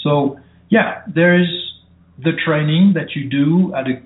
So 0.03 0.39
yeah, 0.69 1.03
there 1.13 1.39
is 1.39 1.49
the 2.17 2.33
training 2.45 2.93
that 2.95 3.15
you 3.15 3.29
do 3.29 3.73
at 3.75 3.85
a 3.87 4.01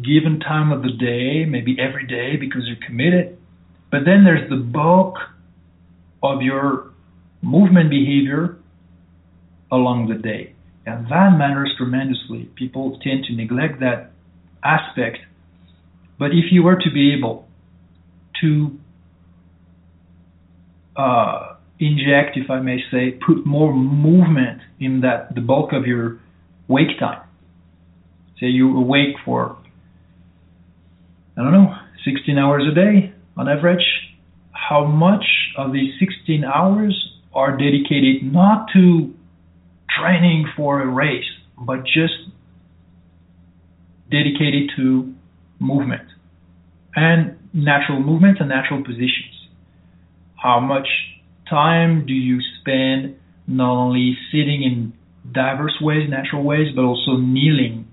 given 0.00 0.40
time 0.40 0.72
of 0.72 0.82
the 0.82 0.92
day, 0.92 1.44
maybe 1.44 1.76
every 1.78 2.06
day 2.06 2.36
because 2.36 2.62
you're 2.66 2.84
committed. 2.86 3.36
But 3.90 4.00
then 4.06 4.24
there's 4.24 4.48
the 4.48 4.56
bulk 4.56 5.16
of 6.22 6.42
your 6.42 6.93
movement 7.44 7.90
behavior 7.90 8.56
along 9.70 10.08
the 10.08 10.16
day. 10.16 10.54
And 10.86 11.06
that 11.06 11.36
matters 11.38 11.72
tremendously. 11.76 12.50
People 12.56 12.98
tend 13.02 13.24
to 13.24 13.34
neglect 13.34 13.80
that 13.80 14.10
aspect 14.62 15.18
but 16.18 16.26
if 16.26 16.52
you 16.52 16.62
were 16.62 16.76
to 16.76 16.90
be 16.90 17.12
able 17.14 17.46
to 18.40 18.78
uh, 20.96 21.56
inject, 21.80 22.36
if 22.36 22.50
I 22.50 22.60
may 22.60 22.78
say, 22.90 23.18
put 23.26 23.44
more 23.44 23.74
movement 23.74 24.60
in 24.78 25.00
that 25.00 25.34
the 25.34 25.40
bulk 25.40 25.72
of 25.72 25.86
your 25.86 26.20
wake 26.68 26.98
time. 26.98 27.22
Say 28.40 28.46
you 28.46 28.76
awake 28.76 29.16
for 29.24 29.56
I 31.36 31.42
don't 31.42 31.52
know, 31.52 31.74
16 32.04 32.38
hours 32.38 32.64
a 32.70 32.74
day 32.74 33.12
on 33.36 33.48
average. 33.48 33.84
How 34.52 34.84
much 34.84 35.24
of 35.58 35.72
these 35.72 35.92
16 35.98 36.44
hours 36.44 36.94
are 37.34 37.52
dedicated 37.56 38.22
not 38.22 38.68
to 38.72 39.12
training 39.98 40.46
for 40.56 40.80
a 40.80 40.86
race, 40.86 41.24
but 41.58 41.84
just 41.84 42.14
dedicated 44.10 44.70
to 44.76 45.12
movement 45.58 46.08
and 46.94 47.36
natural 47.52 48.00
movements 48.00 48.40
and 48.40 48.48
natural 48.48 48.82
positions. 48.82 49.48
How 50.36 50.60
much 50.60 50.86
time 51.48 52.06
do 52.06 52.12
you 52.12 52.40
spend 52.60 53.16
not 53.46 53.72
only 53.72 54.16
sitting 54.30 54.62
in 54.62 54.92
diverse 55.32 55.76
ways, 55.80 56.08
natural 56.08 56.42
ways, 56.42 56.68
but 56.74 56.82
also 56.82 57.16
kneeling? 57.16 57.88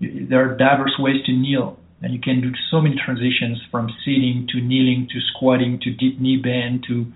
There 0.00 0.50
are 0.50 0.56
diverse 0.56 0.94
ways 0.98 1.24
to 1.26 1.32
kneel, 1.32 1.78
and 2.00 2.12
you 2.12 2.20
can 2.20 2.40
do 2.40 2.50
so 2.70 2.80
many 2.80 2.96
transitions 3.04 3.60
from 3.70 3.88
sitting 4.04 4.46
to 4.52 4.60
kneeling 4.60 5.08
to 5.12 5.20
squatting 5.32 5.78
to 5.82 5.90
deep 5.90 6.20
knee 6.20 6.36
bend 6.36 6.84
to 6.88 7.12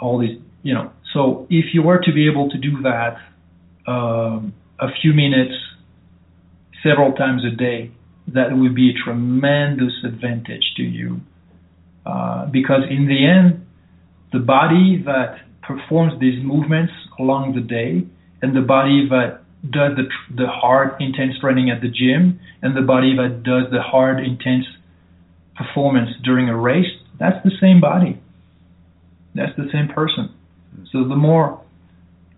all 0.00 0.18
these, 0.18 0.38
you 0.62 0.74
know. 0.74 0.92
So 1.12 1.46
if 1.50 1.74
you 1.74 1.82
were 1.82 1.98
to 1.98 2.12
be 2.12 2.28
able 2.28 2.50
to 2.50 2.58
do 2.58 2.82
that 2.82 3.16
um, 3.86 4.54
a 4.78 4.88
few 5.00 5.12
minutes 5.12 5.54
several 6.82 7.12
times 7.12 7.42
a 7.44 7.54
day, 7.54 7.90
that 8.34 8.56
would 8.56 8.74
be 8.74 8.90
a 8.90 9.04
tremendous 9.04 9.92
advantage 10.04 10.74
to 10.76 10.82
you. 10.82 11.20
Uh, 12.04 12.46
because 12.46 12.82
in 12.90 13.06
the 13.06 13.26
end, 13.26 13.66
the 14.32 14.38
body 14.38 15.02
that 15.04 15.38
performs 15.62 16.18
these 16.20 16.42
movements 16.42 16.92
along 17.18 17.54
the 17.54 17.60
day 17.60 18.06
and 18.42 18.56
the 18.56 18.60
body 18.60 19.08
that 19.08 19.40
does 19.62 19.96
the, 19.96 20.04
the 20.34 20.46
hard, 20.46 21.00
intense 21.00 21.38
training 21.40 21.70
at 21.70 21.80
the 21.80 21.88
gym 21.88 22.38
and 22.62 22.76
the 22.76 22.82
body 22.82 23.16
that 23.16 23.42
does 23.42 23.70
the 23.70 23.82
hard, 23.82 24.24
intense 24.24 24.64
performance 25.56 26.10
during 26.24 26.48
a 26.48 26.56
race, 26.56 26.86
that's 27.18 27.42
the 27.44 27.50
same 27.60 27.80
body. 27.80 28.20
That's 29.38 29.56
the 29.56 29.68
same 29.72 29.88
person. 29.88 30.34
So 30.92 31.08
the 31.08 31.16
more 31.16 31.62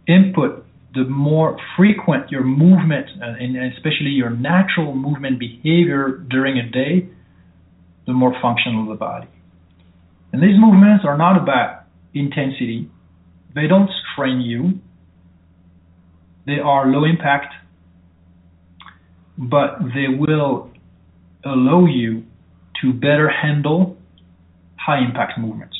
input 0.07 0.67
the 0.95 1.05
more 1.05 1.57
frequent 1.77 2.31
your 2.31 2.43
movement, 2.43 3.07
uh, 3.23 3.35
and 3.39 3.57
especially 3.75 4.11
your 4.11 4.31
natural 4.31 4.95
movement 4.95 5.39
behavior 5.39 6.25
during 6.29 6.59
a 6.59 6.69
day, 6.69 7.09
the 8.07 8.13
more 8.13 8.35
functional 8.43 8.89
the 8.89 8.97
body. 8.97 9.29
And 10.33 10.43
these 10.43 10.59
movements 10.59 11.05
are 11.07 11.17
not 11.17 11.41
about 11.41 11.85
intensity. 12.13 12.89
They 13.55 13.67
don't 13.67 13.91
strain 14.13 14.41
you. 14.41 14.81
They 16.47 16.59
are 16.59 16.87
low 16.87 17.05
impact, 17.05 17.55
but 19.39 19.79
they 19.95 20.09
will 20.09 20.71
allow 21.45 21.87
you 21.87 22.25
to 22.83 22.93
better 22.93 23.29
handle 23.29 23.97
high 24.77 25.05
impact 25.05 25.39
movements. 25.39 25.77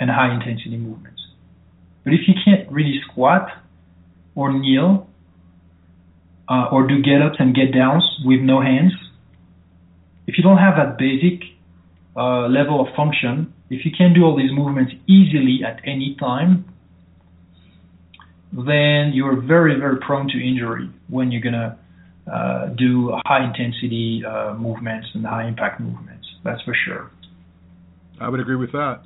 And 0.00 0.10
high 0.10 0.32
intensity 0.32 0.76
movements. 0.76 1.20
But 2.04 2.12
if 2.12 2.20
you 2.26 2.34
can't 2.44 2.70
really 2.70 3.00
squat 3.10 3.48
or 4.34 4.52
kneel 4.52 5.08
uh, 6.48 6.68
or 6.72 6.86
do 6.86 7.02
get 7.02 7.20
ups 7.22 7.36
and 7.38 7.54
get 7.54 7.72
downs 7.72 8.04
with 8.24 8.40
no 8.40 8.60
hands, 8.60 8.92
if 10.26 10.36
you 10.38 10.44
don't 10.44 10.58
have 10.58 10.76
that 10.76 10.98
basic 10.98 11.42
uh, 12.16 12.48
level 12.48 12.80
of 12.80 12.94
function, 12.94 13.52
if 13.70 13.84
you 13.84 13.90
can't 13.96 14.14
do 14.14 14.24
all 14.24 14.36
these 14.36 14.52
movements 14.52 14.92
easily 15.06 15.60
at 15.66 15.80
any 15.84 16.16
time, 16.18 16.64
then 18.52 19.12
you're 19.12 19.40
very, 19.40 19.78
very 19.78 19.98
prone 19.98 20.28
to 20.28 20.38
injury 20.38 20.88
when 21.08 21.30
you're 21.30 21.42
going 21.42 21.54
to 21.54 21.78
uh, 22.32 22.66
do 22.76 23.12
high 23.24 23.44
intensity 23.44 24.22
uh, 24.26 24.54
movements 24.54 25.08
and 25.14 25.24
high 25.24 25.46
impact 25.46 25.80
movements. 25.80 26.26
That's 26.44 26.62
for 26.62 26.74
sure. 26.86 27.10
I 28.20 28.28
would 28.28 28.40
agree 28.40 28.56
with 28.56 28.72
that. 28.72 29.00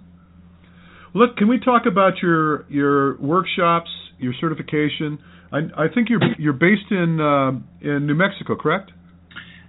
Look, 1.15 1.37
can 1.37 1.49
we 1.49 1.59
talk 1.59 1.83
about 1.87 2.23
your 2.23 2.65
your 2.71 3.19
workshops, 3.19 3.91
your 4.19 4.33
certification? 4.41 5.19
I, 5.53 5.59
I 5.77 5.87
think 5.93 6.09
you're 6.09 6.23
you're 6.39 6.55
based 6.55 6.91
in 6.91 7.21
uh, 7.21 7.53
in 7.81 8.07
New 8.07 8.15
Mexico, 8.15 8.57
correct? 8.57 8.93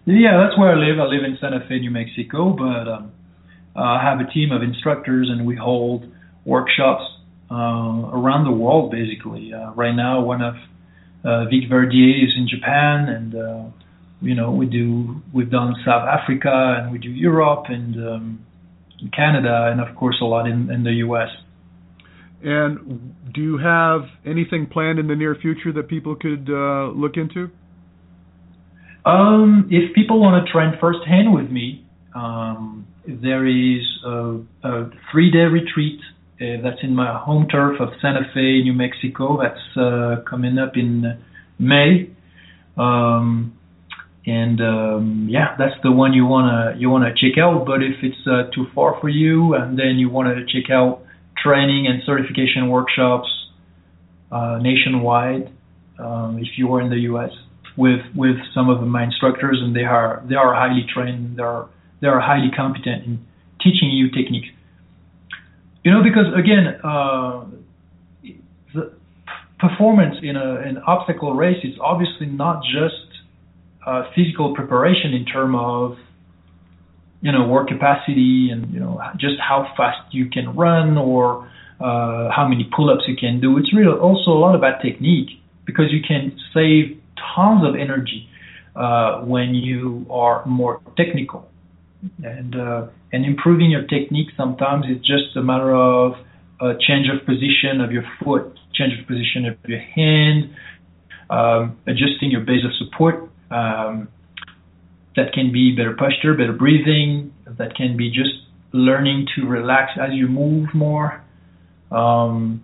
Yeah, 0.05 0.41
that's 0.43 0.57
where 0.57 0.71
I 0.71 0.75
live. 0.75 0.99
I 0.99 1.05
live 1.05 1.23
in 1.23 1.37
Santa 1.39 1.65
Fe, 1.67 1.79
New 1.79 1.91
Mexico, 1.91 2.55
but 2.57 2.91
um, 2.91 3.11
I 3.75 4.01
have 4.03 4.19
a 4.19 4.31
team 4.31 4.51
of 4.51 4.61
instructors, 4.61 5.29
and 5.29 5.45
we 5.45 5.55
hold 5.55 6.05
workshops 6.45 7.03
uh, 7.51 7.55
around 7.55 8.45
the 8.45 8.51
world. 8.51 8.91
Basically, 8.91 9.51
uh, 9.53 9.71
right 9.73 9.95
now, 9.95 10.21
one 10.21 10.41
of 10.41 10.55
uh, 11.25 11.45
Vic 11.45 11.69
Verdier 11.69 12.23
is 12.23 12.31
in 12.37 12.47
Japan, 12.47 13.09
and 13.09 13.35
uh, 13.35 13.63
you 14.21 14.35
know 14.35 14.51
we 14.51 14.65
do 14.65 15.21
we've 15.33 15.51
done 15.51 15.75
South 15.85 16.07
Africa, 16.07 16.79
and 16.79 16.91
we 16.91 16.99
do 16.99 17.09
Europe, 17.09 17.65
and 17.67 17.95
um, 17.95 18.45
Canada, 19.11 19.69
and 19.71 19.81
of 19.81 19.95
course 19.95 20.17
a 20.21 20.25
lot 20.25 20.47
in, 20.47 20.71
in 20.71 20.83
the 20.83 20.93
U.S. 21.05 21.29
And 22.43 23.15
do 23.33 23.41
you 23.41 23.57
have 23.57 24.01
anything 24.25 24.67
planned 24.67 24.99
in 24.99 25.07
the 25.07 25.15
near 25.15 25.35
future 25.35 25.71
that 25.73 25.87
people 25.87 26.15
could 26.15 26.49
uh, 26.49 26.91
look 26.91 27.15
into? 27.15 27.49
Um, 29.05 29.67
if 29.69 29.93
people 29.95 30.19
want 30.19 30.45
to 30.45 30.51
train 30.51 30.73
firsthand 30.79 31.33
with 31.33 31.49
me, 31.49 31.85
um, 32.15 32.85
there 33.05 33.45
is 33.45 33.81
a, 34.05 34.39
a 34.63 34.89
three-day 35.11 35.45
retreat 35.51 35.99
uh, 36.39 36.61
that's 36.63 36.81
in 36.83 36.95
my 36.95 37.17
home 37.17 37.47
turf 37.47 37.79
of 37.79 37.89
Santa 38.01 38.21
Fe, 38.33 38.61
New 38.63 38.73
Mexico. 38.73 39.39
That's 39.41 39.77
uh, 39.77 40.23
coming 40.29 40.57
up 40.57 40.73
in 40.75 41.19
May. 41.59 42.09
Um, 42.77 43.57
and 44.25 44.61
um, 44.61 45.27
yeah, 45.29 45.55
that's 45.57 45.75
the 45.83 45.91
one 45.91 46.13
you 46.13 46.25
wanna 46.25 46.75
you 46.77 46.89
wanna 46.89 47.13
check 47.13 47.37
out. 47.37 47.65
But 47.65 47.83
if 47.83 47.95
it's 48.01 48.25
uh, 48.25 48.49
too 48.55 48.67
far 48.73 48.99
for 49.01 49.09
you, 49.09 49.53
and 49.53 49.77
then 49.77 49.97
you 49.97 50.09
want 50.09 50.29
to 50.29 50.45
check 50.45 50.71
out 50.71 51.01
training 51.37 51.87
and 51.87 52.01
certification 52.05 52.69
workshops 52.69 53.27
uh, 54.31 54.59
nationwide, 54.61 55.51
um, 55.99 56.39
if 56.39 56.57
you 56.57 56.73
are 56.73 56.81
in 56.81 56.89
the 56.89 56.99
U.S. 57.11 57.31
with 57.77 57.99
with 58.15 58.37
some 58.53 58.69
of 58.69 58.81
my 58.87 59.03
instructors, 59.03 59.59
and 59.61 59.75
they 59.75 59.83
are 59.83 60.23
they 60.27 60.35
are 60.35 60.53
highly 60.53 60.85
trained, 60.93 61.37
they 61.37 61.43
are 61.43 61.69
they 61.99 62.07
are 62.07 62.21
highly 62.21 62.49
competent 62.55 63.05
in 63.05 63.25
teaching 63.61 63.89
you 63.89 64.09
techniques. 64.09 64.47
You 65.83 65.91
know, 65.91 66.01
because 66.01 66.27
again, 66.33 66.79
uh, 66.81 67.45
the 68.73 68.93
performance 69.59 70.15
in 70.23 70.37
a, 70.37 70.61
an 70.61 70.77
obstacle 70.87 71.33
race 71.33 71.63
is 71.63 71.73
obviously 71.81 72.27
not 72.27 72.63
just 72.63 73.12
uh, 73.85 74.03
physical 74.15 74.53
preparation 74.55 75.13
in 75.13 75.25
terms 75.25 75.55
of 75.59 75.97
you 77.21 77.31
know 77.31 77.47
work 77.47 77.67
capacity 77.67 78.49
and 78.51 78.73
you 78.73 78.79
know 78.79 78.99
just 79.17 79.35
how 79.39 79.71
fast 79.77 80.01
you 80.11 80.29
can 80.29 80.55
run 80.55 80.97
or 80.97 81.47
uh, 81.79 82.29
how 82.31 82.47
many 82.47 82.69
pull-ups 82.75 83.03
you 83.07 83.15
can 83.15 83.39
do. 83.39 83.57
It's 83.57 83.73
really 83.73 83.97
also 83.97 84.31
a 84.31 84.39
lot 84.39 84.55
about 84.55 84.81
technique 84.81 85.29
because 85.65 85.91
you 85.91 86.01
can 86.05 86.37
save 86.53 86.99
tons 87.35 87.65
of 87.67 87.75
energy 87.75 88.27
uh, 88.75 89.21
when 89.21 89.53
you 89.53 90.05
are 90.09 90.45
more 90.45 90.81
technical 90.97 91.49
and 92.23 92.55
uh, 92.55 92.87
and 93.11 93.25
improving 93.25 93.71
your 93.71 93.83
technique 93.83 94.27
sometimes 94.35 94.85
it's 94.89 95.05
just 95.07 95.35
a 95.37 95.41
matter 95.41 95.73
of 95.73 96.13
a 96.61 96.73
change 96.79 97.07
of 97.09 97.25
position 97.25 97.81
of 97.81 97.91
your 97.91 98.03
foot, 98.23 98.57
change 98.73 98.93
of 98.99 99.05
position 99.07 99.45
of 99.45 99.57
your 99.67 99.79
hand, 99.79 100.49
um, 101.29 101.77
adjusting 101.87 102.31
your 102.31 102.41
base 102.41 102.63
of 102.63 102.71
support 102.77 103.29
um, 103.53 104.07
that 105.15 105.33
can 105.33 105.51
be 105.51 105.75
better 105.75 105.95
posture, 105.97 106.33
better 106.33 106.53
breathing. 106.53 107.33
That 107.45 107.75
can 107.75 107.95
be 107.97 108.09
just 108.09 108.33
learning 108.71 109.27
to 109.35 109.45
relax 109.45 109.91
as 110.01 110.09
you 110.13 110.27
move 110.27 110.69
more. 110.73 111.23
Um, 111.91 112.63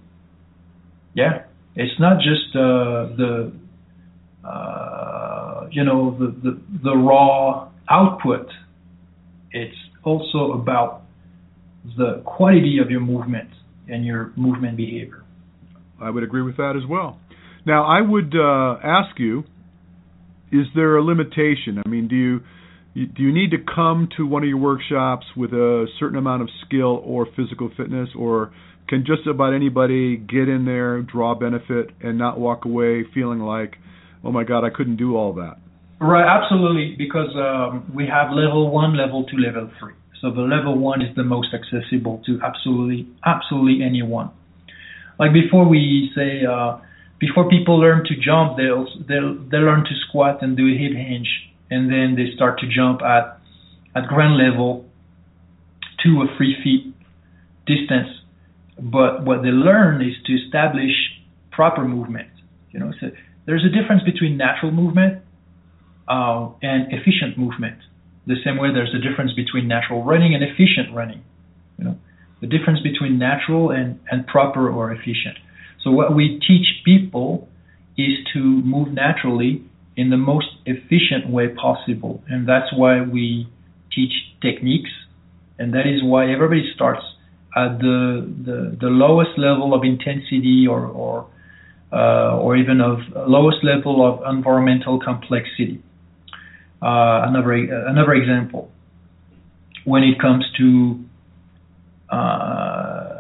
yeah, 1.14 1.44
it's 1.76 2.00
not 2.00 2.18
just 2.18 2.56
uh, 2.56 3.16
the 3.16 3.52
uh, 4.44 5.68
you 5.72 5.84
know 5.84 6.18
the, 6.20 6.28
the 6.44 6.62
the 6.84 6.96
raw 6.96 7.70
output. 7.90 8.48
It's 9.52 9.76
also 10.04 10.54
about 10.54 11.04
the 11.98 12.22
quality 12.26 12.80
of 12.84 12.90
your 12.90 13.02
movement 13.02 13.50
and 13.88 14.06
your 14.06 14.32
movement 14.36 14.78
behavior. 14.78 15.24
I 16.02 16.10
would 16.10 16.24
agree 16.24 16.42
with 16.42 16.58
that 16.58 16.76
as 16.76 16.88
well. 16.88 17.20
Now, 17.66 17.86
I 17.86 18.02
would 18.02 18.34
uh, 18.36 18.78
ask 18.84 19.20
you 19.20 19.44
is 20.52 20.68
there 20.76 20.98
a 20.98 21.04
limitation? 21.04 21.82
I 21.84 21.88
mean, 21.88 22.08
do 22.08 22.16
you 22.16 22.40
do 22.96 23.22
you 23.22 23.32
need 23.32 23.52
to 23.52 23.58
come 23.58 24.10
to 24.18 24.26
one 24.26 24.44
of 24.44 24.50
your 24.50 24.58
workshops 24.58 25.26
with 25.38 25.52
a 25.54 25.86
certain 26.00 26.18
amount 26.18 26.42
of 26.42 26.50
skill 26.66 27.02
or 27.06 27.28
physical 27.36 27.70
fitness, 27.78 28.10
or 28.18 28.52
can 28.88 29.06
just 29.06 29.28
about 29.28 29.54
anybody 29.54 30.18
get 30.18 30.50
in 30.50 30.66
there, 30.66 31.02
draw 31.02 31.36
benefit, 31.36 31.92
and 32.02 32.18
not 32.18 32.40
walk 32.40 32.66
away 32.66 33.06
feeling 33.14 33.40
like, 33.40 33.76
oh 34.24 34.32
my 34.32 34.44
God, 34.44 34.66
I 34.66 34.70
couldn't 34.76 34.98
do 34.98 35.16
all 35.16 35.34
that? 35.34 35.58
Right, 36.02 36.26
absolutely, 36.26 36.96
because 36.98 37.30
um, 37.36 37.92
we 37.96 38.08
have 38.08 38.32
level 38.32 38.72
one, 38.72 38.98
level 38.98 39.26
two, 39.26 39.38
level 39.38 39.70
three. 39.80 39.94
So 40.22 40.32
the 40.32 40.42
level 40.42 40.78
one 40.78 41.02
is 41.02 41.16
the 41.16 41.24
most 41.24 41.50
accessible 41.54 42.22
to 42.26 42.40
absolutely, 42.44 43.08
absolutely 43.26 43.86
anyone. 43.86 44.32
Like 45.20 45.32
before, 45.32 45.68
we 45.68 46.12
say. 46.16 46.46
Uh, 46.46 46.80
before 47.20 47.50
people 47.50 47.78
learn 47.80 48.06
to 48.06 48.16
jump, 48.16 48.58
they'll 48.58 48.88
they'll 49.08 49.36
they 49.52 49.58
learn 49.58 49.84
to 49.84 49.96
squat 50.08 50.42
and 50.42 50.56
do 50.56 50.68
a 50.68 50.78
hip 50.78 50.94
hinge, 50.94 51.30
and 51.70 51.92
then 51.92 52.16
they 52.16 52.34
start 52.36 52.60
to 52.60 52.68
jump 52.68 53.02
at 53.02 53.40
at 53.96 54.08
ground 54.08 54.38
level, 54.38 54.86
two 56.04 56.18
or 56.20 56.28
three 56.38 56.56
feet 56.64 56.94
distance. 57.66 58.10
But 58.80 59.26
what 59.26 59.42
they 59.42 59.50
learn 59.50 60.02
is 60.02 60.16
to 60.26 60.34
establish 60.34 60.96
proper 61.52 61.84
movement. 61.84 62.30
You 62.72 62.80
know, 62.80 62.94
so 63.00 63.12
there's 63.46 63.66
a 63.66 63.70
difference 63.70 64.04
between 64.04 64.38
natural 64.38 64.72
movement 64.72 65.22
uh, 66.08 66.50
and 66.62 66.94
efficient 66.94 67.38
movement. 67.38 67.78
The 68.28 68.36
same 68.46 68.58
way 68.58 68.70
there's 68.74 68.94
a 68.94 69.00
difference 69.00 69.34
between 69.34 69.68
natural 69.68 70.04
running 70.04 70.34
and 70.36 70.44
efficient 70.44 70.96
running. 70.96 71.24
You 71.78 71.86
know, 71.86 71.98
the 72.42 72.48
difference 72.48 72.80
between 72.82 73.20
natural 73.20 73.72
and, 73.72 74.00
and 74.10 74.26
proper 74.26 74.70
or 74.70 74.92
efficient. 74.92 75.38
So 75.84 75.92
what 75.92 76.16
we 76.16 76.40
teach 76.46 76.84
people 76.84 77.48
is 77.98 78.18
to 78.34 78.40
move 78.40 78.94
naturally 78.94 79.64
in 79.96 80.10
the 80.10 80.18
most 80.18 80.48
efficient 80.66 81.30
way 81.30 81.50
possible. 81.50 82.24
And 82.28 82.48
that's 82.48 82.72
why 82.74 83.02
we 83.02 83.48
teach 83.94 84.14
techniques. 84.42 84.92
And 85.58 85.74
that 85.74 85.86
is 85.88 86.02
why 86.04 86.32
everybody 86.32 86.72
starts 86.74 87.04
at 87.56 87.80
the, 87.80 88.26
the, 88.46 88.78
the 88.80 88.88
lowest 88.88 89.38
level 89.38 89.74
of 89.74 89.84
intensity 89.84 90.66
or, 90.68 90.86
or, 90.86 91.28
uh, 91.92 92.38
or 92.38 92.56
even 92.56 92.80
of 92.80 93.00
lowest 93.28 93.64
level 93.64 94.06
of 94.08 94.34
environmental 94.34 95.00
complexity. 95.00 95.82
Uh, 96.82 97.28
another, 97.28 97.52
another 97.52 98.14
example, 98.14 98.72
when 99.84 100.04
it 100.04 100.20
comes 100.20 100.46
to 100.58 101.04
uh, 102.10 103.20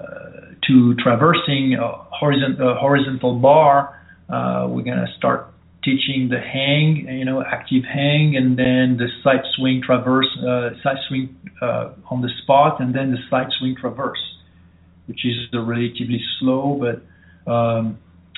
to 0.67 0.95
traversing 0.95 1.75
a 1.75 2.08
horizontal, 2.19 2.75
horizontal 2.75 3.39
bar, 3.39 3.95
uh, 4.29 4.67
we're 4.67 4.83
going 4.83 4.97
to 4.97 5.13
start 5.17 5.47
teaching 5.83 6.29
the 6.29 6.39
hang, 6.39 7.07
you 7.09 7.25
know, 7.25 7.41
active 7.41 7.83
hang, 7.83 8.35
and 8.35 8.57
then 8.57 8.97
the 8.97 9.07
side 9.23 9.43
swing 9.55 9.81
traverse, 9.85 10.27
uh, 10.39 10.69
side 10.83 10.97
swing 11.07 11.35
uh, 11.61 11.91
on 12.11 12.21
the 12.21 12.29
spot, 12.43 12.81
and 12.81 12.93
then 12.93 13.11
the 13.11 13.17
side 13.29 13.47
swing 13.57 13.75
traverse, 13.79 14.19
which 15.07 15.25
is 15.25 15.35
a 15.53 15.61
relatively 15.61 16.21
slow 16.39 16.79
but 16.79 17.51
um, 17.51 17.97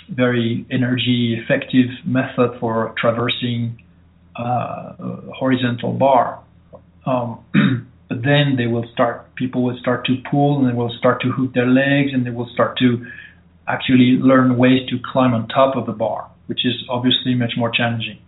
very 0.10 0.66
energy 0.72 1.38
effective 1.42 1.90
method 2.06 2.60
for 2.60 2.94
traversing 2.98 3.82
uh, 4.36 4.94
horizontal 5.34 5.94
bar. 5.94 6.44
Um, 7.06 7.44
but 8.10 8.22
then 8.24 8.56
they 8.58 8.68
will 8.68 8.86
start 8.94 9.34
people 9.36 9.64
will 9.64 9.78
start 9.80 10.06
to 10.06 10.16
pull 10.30 10.60
and 10.60 10.70
they 10.70 10.78
will 10.78 10.94
start 11.00 11.22
to 11.22 11.32
hook 11.32 11.54
their 11.54 11.68
legs 11.68 12.12
and 12.14 12.26
they 12.26 12.30
will 12.30 12.50
start 12.54 12.78
to 12.78 13.06
actually 13.74 14.18
learn 14.30 14.58
ways 14.58 14.82
to 14.90 14.96
climb 15.12 15.34
on 15.34 15.48
top 15.48 15.76
of 15.76 15.86
the 15.86 15.94
bar 16.04 16.30
which 16.48 16.66
is 16.66 16.76
obviously 16.90 17.34
much 17.36 17.54
more 17.58 17.72
challenging 17.72 18.20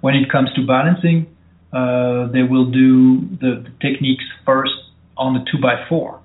when 0.00 0.14
it 0.14 0.30
comes 0.30 0.48
to 0.54 0.66
balancing 0.66 1.26
uh, 1.72 2.28
they 2.32 2.42
will 2.42 2.70
do 2.70 3.20
the, 3.40 3.64
the 3.66 3.72
techniques 3.80 4.24
first 4.44 4.72
on 5.16 5.34
the 5.34 5.40
2 5.50 5.58
by 5.60 5.84
4 5.88 6.20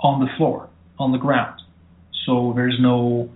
on 0.00 0.20
the 0.20 0.26
floor 0.36 0.68
on 0.98 1.12
the 1.12 1.18
ground. 1.18 1.60
So 2.26 2.52
there's 2.54 2.76
no, 2.80 3.30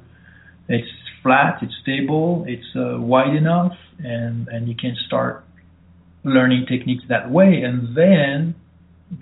it's 0.69 0.89
flat, 1.23 1.59
it's 1.63 1.73
stable, 1.83 2.45
it's 2.47 2.67
uh, 2.77 3.01
wide 3.01 3.35
enough, 3.35 3.73
and 3.99 4.49
and 4.49 4.69
you 4.69 4.75
can 4.75 4.97
start 5.07 5.45
learning 6.25 6.67
techniques 6.69 7.05
that 7.09 7.31
way, 7.31 7.63
and 7.63 7.97
then 7.97 8.55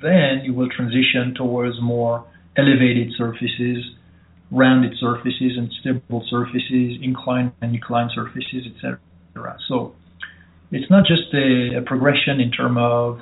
then 0.02 0.42
you 0.44 0.54
will 0.54 0.68
transition 0.68 1.34
towards 1.36 1.80
more 1.80 2.24
elevated 2.56 3.12
surfaces, 3.16 3.84
rounded 4.52 4.92
surfaces, 5.00 5.56
and 5.56 5.72
stable 5.80 6.24
surfaces, 6.28 6.98
inclined 7.02 7.52
and 7.62 7.72
declined 7.72 8.10
surfaces, 8.14 8.66
etc. 8.76 9.00
So 9.66 9.94
it's 10.70 10.90
not 10.90 11.06
just 11.06 11.32
a, 11.34 11.78
a 11.78 11.82
progression 11.82 12.40
in 12.40 12.50
terms 12.50 12.78
of 12.78 13.20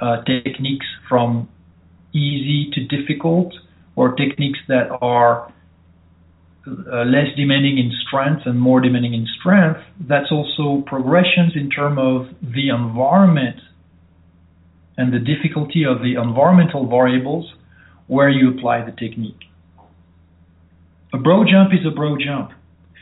uh, 0.00 0.24
techniques 0.24 0.86
from 1.08 1.48
easy 2.14 2.70
to 2.72 2.84
difficult, 2.84 3.52
or 3.96 4.14
techniques 4.14 4.58
that 4.68 4.88
are 5.00 5.52
uh, 6.66 7.04
less 7.04 7.28
demanding 7.36 7.78
in 7.78 7.92
strength 8.06 8.42
and 8.46 8.58
more 8.58 8.80
demanding 8.80 9.14
in 9.14 9.26
strength. 9.40 9.80
That's 10.00 10.30
also 10.30 10.82
progressions 10.86 11.52
in 11.54 11.70
terms 11.70 11.98
of 12.00 12.52
the 12.52 12.70
environment 12.70 13.60
and 14.96 15.12
the 15.12 15.18
difficulty 15.18 15.84
of 15.84 16.00
the 16.00 16.14
environmental 16.14 16.86
variables 16.86 17.52
where 18.06 18.28
you 18.28 18.50
apply 18.50 18.84
the 18.84 18.92
technique. 18.92 19.40
A 21.14 21.18
broad 21.18 21.46
jump 21.50 21.72
is 21.72 21.86
a 21.86 21.94
broad 21.94 22.20
jump. 22.24 22.52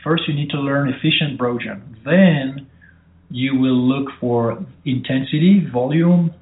First, 0.03 0.23
you 0.27 0.33
need 0.33 0.49
to 0.49 0.57
learn 0.57 0.89
efficient 0.89 1.37
broad 1.37 1.61
jump. 1.63 1.83
Then, 2.03 2.67
you 3.29 3.55
will 3.55 3.87
look 3.87 4.09
for 4.19 4.65
intensity, 4.83 5.65
volume, 5.71 6.33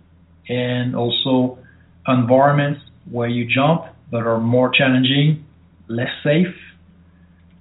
and 0.47 0.95
also 0.95 1.59
environments 2.07 2.82
where 3.09 3.28
you 3.28 3.45
jump 3.45 3.86
that 4.11 4.17
are 4.26 4.39
more 4.39 4.72
challenging, 4.76 5.45
less 5.88 6.09
safe, 6.24 6.55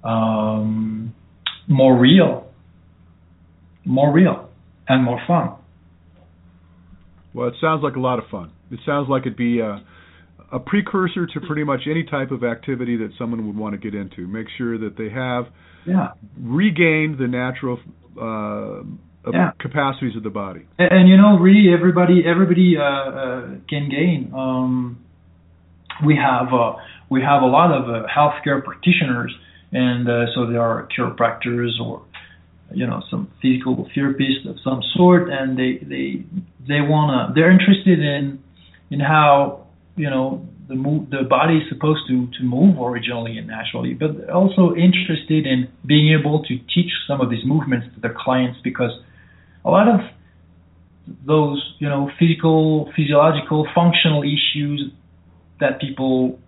um, 0.03 1.15
more 1.67 1.99
real, 1.99 2.51
more 3.85 4.11
real, 4.11 4.49
and 4.89 5.05
more 5.05 5.21
fun. 5.27 5.53
Well, 7.35 7.49
it 7.49 7.55
sounds 7.61 7.83
like 7.83 7.97
a 7.97 8.01
lot 8.01 8.19
of 8.19 8.25
fun. 8.31 8.53
It 8.71 8.81
sounds 8.87 9.09
like 9.11 9.23
it'd 9.23 9.37
be 9.37 9.61
a, 9.61 9.85
a 10.51 10.59
precursor 10.59 11.27
to 11.27 11.41
pretty 11.47 11.65
much 11.65 11.81
any 11.87 12.05
type 12.05 12.31
of 12.31 12.43
activity 12.43 12.97
that 12.97 13.11
someone 13.19 13.47
would 13.47 13.57
want 13.57 13.75
to 13.75 13.79
get 13.79 13.95
into. 13.99 14.27
Make 14.27 14.47
sure 14.57 14.79
that 14.79 14.97
they 14.97 15.11
have 15.11 15.45
yeah. 15.87 16.13
regained 16.41 17.19
the 17.19 17.29
natural 17.29 17.79
uh, 18.21 18.83
yeah. 19.33 19.51
capacities 19.61 20.17
of 20.17 20.23
the 20.23 20.31
body. 20.31 20.67
And, 20.79 20.93
and, 20.93 21.09
you 21.09 21.17
know, 21.17 21.39
really, 21.39 21.73
everybody 21.73 22.23
everybody 22.27 22.77
uh, 22.79 22.83
uh, 22.83 23.41
can 23.69 23.89
gain. 23.91 24.33
Um, 24.35 25.05
we 26.05 26.17
have 26.17 26.53
uh, 26.53 26.75
we 27.11 27.23
have 27.23 27.43
a 27.43 27.47
lot 27.47 27.73
of 27.73 27.89
uh, 27.89 28.07
healthcare 28.07 28.63
practitioners, 28.63 29.35
and 29.73 30.09
uh, 30.09 30.27
so 30.35 30.47
there 30.47 30.63
are 30.63 30.89
chiropractors 30.97 31.81
or 31.83 32.03
you 32.73 32.87
know 32.87 33.03
some 33.11 33.31
physical 33.43 33.89
therapists 33.97 34.49
of 34.49 34.57
some 34.63 34.81
sort, 34.95 35.29
and 35.31 35.59
they 35.59 35.79
they 35.83 36.25
they 36.67 36.81
wanna 36.81 37.33
they're 37.35 37.51
interested 37.51 37.99
in 37.99 38.39
in 38.91 39.01
how 39.01 39.67
you 39.99 40.09
know 40.09 40.47
the 40.69 40.75
move 40.75 41.11
the 41.11 41.25
body 41.29 41.59
is 41.59 41.69
supposed 41.69 42.07
to 42.09 42.27
to 42.39 42.45
move 42.45 42.79
originally 42.81 43.37
and 43.39 43.49
naturally, 43.49 43.95
but 43.95 44.31
also 44.31 44.75
interested 44.75 45.47
in 45.47 45.69
being 45.85 46.17
able 46.19 46.43
to 46.45 46.59
teach 46.75 46.93
some 47.07 47.21
of 47.21 47.31
these 47.31 47.45
movements 47.45 47.87
to 47.95 48.01
their 48.01 48.15
clients 48.17 48.59
because 48.63 48.93
a 49.65 49.71
lot 49.71 49.89
of 49.89 50.01
those 51.27 51.75
you 51.79 51.89
know 51.89 52.11
physical 52.19 52.91
physiological 52.95 53.67
functional 53.75 54.23
issues 54.23 54.91
that 55.61 55.81
people 55.81 56.39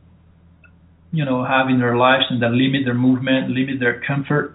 you 1.12 1.24
know 1.24 1.44
have 1.44 1.68
in 1.68 1.78
their 1.80 1.96
lives 1.96 2.24
and 2.30 2.42
that 2.42 2.53
limit 2.53 2.82
their 2.84 2.94
movement 2.94 3.51
limit 3.51 3.80
their 3.80 4.01
comfort 4.07 4.55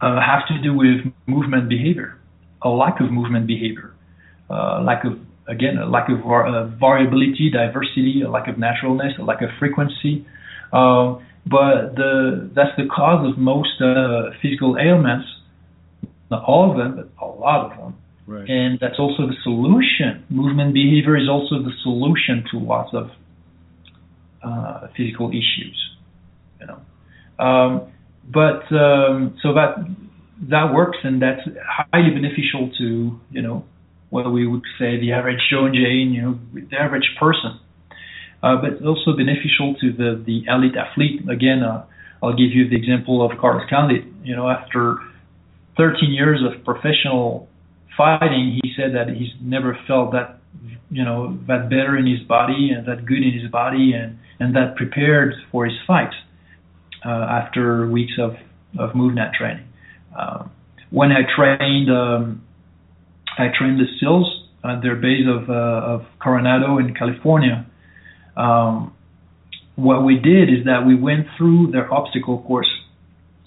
uh, 0.00 0.20
have 0.20 0.46
to 0.48 0.60
do 0.62 0.74
with 0.74 1.00
movement 1.26 1.68
behavior 1.68 2.18
a 2.62 2.68
lack 2.68 3.00
of 3.00 3.10
movement 3.10 3.46
behavior 3.46 3.94
uh, 4.50 4.82
lack 4.82 5.04
of 5.04 5.12
again 5.48 5.78
a 5.78 5.86
lack 5.86 6.08
of 6.08 6.20
var- 6.20 6.46
uh, 6.46 6.66
variability 6.78 7.50
diversity 7.50 8.22
a 8.22 8.30
lack 8.30 8.48
of 8.48 8.58
naturalness 8.58 9.12
a 9.18 9.22
lack 9.22 9.42
of 9.42 9.50
frequency 9.58 10.26
uh, 10.72 11.14
but 11.46 11.94
the 11.96 12.50
that's 12.54 12.74
the 12.76 12.86
cause 12.86 13.26
of 13.28 13.38
most 13.38 13.80
uh, 13.80 14.30
physical 14.40 14.76
ailments 14.78 15.26
not 16.32 16.44
all 16.44 16.70
of 16.70 16.76
them, 16.78 16.96
but 16.96 17.24
a 17.24 17.28
lot 17.28 17.70
of 17.70 17.78
them. 17.78 17.94
Right. 18.26 18.48
And 18.48 18.78
that's 18.80 18.98
also 18.98 19.26
the 19.26 19.36
solution. 19.42 20.24
Movement 20.30 20.72
behavior 20.72 21.16
is 21.16 21.28
also 21.28 21.62
the 21.62 21.72
solution 21.82 22.44
to 22.50 22.58
lots 22.58 22.90
of 22.94 23.10
uh, 24.42 24.88
physical 24.96 25.28
issues. 25.28 25.78
You 26.60 26.66
know, 26.68 27.44
um, 27.44 27.92
but 28.32 28.62
um, 28.74 29.36
so 29.42 29.52
that 29.54 29.84
that 30.48 30.72
works, 30.72 30.98
and 31.04 31.20
that's 31.20 31.42
highly 31.92 32.10
beneficial 32.10 32.70
to 32.78 33.20
you 33.30 33.42
know 33.42 33.64
what 34.12 34.30
we 34.30 34.46
would 34.46 34.62
say 34.78 35.00
the 35.00 35.10
average 35.12 35.40
Joe 35.50 35.64
and 35.64 35.74
Jane, 35.74 36.12
you 36.12 36.20
know, 36.20 36.38
the 36.52 36.76
average 36.76 37.08
person. 37.18 37.58
Uh, 38.42 38.56
but 38.60 38.84
also 38.86 39.16
beneficial 39.16 39.74
to 39.80 39.90
the 39.90 40.22
the 40.26 40.44
elite 40.52 40.76
athlete. 40.76 41.22
Again, 41.30 41.62
uh, 41.62 41.86
I'll 42.22 42.36
give 42.36 42.52
you 42.52 42.68
the 42.68 42.76
example 42.76 43.24
of 43.24 43.38
Carlos 43.40 43.66
Condit. 43.70 44.04
You 44.22 44.36
know, 44.36 44.50
after 44.50 44.98
13 45.78 46.10
years 46.10 46.40
of 46.44 46.62
professional 46.62 47.48
fighting, 47.96 48.60
he 48.62 48.72
said 48.76 48.94
that 48.94 49.08
he's 49.08 49.32
never 49.40 49.78
felt 49.86 50.12
that 50.12 50.40
you 50.90 51.04
know 51.04 51.38
that 51.48 51.70
better 51.70 51.96
in 51.96 52.06
his 52.06 52.20
body 52.28 52.70
and 52.76 52.86
that 52.86 53.06
good 53.06 53.22
in 53.22 53.32
his 53.32 53.50
body 53.50 53.94
and 53.94 54.18
and 54.40 54.54
that 54.54 54.76
prepared 54.76 55.32
for 55.50 55.64
his 55.64 55.78
fight 55.86 56.12
uh, 57.06 57.40
after 57.40 57.88
weeks 57.88 58.14
of 58.20 58.32
of 58.78 58.90
MovNat 58.90 59.32
training. 59.32 59.68
Uh, 60.14 60.48
when 60.90 61.12
I 61.12 61.22
trained, 61.34 61.90
um, 61.90 62.42
I 63.38 63.48
trained 63.56 63.80
the 63.80 63.86
SEALs 63.98 64.48
at 64.64 64.82
their 64.82 64.96
base 64.96 65.26
of 65.26 65.48
uh, 65.48 65.94
of 65.94 66.02
Coronado 66.20 66.78
in 66.78 66.94
California. 66.94 67.66
Um, 68.36 68.94
what 69.76 70.04
we 70.04 70.18
did 70.18 70.48
is 70.48 70.66
that 70.66 70.84
we 70.86 70.94
went 70.94 71.26
through 71.36 71.72
their 71.72 71.92
obstacle 71.92 72.42
course 72.42 72.70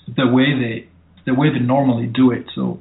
the 0.08 0.28
way 0.28 0.46
they 0.60 0.88
the 1.26 1.34
way 1.34 1.50
they 1.52 1.60
normally 1.60 2.08
do 2.08 2.32
it. 2.32 2.46
So, 2.54 2.80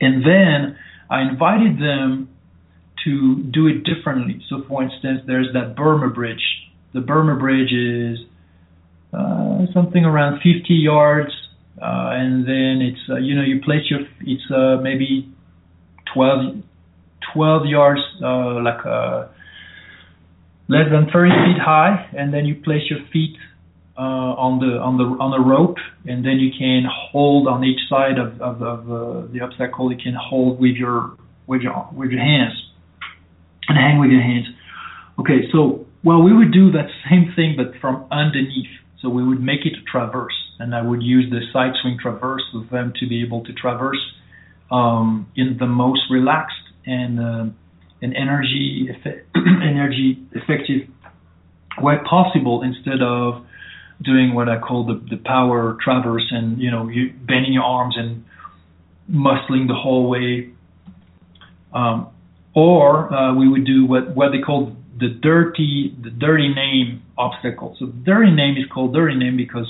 and 0.00 0.24
then 0.24 0.78
I 1.10 1.22
invited 1.22 1.78
them 1.78 2.30
to 3.04 3.42
do 3.42 3.66
it 3.66 3.84
differently. 3.84 4.42
So, 4.48 4.62
for 4.68 4.82
instance, 4.82 5.22
there's 5.26 5.48
that 5.54 5.76
Burma 5.76 6.08
Bridge. 6.10 6.42
The 6.92 7.00
Burma 7.00 7.36
Bridge 7.36 7.72
is 7.72 8.18
uh, 9.12 9.66
something 9.72 10.04
around 10.04 10.36
50 10.36 10.74
yards, 10.74 11.30
uh, 11.80 12.10
and 12.12 12.46
then 12.46 12.80
it's 12.82 13.00
uh, 13.08 13.16
you 13.16 13.34
know 13.34 13.42
you 13.42 13.60
place 13.60 13.82
your 13.90 14.00
it's 14.20 14.50
uh, 14.50 14.80
maybe 14.82 15.32
12 16.14 16.62
12 17.34 17.66
yards 17.66 18.00
uh, 18.22 18.62
like 18.62 18.84
uh, 18.86 19.26
less 20.68 20.88
than 20.90 21.06
30 21.12 21.30
feet 21.30 21.60
high, 21.60 22.08
and 22.16 22.32
then 22.32 22.46
you 22.46 22.54
place 22.54 22.82
your 22.88 23.00
feet 23.12 23.36
uh, 23.98 24.36
on 24.36 24.58
the 24.58 24.78
on 24.78 24.98
the 24.98 25.04
on 25.22 25.30
the 25.30 25.40
rope, 25.40 25.76
and 26.04 26.24
then 26.24 26.38
you 26.38 26.50
can 26.56 26.84
hold 26.88 27.48
on 27.48 27.64
each 27.64 27.80
side 27.88 28.18
of 28.18 28.40
of, 28.40 28.62
of 28.62 28.80
uh, 28.90 29.32
the 29.32 29.40
obstacle. 29.40 29.90
You 29.90 29.98
can 29.98 30.14
hold 30.14 30.60
with 30.60 30.76
your 30.76 31.16
with 31.46 31.62
your 31.62 31.88
with 31.92 32.10
your 32.10 32.20
hands 32.20 32.54
and 33.68 33.78
hang 33.78 33.98
with 33.98 34.10
your 34.10 34.22
hands. 34.22 34.46
Okay, 35.18 35.48
so 35.52 35.86
well 36.04 36.22
we 36.22 36.32
would 36.32 36.52
do 36.52 36.70
that 36.72 36.88
same 37.08 37.32
thing 37.34 37.54
but 37.56 37.78
from 37.80 38.06
underneath. 38.10 38.70
So 39.02 39.10
we 39.10 39.22
would 39.22 39.42
make 39.42 39.66
it 39.66 39.74
a 39.76 39.84
traverse, 39.90 40.34
and 40.58 40.74
I 40.74 40.82
would 40.82 41.02
use 41.02 41.30
the 41.30 41.40
side 41.52 41.72
swing 41.82 41.98
traverse 42.00 42.42
for 42.50 42.64
them 42.72 42.92
to 42.98 43.06
be 43.06 43.22
able 43.22 43.44
to 43.44 43.52
traverse 43.52 44.00
um, 44.70 45.28
in 45.36 45.56
the 45.58 45.66
most 45.66 46.02
relaxed 46.10 46.54
and 46.86 47.20
uh, 47.20 47.46
and 48.02 48.16
energy 48.16 48.88
effe- 48.90 49.22
energy 49.34 50.18
effective 50.32 50.88
way 51.78 51.96
possible 52.08 52.62
instead 52.62 53.02
of 53.02 53.44
doing 54.02 54.34
what 54.34 54.48
I 54.48 54.58
call 54.58 54.84
the 54.84 54.94
the 55.10 55.16
power 55.16 55.76
traverse, 55.82 56.26
and 56.30 56.60
you 56.60 56.70
know, 56.70 56.88
you 56.88 57.12
bending 57.12 57.52
your 57.52 57.64
arms 57.64 57.96
and 57.96 58.24
muscling 59.10 59.68
the 59.68 59.74
whole 59.74 60.08
way. 60.08 60.50
Um, 61.72 62.08
or 62.54 63.12
uh, 63.12 63.34
we 63.34 63.48
would 63.48 63.66
do 63.66 63.86
what 63.86 64.14
what 64.14 64.30
they 64.32 64.40
call 64.40 64.76
the 64.98 65.08
dirty 65.08 65.94
the 66.02 66.10
dirty 66.10 66.48
name 66.48 67.02
obstacle. 67.18 67.76
So 67.78 67.86
the 67.86 67.92
dirty 67.92 68.30
name 68.30 68.56
is 68.56 68.64
called 68.72 68.94
dirty 68.94 69.14
name 69.14 69.36
because 69.36 69.68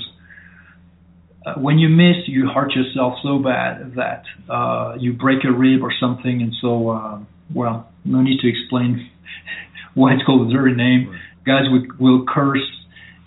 uh, 1.47 1.59
when 1.59 1.79
you 1.79 1.89
miss, 1.89 2.27
you 2.27 2.49
hurt 2.53 2.73
yourself 2.73 3.13
so 3.23 3.39
bad 3.39 3.93
that 3.95 4.23
uh, 4.49 4.95
you 4.99 5.13
break 5.13 5.43
a 5.45 5.51
rib 5.51 5.81
or 5.83 5.93
something, 5.99 6.41
and 6.41 6.53
so 6.61 6.89
uh, 6.89 7.19
well, 7.53 7.89
no 8.03 8.21
need 8.21 8.39
to 8.41 8.49
explain 8.49 9.09
why 9.93 10.13
it's 10.13 10.23
called 10.23 10.49
the 10.49 10.53
dirty 10.53 10.75
name. 10.75 11.09
Right. 11.09 11.19
Guys 11.45 11.63
will, 11.71 11.85
will 11.99 12.25
curse 12.27 12.67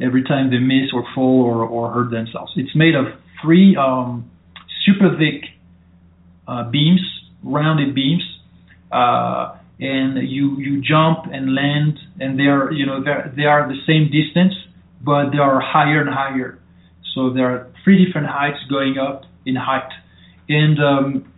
every 0.00 0.22
time 0.24 0.50
they 0.50 0.58
miss 0.58 0.92
or 0.92 1.04
fall 1.14 1.42
or, 1.44 1.64
or 1.64 1.92
hurt 1.92 2.10
themselves. 2.10 2.52
It's 2.56 2.74
made 2.76 2.94
of 2.94 3.06
three 3.42 3.76
um, 3.76 4.30
super 4.84 5.16
thick 5.16 5.48
uh, 6.46 6.70
beams, 6.70 7.00
rounded 7.42 7.94
beams, 7.94 8.22
uh, 8.92 9.56
and 9.78 10.28
you 10.28 10.58
you 10.58 10.82
jump 10.82 11.32
and 11.32 11.54
land, 11.54 11.98
and 12.18 12.38
they 12.38 12.44
are 12.44 12.70
you 12.70 12.84
know 12.84 13.02
they 13.02 13.44
are 13.44 13.66
the 13.66 13.78
same 13.86 14.10
distance 14.10 14.54
but 15.00 15.30
they 15.30 15.38
are 15.38 15.60
higher 15.60 16.00
and 16.00 16.10
higher. 16.10 16.58
So 17.14 17.32
there 17.32 17.50
are 17.50 17.69
three 17.84 18.04
different 18.04 18.28
heights 18.28 18.58
going 18.68 18.98
up 18.98 19.24
in 19.44 19.56
height. 19.56 19.90
And 20.48 20.78
um, 20.82 21.32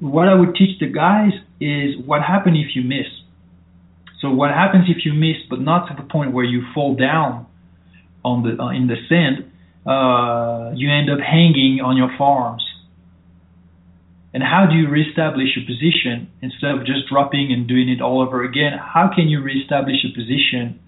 what 0.00 0.28
I 0.28 0.34
would 0.34 0.54
teach 0.54 0.78
the 0.78 0.86
guys 0.86 1.32
is 1.60 1.96
what 2.04 2.22
happens 2.22 2.58
if 2.58 2.76
you 2.76 2.82
miss. 2.82 3.06
So 4.20 4.30
what 4.30 4.50
happens 4.50 4.86
if 4.88 5.04
you 5.04 5.12
miss, 5.12 5.36
but 5.48 5.60
not 5.60 5.88
to 5.88 5.94
the 6.00 6.08
point 6.08 6.32
where 6.32 6.44
you 6.44 6.62
fall 6.74 6.96
down 6.96 7.46
on 8.24 8.42
the 8.42 8.60
uh, 8.60 8.70
in 8.70 8.88
the 8.88 8.96
sand? 9.08 9.50
Uh, 9.86 10.72
you 10.74 10.90
end 10.92 11.08
up 11.08 11.18
hanging 11.20 11.80
on 11.82 11.96
your 11.96 12.10
forearms. 12.18 12.64
And 14.34 14.42
how 14.42 14.66
do 14.70 14.76
you 14.76 14.88
reestablish 14.88 15.56
your 15.56 15.64
position 15.64 16.30
instead 16.42 16.72
of 16.72 16.84
just 16.84 17.08
dropping 17.08 17.50
and 17.52 17.66
doing 17.66 17.88
it 17.88 18.02
all 18.02 18.20
over 18.20 18.44
again? 18.44 18.72
How 18.76 19.10
can 19.14 19.28
you 19.28 19.40
reestablish 19.40 20.04
a 20.04 20.14
position 20.14 20.78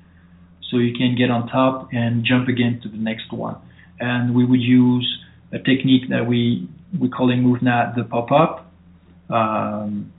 so 0.71 0.77
you 0.77 0.93
can 0.93 1.17
get 1.17 1.31
on 1.31 1.49
top 1.49 1.89
and 1.93 2.25
jump 2.25 2.49
again 2.49 2.81
to 2.83 2.89
the 2.89 2.99
next 2.99 3.33
one? 3.33 3.57
And 4.01 4.35
we 4.35 4.45
would 4.45 4.61
use 4.61 5.07
a 5.53 5.59
technique 5.59 6.09
that 6.11 6.27
we 6.27 6.69
we 6.99 7.09
calling 7.09 7.43
MovNat 7.43 7.95
the 7.95 8.05
pop 8.05 8.33
up, 8.33 8.73
um, 9.31 10.13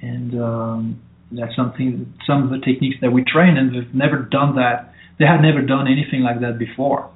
and 0.00 0.40
um, 0.40 1.02
that's 1.32 1.56
something 1.56 2.12
some 2.26 2.44
of 2.44 2.50
the 2.50 2.58
techniques 2.64 2.96
that 3.00 3.10
we 3.10 3.24
train, 3.24 3.56
and 3.56 3.74
they've 3.74 3.94
never 3.94 4.18
done 4.18 4.56
that. 4.56 4.92
They 5.18 5.24
had 5.24 5.40
never 5.40 5.62
done 5.62 5.86
anything 5.88 6.22
like 6.22 6.40
that 6.40 6.58
before 6.58 7.10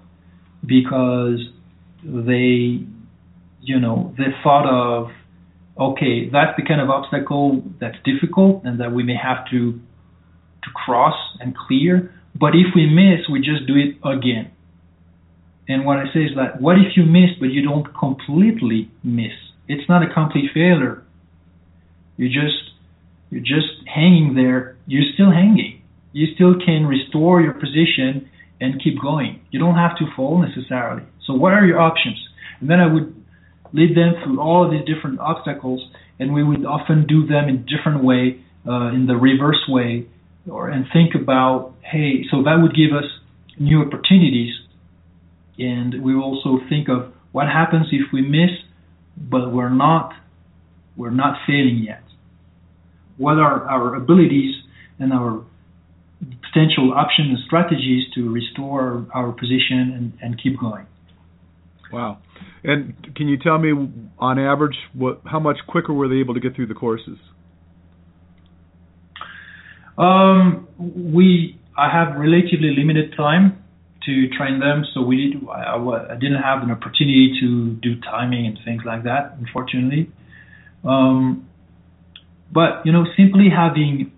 because 0.64 1.40
they, 2.04 2.84
you 3.60 3.80
know, 3.80 4.14
they 4.16 4.30
thought 4.42 4.66
of, 4.66 5.10
okay, 5.78 6.28
that's 6.30 6.56
the 6.56 6.64
kind 6.66 6.80
of 6.80 6.90
obstacle 6.90 7.62
that's 7.80 7.96
difficult 8.04 8.62
and 8.64 8.80
that 8.80 8.92
we 8.92 9.02
may 9.02 9.16
have 9.16 9.48
to 9.50 9.72
to 9.72 10.70
cross 10.74 11.16
and 11.40 11.54
clear. 11.56 12.12
But 12.38 12.54
if 12.54 12.74
we 12.74 12.86
miss, 12.86 13.28
we 13.30 13.40
just 13.40 13.66
do 13.66 13.74
it 13.76 13.96
again. 14.06 14.50
And 15.68 15.84
what 15.84 15.98
I 15.98 16.04
say 16.14 16.20
is 16.20 16.36
that 16.36 16.60
what 16.60 16.76
if 16.76 16.96
you 16.96 17.04
miss 17.04 17.30
but 17.40 17.46
you 17.46 17.62
don't 17.62 17.86
completely 17.98 18.90
miss? 19.02 19.32
It's 19.68 19.88
not 19.88 20.02
a 20.02 20.12
complete 20.12 20.50
failure. 20.54 21.02
You 22.16 22.28
just 22.28 22.70
you're 23.30 23.40
just 23.40 23.86
hanging 23.92 24.34
there. 24.34 24.76
You're 24.86 25.10
still 25.14 25.30
hanging. 25.30 25.82
You 26.12 26.26
still 26.34 26.54
can 26.64 26.86
restore 26.86 27.40
your 27.40 27.52
position 27.52 28.30
and 28.60 28.82
keep 28.82 29.00
going. 29.00 29.40
You 29.50 29.58
don't 29.58 29.74
have 29.74 29.98
to 29.98 30.06
fall 30.14 30.38
necessarily. 30.38 31.02
So 31.26 31.34
what 31.34 31.52
are 31.52 31.66
your 31.66 31.80
options? 31.80 32.16
And 32.60 32.70
then 32.70 32.80
I 32.80 32.86
would 32.86 33.14
lead 33.72 33.96
them 33.96 34.14
through 34.22 34.40
all 34.40 34.64
of 34.64 34.70
these 34.70 34.86
different 34.86 35.20
obstacles, 35.20 35.86
and 36.18 36.32
we 36.32 36.42
would 36.42 36.64
often 36.64 37.06
do 37.06 37.26
them 37.26 37.48
in 37.48 37.66
different 37.66 38.02
way, 38.02 38.40
uh, 38.66 38.88
in 38.94 39.06
the 39.06 39.16
reverse 39.16 39.62
way, 39.68 40.06
or 40.48 40.70
and 40.70 40.86
think 40.92 41.14
about, 41.14 41.74
hey, 41.82 42.24
so 42.30 42.42
that 42.44 42.56
would 42.62 42.74
give 42.74 42.96
us 42.96 43.04
new 43.58 43.82
opportunities, 43.82 44.54
and 45.58 46.02
we 46.02 46.14
also 46.14 46.58
think 46.68 46.88
of 46.88 47.12
what 47.32 47.46
happens 47.46 47.86
if 47.92 48.12
we 48.12 48.22
miss, 48.22 48.50
but 49.16 49.52
we're 49.52 49.68
not, 49.68 50.12
we're 50.96 51.10
not 51.10 51.38
failing 51.46 51.82
yet. 51.86 52.02
What 53.16 53.38
are 53.38 53.64
our 53.64 53.94
abilities 53.94 54.54
and 54.98 55.12
our 55.12 55.44
potential 56.20 56.92
options 56.94 57.28
and 57.28 57.38
strategies 57.46 58.04
to 58.14 58.30
restore 58.30 59.06
our 59.12 59.32
position 59.32 59.92
and, 59.94 60.12
and 60.22 60.42
keep 60.42 60.58
going. 60.58 60.86
Wow. 61.92 62.18
And 62.64 63.14
can 63.14 63.28
you 63.28 63.36
tell 63.36 63.58
me, 63.58 63.72
on 64.18 64.38
average, 64.38 64.76
what 64.92 65.20
how 65.24 65.38
much 65.38 65.58
quicker 65.68 65.92
were 65.92 66.08
they 66.08 66.16
able 66.16 66.34
to 66.34 66.40
get 66.40 66.56
through 66.56 66.66
the 66.66 66.74
courses? 66.74 67.18
Um, 69.96 70.68
we 70.78 71.58
I 71.76 71.90
have 71.90 72.16
relatively 72.16 72.74
limited 72.76 73.14
time 73.16 73.62
to 74.06 74.28
train 74.28 74.60
them, 74.60 74.84
so 74.94 75.02
we 75.02 75.32
did, 75.32 75.48
I, 75.48 75.76
I 75.76 76.14
didn't 76.14 76.42
have 76.42 76.62
an 76.62 76.70
opportunity 76.70 77.36
to 77.40 77.74
do 77.74 78.00
timing 78.00 78.46
and 78.46 78.58
things 78.64 78.82
like 78.86 79.04
that, 79.04 79.36
unfortunately. 79.38 80.10
Um, 80.84 81.48
but 82.52 82.86
you 82.86 82.92
know, 82.92 83.04
simply 83.16 83.48
having 83.54 84.12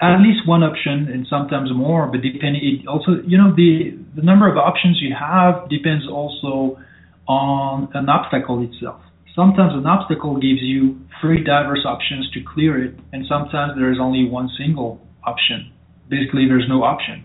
at 0.00 0.18
least 0.18 0.46
one 0.46 0.62
option 0.62 1.08
and 1.08 1.26
sometimes 1.30 1.70
more, 1.72 2.06
but 2.06 2.20
depending 2.20 2.62
it 2.62 2.86
also 2.88 3.22
you 3.26 3.38
know 3.38 3.54
the 3.54 3.96
the 4.16 4.22
number 4.22 4.50
of 4.50 4.56
options 4.56 4.98
you 5.00 5.14
have 5.14 5.68
depends 5.70 6.04
also 6.08 6.78
on 7.26 7.88
an 7.94 8.08
obstacle 8.08 8.62
itself. 8.62 9.00
Sometimes 9.34 9.72
an 9.74 9.86
obstacle 9.86 10.34
gives 10.34 10.62
you 10.62 11.00
three 11.20 11.42
diverse 11.42 11.84
options 11.86 12.30
to 12.32 12.40
clear 12.42 12.84
it, 12.84 12.94
and 13.12 13.24
sometimes 13.28 13.74
there 13.76 13.90
is 13.92 13.98
only 14.00 14.28
one 14.28 14.48
single 14.58 15.00
option. 15.24 15.72
Basically, 16.08 16.46
there's 16.46 16.68
no 16.68 16.82
option. 16.84 17.24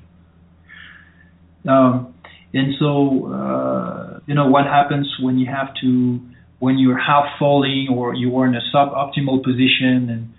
Um, 1.68 2.14
and 2.54 2.74
so, 2.80 3.32
uh, 3.32 4.20
you 4.26 4.34
know, 4.34 4.48
what 4.48 4.66
happens 4.66 5.08
when 5.20 5.38
you 5.38 5.48
have 5.48 5.74
to, 5.82 6.20
when 6.60 6.78
you're 6.78 6.98
half 6.98 7.26
falling 7.38 7.88
or 7.92 8.16
you 8.16 8.36
are 8.38 8.48
in 8.48 8.56
a 8.56 8.62
suboptimal 8.74 9.44
position 9.44 10.10
and 10.10 10.34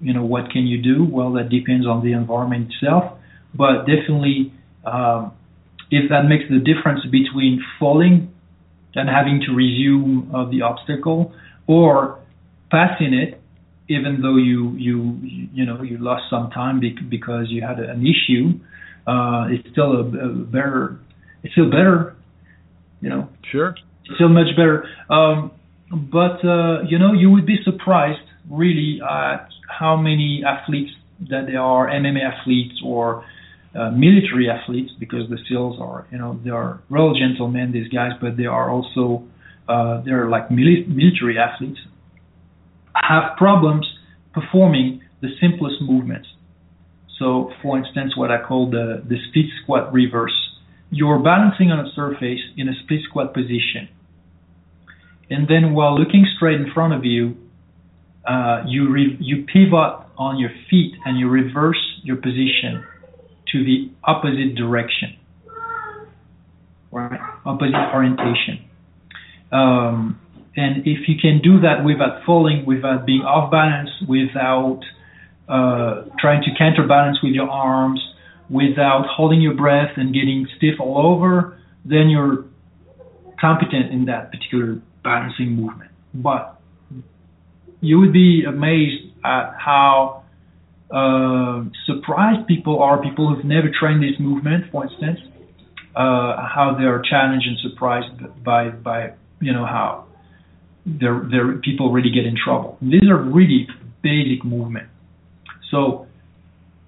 you 0.00 0.12
know 0.12 0.24
what 0.24 0.50
can 0.50 0.66
you 0.66 0.82
do? 0.82 1.04
Well 1.04 1.32
that 1.34 1.48
depends 1.48 1.86
on 1.86 2.04
the 2.04 2.12
environment 2.12 2.72
itself. 2.72 3.18
But 3.54 3.86
definitely 3.86 4.52
um, 4.84 5.32
if 5.90 6.10
that 6.10 6.22
makes 6.28 6.44
the 6.50 6.58
difference 6.58 7.04
between 7.10 7.62
falling 7.78 8.32
and 8.94 9.08
having 9.08 9.40
to 9.46 9.54
resume 9.54 10.30
uh, 10.34 10.48
the 10.50 10.62
obstacle 10.62 11.34
or 11.66 12.18
passing 12.70 13.14
it 13.14 13.40
even 13.88 14.20
though 14.20 14.36
you 14.36 14.72
you 14.76 15.18
you 15.22 15.64
know 15.64 15.82
you 15.82 15.98
lost 15.98 16.24
some 16.28 16.50
time 16.50 16.80
because 17.08 17.46
you 17.48 17.62
had 17.62 17.78
an 17.78 18.04
issue 18.04 18.58
uh, 19.06 19.46
it's 19.50 19.68
still 19.70 19.92
a, 19.92 20.00
a, 20.00 20.28
better 20.28 20.98
it's 21.42 21.52
still 21.52 21.70
better 21.70 22.16
you 23.00 23.10
know? 23.10 23.28
Sure. 23.52 23.74
Still 24.14 24.28
much 24.28 24.48
better. 24.56 24.84
Um, 25.10 25.52
but 25.90 26.44
uh, 26.44 26.82
you 26.88 26.98
know 26.98 27.12
you 27.12 27.30
would 27.30 27.46
be 27.46 27.58
surprised 27.64 28.26
really 28.50 29.00
at 29.02 29.48
how 29.68 29.96
many 29.96 30.42
athletes 30.46 30.90
that 31.30 31.46
they 31.46 31.56
are 31.56 31.88
MMA 31.88 32.22
athletes 32.22 32.74
or 32.84 33.24
uh, 33.74 33.90
military 33.90 34.48
athletes 34.50 34.90
because 34.98 35.28
the 35.30 35.38
SEALs 35.48 35.78
are 35.80 36.06
you 36.10 36.18
know 36.18 36.40
they 36.42 36.50
are 36.50 36.80
real 36.90 37.14
gentlemen 37.14 37.72
these 37.72 37.88
guys 37.88 38.12
but 38.20 38.36
they 38.36 38.46
are 38.46 38.70
also 38.70 39.22
uh, 39.68 40.02
they're 40.04 40.28
like 40.28 40.48
mili- 40.48 40.86
military 40.88 41.38
athletes 41.38 41.78
have 42.94 43.36
problems 43.36 43.86
performing 44.32 45.00
the 45.22 45.28
simplest 45.40 45.76
movements. 45.80 46.28
So, 47.18 47.50
for 47.62 47.78
instance, 47.78 48.16
what 48.16 48.30
I 48.30 48.42
call 48.42 48.70
the 48.70 49.02
the 49.08 49.16
split 49.28 49.46
squat 49.62 49.92
reverse. 49.92 50.34
You're 50.90 51.18
balancing 51.18 51.70
on 51.70 51.84
a 51.84 51.90
surface 51.94 52.40
in 52.56 52.68
a 52.68 52.74
split 52.82 53.00
squat 53.08 53.34
position, 53.34 53.88
and 55.30 55.48
then 55.48 55.74
while 55.74 55.98
looking 55.98 56.26
straight 56.36 56.60
in 56.60 56.70
front 56.72 56.94
of 56.94 57.04
you, 57.04 57.36
uh, 58.26 58.62
you 58.66 58.90
re- 58.90 59.16
you 59.20 59.44
pivot 59.46 60.06
on 60.18 60.38
your 60.38 60.50
feet 60.70 60.94
and 61.04 61.18
you 61.18 61.28
reverse 61.28 62.00
your 62.02 62.16
position 62.16 62.84
to 63.52 63.64
the 63.64 63.90
opposite 64.04 64.54
direction, 64.54 65.16
right? 66.90 67.20
Opposite 67.44 67.94
orientation. 67.94 68.64
Um, 69.52 70.20
and 70.56 70.86
if 70.86 71.08
you 71.08 71.16
can 71.20 71.40
do 71.42 71.60
that 71.60 71.84
without 71.84 72.24
falling, 72.24 72.64
without 72.66 73.06
being 73.06 73.22
off 73.22 73.50
balance, 73.50 73.90
without 74.08 74.80
trying 75.48 76.42
to 76.42 76.50
counterbalance 76.58 77.18
with 77.22 77.32
your 77.32 77.48
arms, 77.48 78.00
without 78.48 79.06
holding 79.06 79.40
your 79.40 79.54
breath 79.54 79.90
and 79.96 80.14
getting 80.14 80.46
stiff 80.56 80.74
all 80.80 80.98
over, 80.98 81.58
then 81.84 82.08
you're 82.08 82.44
competent 83.40 83.92
in 83.92 84.06
that 84.06 84.30
particular 84.30 84.80
balancing 85.02 85.50
movement. 85.50 85.90
But 86.14 86.60
you 87.80 87.98
would 87.98 88.12
be 88.12 88.44
amazed 88.46 89.12
at 89.24 89.54
how 89.58 90.22
uh, 90.90 91.64
surprised 91.86 92.46
people 92.46 92.82
are, 92.82 93.02
people 93.02 93.34
who've 93.34 93.44
never 93.44 93.68
trained 93.78 94.02
this 94.02 94.18
movement, 94.20 94.70
for 94.70 94.84
instance, 94.84 95.20
uh, 95.94 96.36
how 96.36 96.76
they 96.78 96.84
are 96.84 97.02
challenged 97.02 97.46
and 97.46 97.58
surprised 97.70 98.44
by, 98.44 98.68
by 98.68 99.12
you 99.40 99.52
know, 99.52 99.66
how 99.66 100.06
their, 100.84 101.26
their 101.30 101.56
people 101.58 101.92
really 101.92 102.10
get 102.10 102.24
in 102.24 102.36
trouble. 102.42 102.78
These 102.80 103.08
are 103.08 103.20
really 103.20 103.66
basic 104.02 104.44
movements. 104.44 104.90
So 105.70 106.06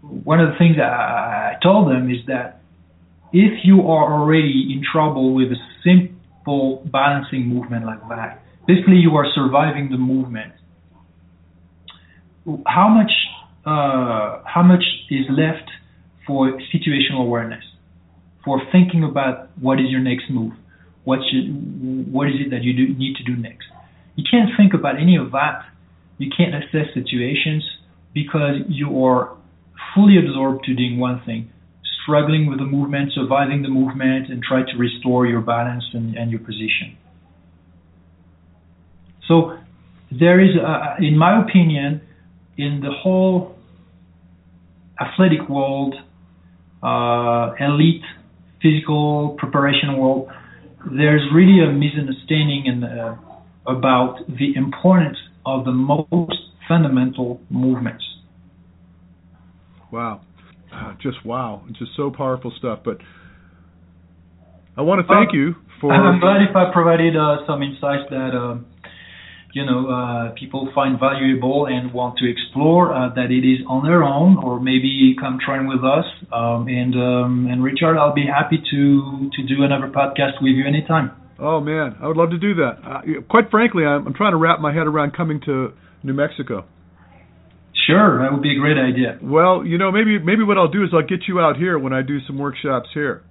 one 0.00 0.40
of 0.40 0.52
the 0.52 0.58
things 0.58 0.76
I, 0.78 1.56
told 1.62 1.90
them 1.90 2.10
is 2.10 2.18
that 2.26 2.60
if 3.32 3.64
you 3.64 3.82
are 3.82 4.12
already 4.12 4.72
in 4.72 4.82
trouble 4.90 5.34
with 5.34 5.48
a 5.48 5.56
simple 5.84 6.86
balancing 6.90 7.46
movement 7.46 7.84
like 7.84 8.00
that, 8.08 8.42
basically 8.66 8.96
you 8.96 9.16
are 9.16 9.26
surviving 9.34 9.90
the 9.90 9.98
movement 9.98 10.52
how 12.66 12.88
much 12.88 13.12
uh, 13.66 14.42
how 14.46 14.62
much 14.62 14.84
is 15.10 15.26
left 15.28 15.68
for 16.26 16.58
situational 16.72 17.20
awareness, 17.20 17.64
for 18.44 18.60
thinking 18.72 19.04
about 19.04 19.50
what 19.60 19.78
is 19.80 19.86
your 19.90 20.00
next 20.00 20.30
move, 20.30 20.52
what 21.04 21.20
what 22.10 22.28
is 22.28 22.34
it 22.46 22.50
that 22.50 22.62
you 22.62 22.72
do, 22.72 22.94
need 22.94 23.16
to 23.16 23.24
do 23.24 23.36
next. 23.36 23.66
You 24.16 24.24
can't 24.28 24.50
think 24.56 24.74
about 24.74 24.98
any 25.00 25.16
of 25.16 25.32
that. 25.32 25.64
You 26.18 26.30
can't 26.34 26.54
assess 26.54 26.92
situations 26.94 27.64
because 28.20 28.56
you 28.68 28.88
are 29.04 29.36
fully 29.94 30.16
absorbed 30.18 30.64
to 30.64 30.74
doing 30.74 30.98
one 30.98 31.18
thing, 31.26 31.50
struggling 32.02 32.46
with 32.50 32.58
the 32.58 32.64
movement, 32.76 33.12
surviving 33.14 33.62
the 33.62 33.68
movement, 33.68 34.28
and 34.30 34.42
try 34.42 34.60
to 34.70 34.74
restore 34.76 35.26
your 35.26 35.40
balance 35.40 35.84
and, 35.92 36.16
and 36.16 36.30
your 36.30 36.40
position. 36.40 36.96
So 39.28 39.58
there 40.10 40.40
is, 40.40 40.56
a, 40.56 40.96
in 41.00 41.16
my 41.18 41.32
opinion, 41.44 42.00
in 42.56 42.80
the 42.80 42.90
whole 42.90 43.56
athletic 45.00 45.48
world, 45.48 45.94
uh, 46.82 47.52
elite 47.60 48.06
physical 48.62 49.36
preparation 49.38 49.96
world, 49.98 50.28
there's 51.00 51.24
really 51.32 51.58
a 51.60 51.70
misunderstanding 51.70 52.66
in, 52.66 52.84
uh, 52.84 53.16
about 53.66 54.14
the 54.26 54.54
importance 54.56 55.18
of 55.44 55.64
the 55.64 55.72
most 55.72 56.38
fundamental 56.66 57.40
movements. 57.50 58.04
Wow. 59.92 60.20
Just 61.02 61.24
wow. 61.24 61.62
Just 61.78 61.92
so 61.96 62.10
powerful 62.10 62.52
stuff. 62.58 62.80
But 62.84 62.98
I 64.76 64.82
want 64.82 65.00
to 65.00 65.06
thank 65.08 65.30
uh, 65.30 65.36
you 65.36 65.54
for. 65.80 65.92
I'm 65.92 66.20
glad 66.20 66.42
if 66.48 66.54
I 66.54 66.72
provided 66.72 67.16
uh, 67.16 67.46
some 67.46 67.62
insights 67.62 68.06
that 68.10 68.30
uh, 68.30 68.62
you 69.52 69.64
know 69.64 69.88
uh, 69.88 70.32
people 70.38 70.70
find 70.74 71.00
valuable 71.00 71.66
and 71.66 71.92
want 71.92 72.18
to 72.18 72.30
explore. 72.30 72.94
Uh, 72.94 73.12
that 73.14 73.30
it 73.30 73.42
is 73.42 73.64
on 73.68 73.84
their 73.84 74.02
own, 74.02 74.36
or 74.38 74.60
maybe 74.60 75.16
come 75.18 75.38
train 75.44 75.66
with 75.66 75.82
us. 75.82 76.04
Um, 76.32 76.68
and 76.68 76.94
um, 76.94 77.48
and 77.50 77.62
Richard, 77.62 77.98
I'll 77.98 78.14
be 78.14 78.26
happy 78.26 78.58
to 78.58 79.30
to 79.34 79.42
do 79.42 79.64
another 79.64 79.88
podcast 79.88 80.42
with 80.42 80.54
you 80.54 80.66
anytime. 80.66 81.10
Oh 81.38 81.60
man, 81.60 81.96
I 82.02 82.08
would 82.08 82.16
love 82.16 82.30
to 82.30 82.38
do 82.38 82.54
that. 82.54 82.78
Uh, 82.84 83.00
quite 83.28 83.50
frankly, 83.50 83.84
I'm, 83.84 84.06
I'm 84.06 84.14
trying 84.14 84.32
to 84.32 84.38
wrap 84.38 84.60
my 84.60 84.72
head 84.72 84.86
around 84.86 85.14
coming 85.16 85.40
to 85.46 85.72
New 86.02 86.14
Mexico. 86.14 86.66
Sure, 87.88 88.20
that 88.20 88.32
would 88.32 88.42
be 88.42 88.54
a 88.54 88.60
great 88.60 88.76
idea. 88.76 89.18
Well, 89.22 89.64
you 89.64 89.78
know, 89.78 89.90
maybe 89.90 90.18
maybe 90.18 90.44
what 90.44 90.58
I'll 90.58 90.70
do 90.70 90.84
is 90.84 90.90
I'll 90.92 91.06
get 91.06 91.26
you 91.26 91.40
out 91.40 91.56
here 91.56 91.78
when 91.78 91.94
I 91.94 92.02
do 92.02 92.18
some 92.26 92.36
workshops 92.36 92.90
here. 92.92 93.24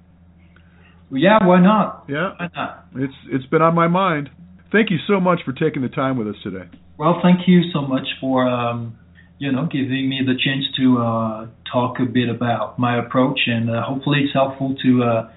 Yeah, 1.11 1.45
why 1.45 1.61
not? 1.61 2.05
Yeah, 2.09 2.33
why 2.37 2.49
not? 2.55 2.85
It's 2.95 3.13
it's 3.29 3.45
been 3.45 3.61
on 3.61 3.75
my 3.75 3.87
mind. 3.87 4.31
Thank 4.71 4.89
you 4.89 4.97
so 5.07 5.19
much 5.19 5.41
for 5.45 5.53
taking 5.53 5.83
the 5.83 5.89
time 5.89 6.17
with 6.17 6.27
us 6.27 6.35
today. 6.43 6.67
Well, 6.97 7.19
thank 7.21 7.47
you 7.47 7.69
so 7.71 7.81
much 7.81 8.07
for 8.19 8.47
um, 8.47 8.97
you 9.37 9.51
know 9.51 9.67
giving 9.71 10.09
me 10.09 10.21
the 10.25 10.33
chance 10.33 10.65
to 10.77 10.97
uh, 10.97 11.47
talk 11.71 11.97
a 11.99 12.05
bit 12.05 12.27
about 12.27 12.79
my 12.79 12.97
approach, 12.97 13.41
and 13.45 13.69
uh, 13.69 13.83
hopefully 13.83 14.21
it's 14.23 14.33
helpful 14.33 14.75
to 14.81 15.03
uh, 15.03 15.31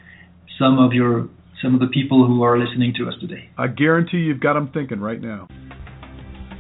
some 0.59 0.79
of 0.79 0.95
your 0.95 1.29
some 1.63 1.75
of 1.75 1.81
the 1.81 1.89
people 1.89 2.27
who 2.27 2.43
are 2.43 2.59
listening 2.59 2.95
to 2.97 3.07
us 3.07 3.15
today. 3.21 3.51
I 3.59 3.67
guarantee 3.67 4.19
you've 4.19 4.41
got 4.41 4.55
them 4.55 4.71
thinking 4.73 4.99
right 4.99 5.21
now. 5.21 5.47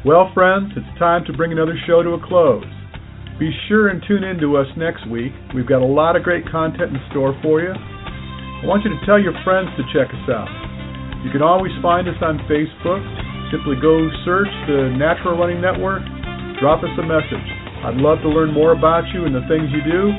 Well, 0.01 0.33
friends, 0.33 0.73
it's 0.81 0.99
time 0.99 1.29
to 1.29 1.37
bring 1.37 1.53
another 1.53 1.77
show 1.85 2.01
to 2.01 2.17
a 2.17 2.21
close. 2.25 2.65
Be 3.37 3.53
sure 3.69 3.93
and 3.93 4.01
tune 4.09 4.25
in 4.25 4.41
to 4.41 4.57
us 4.57 4.65
next 4.73 5.05
week. 5.05 5.29
We've 5.53 5.69
got 5.69 5.85
a 5.85 5.93
lot 5.93 6.17
of 6.17 6.25
great 6.25 6.49
content 6.49 6.97
in 6.97 7.01
store 7.13 7.37
for 7.45 7.61
you. 7.61 7.69
I 7.69 8.65
want 8.65 8.81
you 8.81 8.97
to 8.97 9.01
tell 9.05 9.21
your 9.21 9.37
friends 9.45 9.69
to 9.77 9.85
check 9.93 10.09
us 10.09 10.25
out. 10.33 10.49
You 11.21 11.29
can 11.29 11.45
always 11.45 11.73
find 11.85 12.09
us 12.09 12.17
on 12.25 12.41
Facebook. 12.49 13.05
Simply 13.53 13.77
go 13.77 14.09
search 14.25 14.49
the 14.65 14.89
Natural 14.97 15.37
Running 15.37 15.61
Network, 15.61 16.01
drop 16.65 16.81
us 16.81 16.97
a 16.97 17.05
message. 17.05 17.49
I'd 17.85 18.01
love 18.01 18.25
to 18.25 18.33
learn 18.33 18.57
more 18.57 18.73
about 18.73 19.05
you 19.13 19.29
and 19.29 19.37
the 19.37 19.45
things 19.53 19.69
you 19.69 19.85
do. 19.85 20.17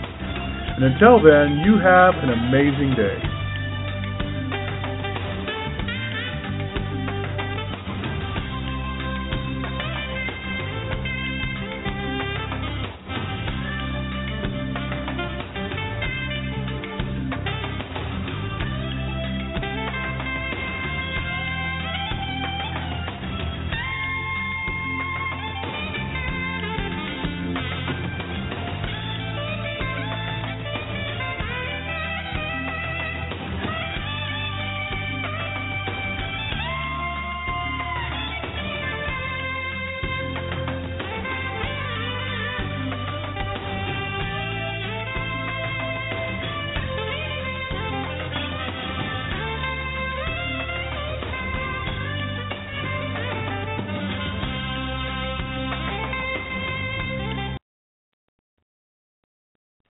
And 0.77 0.93
until 0.93 1.17
then, 1.17 1.65
you 1.65 1.81
have 1.81 2.13
an 2.21 2.29
amazing 2.29 2.93
day. 2.93 3.30